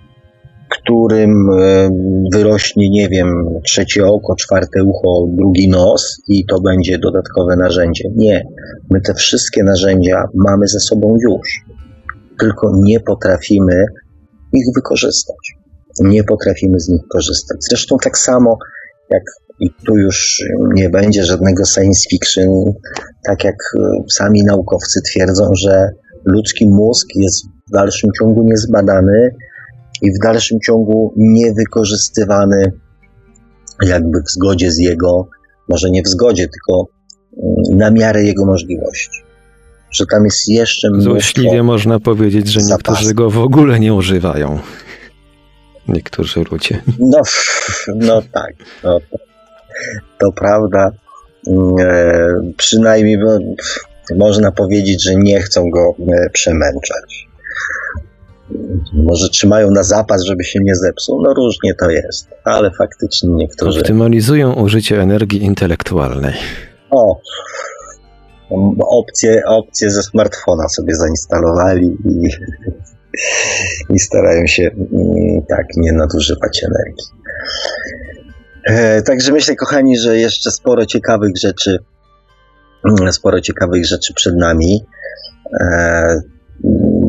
którym 0.70 1.32
e, 1.50 1.90
wyrośnie, 2.34 2.90
nie 2.90 3.10
wiem, 3.10 3.30
trzecie 3.66 4.06
oko, 4.06 4.36
czwarte 4.36 4.84
ucho, 4.84 5.28
drugi 5.28 5.70
nos 5.70 6.22
i 6.28 6.46
to 6.46 6.62
będzie 6.62 7.00
dodatkowe 7.00 7.56
narzędzie. 7.56 8.10
Nie. 8.16 8.44
My 8.92 9.02
te 9.02 9.14
wszystkie 9.14 9.64
narzędzia 9.64 10.24
mamy 10.36 10.68
ze 10.68 10.80
sobą 10.80 11.18
już, 11.22 11.66
tylko 12.40 12.72
nie 12.84 13.00
potrafimy 13.00 13.86
ich 14.54 14.66
wykorzystać. 14.76 15.56
Nie 16.00 16.24
potrafimy 16.24 16.80
z 16.80 16.90
nich 16.90 17.02
korzystać. 17.12 17.58
Zresztą 17.70 17.98
tak 18.04 18.18
samo 18.18 18.58
jak 19.12 19.24
i 19.60 19.70
tu 19.86 19.98
już 19.98 20.44
nie 20.76 20.90
będzie 20.90 21.26
żadnego 21.26 21.66
science 21.66 22.10
fiction, 22.10 22.50
tak 23.26 23.44
jak 23.44 23.56
e, 23.56 24.04
sami 24.10 24.44
naukowcy 24.44 25.02
twierdzą, 25.02 25.52
że 25.64 25.90
ludzki 26.26 26.66
mózg 26.70 27.08
jest 27.16 27.46
w 27.46 27.72
dalszym 27.74 28.10
ciągu 28.20 28.44
niezbadany 28.44 29.36
i 30.02 30.12
w 30.12 30.24
dalszym 30.24 30.58
ciągu 30.66 31.14
niewykorzystywany 31.18 32.72
jakby 33.86 34.22
w 34.22 34.30
zgodzie 34.30 34.72
z 34.72 34.78
jego, 34.78 35.28
może 35.70 35.90
nie 35.90 36.04
w 36.04 36.08
zgodzie, 36.08 36.48
tylko 36.48 36.88
mm, 37.38 37.78
na 37.78 37.92
miarę 37.92 38.24
jego 38.24 38.46
możliwości. 38.46 39.22
że 39.92 40.06
tam 40.12 40.24
jest 40.26 40.48
jeszcze 40.48 40.88
Złośliwie 40.98 41.64
można 41.64 42.00
powiedzieć, 42.00 42.48
że 42.48 42.62
niektórzy 42.62 43.14
go 43.14 43.30
w 43.30 43.38
ogóle 43.38 43.80
nie 43.80 43.94
używają. 43.94 44.60
Niektórzy 45.88 46.44
ludzie. 46.52 46.82
No, 47.00 47.22
no 47.96 48.22
tak, 48.34 48.54
no, 48.84 49.00
to, 50.20 50.32
prawda. 50.32 50.92
E, 51.80 52.52
przynajmniej 52.58 53.18
bo, 53.18 53.38
można 54.16 54.52
powiedzieć, 54.52 55.04
że 55.04 55.16
nie 55.16 55.42
chcą 55.42 55.70
go 55.70 55.96
e, 56.00 56.30
przemęczać. 56.30 57.30
Może 58.94 59.30
trzymają 59.30 59.72
na 59.72 59.84
zapas, 59.84 60.24
żeby 60.24 60.44
się 60.44 60.60
nie 60.64 60.76
zepsuł. 60.76 61.22
No 61.22 61.34
różnie 61.34 61.74
to 61.74 61.90
jest, 61.90 62.28
ale 62.44 62.72
faktycznie 62.78 63.30
niektórzy. 63.30 63.80
Optymalizują 63.80 64.54
użycie 64.54 65.02
energii 65.02 65.44
intelektualnej. 65.44 66.34
O, 66.92 67.22
opcje, 68.80 69.42
opcje 69.48 69.90
ze 69.90 70.04
smartfona 70.04 70.70
sobie 70.70 70.96
zainstalowali 70.96 71.98
i, 72.06 72.30
i 73.94 74.00
starają 74.00 74.48
się 74.48 74.64
mm, 74.64 75.42
tak 75.50 75.66
nie 75.78 75.92
nadużywać 75.92 76.64
energii. 76.64 77.06
E, 78.70 79.02
także 79.02 79.32
myślę, 79.32 79.56
kochani, 79.56 79.98
że 79.98 80.18
jeszcze 80.18 80.52
sporo 80.52 80.86
ciekawych 80.86 81.38
rzeczy, 81.38 81.78
mm, 83.00 83.14
sporo 83.14 83.42
ciekawych 83.42 83.86
rzeczy 83.86 84.14
przed 84.14 84.36
nami. 84.36 84.86
E, 85.62 86.22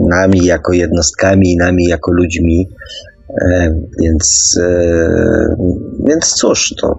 nami 0.09 0.45
jako 0.45 0.73
jednostkami, 0.73 1.57
nami 1.57 1.85
jako 1.85 2.13
ludźmi. 2.13 2.69
E, 3.43 3.75
więc, 4.01 4.59
więc 6.07 6.35
cóż, 6.35 6.75
to 6.81 6.99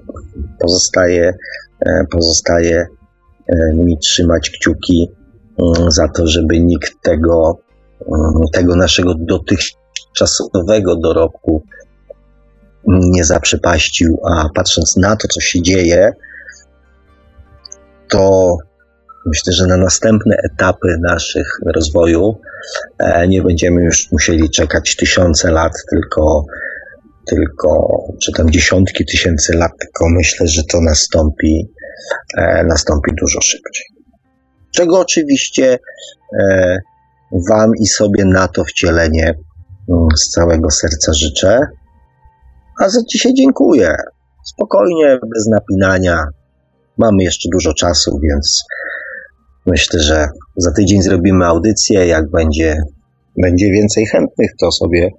pozostaje, 0.60 1.34
pozostaje 2.12 2.86
mi 3.74 3.98
trzymać 3.98 4.50
kciuki 4.50 5.12
mm, 5.60 5.92
za 5.92 6.08
to, 6.08 6.28
żeby 6.28 6.60
nikt 6.60 6.92
tego, 7.02 7.60
mm, 8.08 8.48
tego 8.54 8.76
naszego 8.76 9.14
dotychczasowego 9.16 10.96
dorobku 10.96 11.64
nie 12.88 13.24
zaprzepaścił, 13.24 14.18
a 14.32 14.50
patrząc 14.56 14.98
na 14.98 15.16
to, 15.16 15.28
co 15.28 15.40
się 15.42 15.62
dzieje, 15.62 16.12
to 18.10 18.56
myślę, 19.26 19.54
że 19.54 19.68
na 19.68 19.78
następne 19.78 20.36
etapy 20.54 20.88
naszych 21.02 21.48
rozwoju 21.76 22.38
e, 23.00 23.28
nie 23.28 23.42
będziemy 23.42 23.84
już 23.84 24.12
musieli 24.12 24.50
czekać 24.50 24.96
tysiące 24.96 25.52
lat, 25.52 25.74
tylko, 25.90 26.46
tylko 27.28 28.00
czy 28.22 28.32
tam 28.32 28.50
dziesiątki 28.50 29.06
tysięcy 29.06 29.58
lat, 29.58 29.72
tylko 29.80 30.10
myślę, 30.10 30.48
że 30.48 30.62
to 30.64 30.82
nastąpi 30.82 31.72
E, 32.38 32.64
nastąpi 32.64 33.12
dużo 33.22 33.42
szybciej. 33.42 33.86
Czego 34.76 35.00
oczywiście 35.00 35.80
e, 36.40 36.78
Wam 37.50 37.72
i 37.80 37.88
sobie 37.88 38.26
na 38.26 38.48
to 38.48 38.64
wcielenie 38.64 39.24
mm, 39.90 40.08
z 40.18 40.30
całego 40.30 40.72
serca 40.72 41.14
życzę. 41.14 41.60
A 42.82 42.90
za 42.90 43.00
dzisiaj 43.14 43.34
dziękuję. 43.34 43.96
Spokojnie, 44.46 45.20
bez 45.36 45.48
napinania. 45.48 46.24
Mamy 46.98 47.24
jeszcze 47.24 47.50
dużo 47.54 47.74
czasu, 47.74 48.20
więc 48.24 48.64
myślę, 49.66 50.00
że 50.00 50.28
za 50.58 50.72
tydzień 50.72 51.02
zrobimy 51.02 51.46
audycję. 51.46 52.08
Jak 52.08 52.32
będzie, 52.32 52.76
będzie 53.44 53.72
więcej 53.72 54.06
chętnych, 54.06 54.52
to 54.60 54.72
sobie 54.72 55.10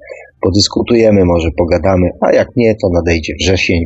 podyskutujemy, 0.43 1.25
może 1.25 1.49
pogadamy, 1.59 2.11
a 2.21 2.33
jak 2.33 2.49
nie, 2.57 2.75
to 2.83 2.89
nadejdzie 2.93 3.33
wrzesień. 3.41 3.81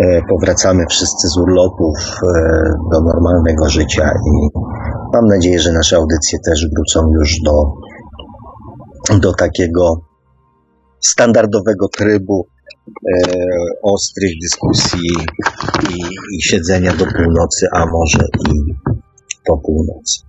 E, 0.00 0.20
powracamy 0.28 0.84
wszyscy 0.90 1.28
z 1.28 1.38
urlopów 1.38 1.98
e, 1.98 2.62
do 2.92 3.00
normalnego 3.00 3.68
życia 3.68 4.10
i 4.10 4.58
mam 5.14 5.26
nadzieję, 5.26 5.60
że 5.60 5.72
nasze 5.72 5.96
audycje 5.96 6.38
też 6.46 6.66
wrócą 6.74 7.10
już 7.20 7.36
do, 7.44 7.64
do 9.18 9.34
takiego 9.34 10.00
standardowego 11.00 11.88
trybu 11.88 12.46
ostrych 13.82 14.32
dyskusji 14.42 15.10
i, 15.90 15.94
i 16.36 16.42
siedzenia 16.42 16.92
do 16.92 17.06
północy, 17.06 17.66
a 17.72 17.86
może 17.86 18.24
i 18.48 18.74
po 19.46 19.58
północy. 19.58 20.28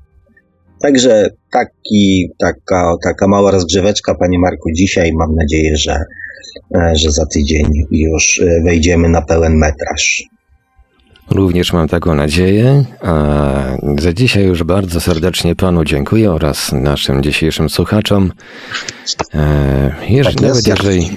Także 0.81 1.29
taki, 1.51 2.29
taka, 2.37 2.95
taka 3.03 3.27
mała 3.27 3.51
rozgrzeweczka, 3.51 4.15
Panie 4.15 4.39
Marku, 4.39 4.71
dzisiaj. 4.75 5.11
Mam 5.13 5.35
nadzieję, 5.35 5.77
że, 5.77 5.99
e, 6.75 6.95
że 6.95 7.11
za 7.11 7.25
tydzień 7.25 7.65
już 7.91 8.39
e, 8.39 8.61
wejdziemy 8.65 9.09
na 9.09 9.21
pełen 9.21 9.57
metraż. 9.57 10.23
Również 11.31 11.73
mam 11.73 11.87
taką 11.87 12.15
nadzieję. 12.15 12.85
A 13.01 13.77
za 13.99 14.13
dzisiaj 14.13 14.45
już 14.45 14.63
bardzo 14.63 15.01
serdecznie 15.01 15.55
Panu 15.55 15.83
dziękuję 15.83 16.31
oraz 16.31 16.71
naszym 16.71 17.23
dzisiejszym 17.23 17.69
słuchaczom. 17.69 18.31
E, 19.33 19.95
jeżeli, 20.09 20.35
tak 20.35 20.47
nawet, 20.47 20.67
jeżeli, 20.67 21.09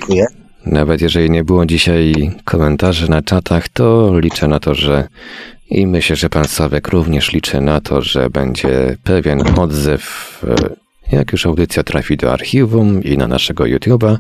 nawet 0.67 1.01
jeżeli 1.01 1.31
nie 1.31 1.45
było 1.45 1.67
dzisiaj 1.67 2.33
komentarzy 2.45 3.11
na 3.11 3.23
czatach, 3.23 3.69
to 3.69 4.19
liczę 4.19 4.49
na 4.49 4.61
to, 4.61 4.75
że 4.75 5.09
i 5.71 5.87
myślę, 5.87 6.17
że 6.17 6.29
pan 6.29 6.45
Sławek 6.45 6.89
również 6.89 7.33
liczy 7.33 7.61
na 7.61 7.81
to, 7.81 8.03
że 8.03 8.31
będzie 8.31 8.97
pewien 9.05 9.59
odzew, 9.59 10.03
e, 10.49 11.17
jak 11.17 11.33
już 11.33 11.47
audycja 11.47 11.83
trafi 11.83 12.17
do 12.17 12.33
archiwum 12.33 13.03
i 13.03 13.19
na 13.19 13.27
naszego 13.27 13.65
YouTube'a. 13.65 14.17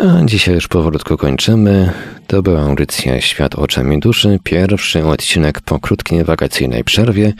A 0.00 0.24
dzisiaj 0.24 0.54
już 0.54 0.68
powolutku 0.68 1.16
kończymy. 1.16 1.92
To 2.26 2.42
była 2.42 2.60
audycja 2.60 3.20
Świat 3.20 3.54
oczami 3.54 4.00
duszy, 4.00 4.38
pierwszy 4.44 5.06
odcinek 5.06 5.60
po 5.60 5.78
krótkiej 5.78 6.24
wakacyjnej 6.24 6.84
przerwie. 6.84 7.32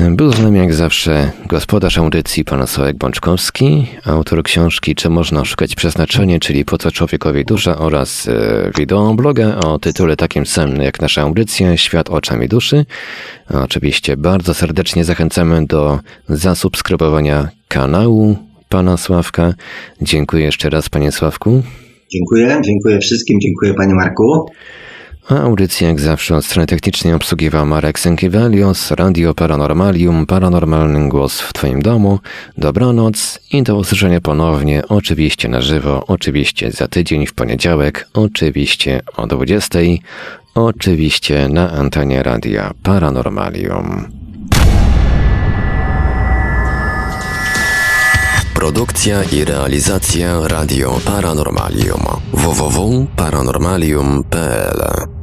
Był 0.00 0.32
z 0.32 0.38
nami 0.38 0.58
jak 0.58 0.74
zawsze 0.74 1.32
gospodarz 1.46 1.98
audycji 1.98 2.44
pan 2.44 2.66
Sławek 2.66 2.96
Bączkowski, 2.96 3.86
autor 4.04 4.42
książki 4.42 4.94
Czy 4.94 5.10
można 5.10 5.44
szukać 5.44 5.74
przeznaczenie, 5.74 6.40
czyli 6.40 6.64
po 6.64 6.78
co 6.78 6.90
człowiekowi 6.90 7.44
dusza 7.44 7.78
oraz 7.78 8.28
e, 8.28 8.70
wideobloga 8.78 9.56
o 9.56 9.78
tytule 9.78 10.16
takim 10.16 10.46
samym 10.46 10.82
jak 10.82 11.00
nasza 11.00 11.22
audycja 11.22 11.76
Świat 11.76 12.10
oczami 12.10 12.48
duszy. 12.48 12.86
Oczywiście 13.50 14.16
bardzo 14.16 14.54
serdecznie 14.54 15.04
zachęcamy 15.04 15.66
do 15.66 15.98
zasubskrybowania 16.28 17.48
kanału 17.68 18.36
pana 18.68 18.96
Sławka. 18.96 19.54
Dziękuję 20.02 20.44
jeszcze 20.44 20.70
raz 20.70 20.88
panie 20.88 21.12
Sławku. 21.12 21.62
Dziękuję, 22.12 22.60
dziękuję 22.64 22.98
wszystkim, 22.98 23.38
dziękuję 23.40 23.74
panie 23.74 23.94
Marku. 23.94 24.46
Audycję 25.28 25.88
jak 25.88 26.00
zawsze 26.00 26.36
od 26.36 26.44
strony 26.44 26.66
technicznej 26.66 27.14
obsługiwał 27.14 27.66
Marek 27.66 27.98
Sękiewelios, 27.98 28.90
Radio 28.90 29.34
Paranormalium, 29.34 30.26
Paranormalny 30.26 31.08
Głos 31.08 31.40
w 31.40 31.52
Twoim 31.52 31.82
domu. 31.82 32.18
Dobranoc 32.58 33.40
i 33.52 33.62
do 33.62 33.76
usłyszenia 33.76 34.20
ponownie, 34.20 34.82
oczywiście 34.88 35.48
na 35.48 35.60
żywo, 35.60 36.04
oczywiście 36.06 36.72
za 36.72 36.88
tydzień 36.88 37.26
w 37.26 37.34
poniedziałek, 37.34 38.08
oczywiście 38.14 39.00
o 39.16 39.26
20, 39.26 39.78
oczywiście 40.54 41.48
na 41.48 41.70
antenie 41.70 42.22
Radia 42.22 42.74
Paranormalium. 42.82 44.06
Produkcja 48.54 49.24
i 49.24 49.44
realizacja 49.44 50.48
Radio 50.48 51.00
Paranormalium 51.04 52.02
www.paranormalium.pl 52.32 55.15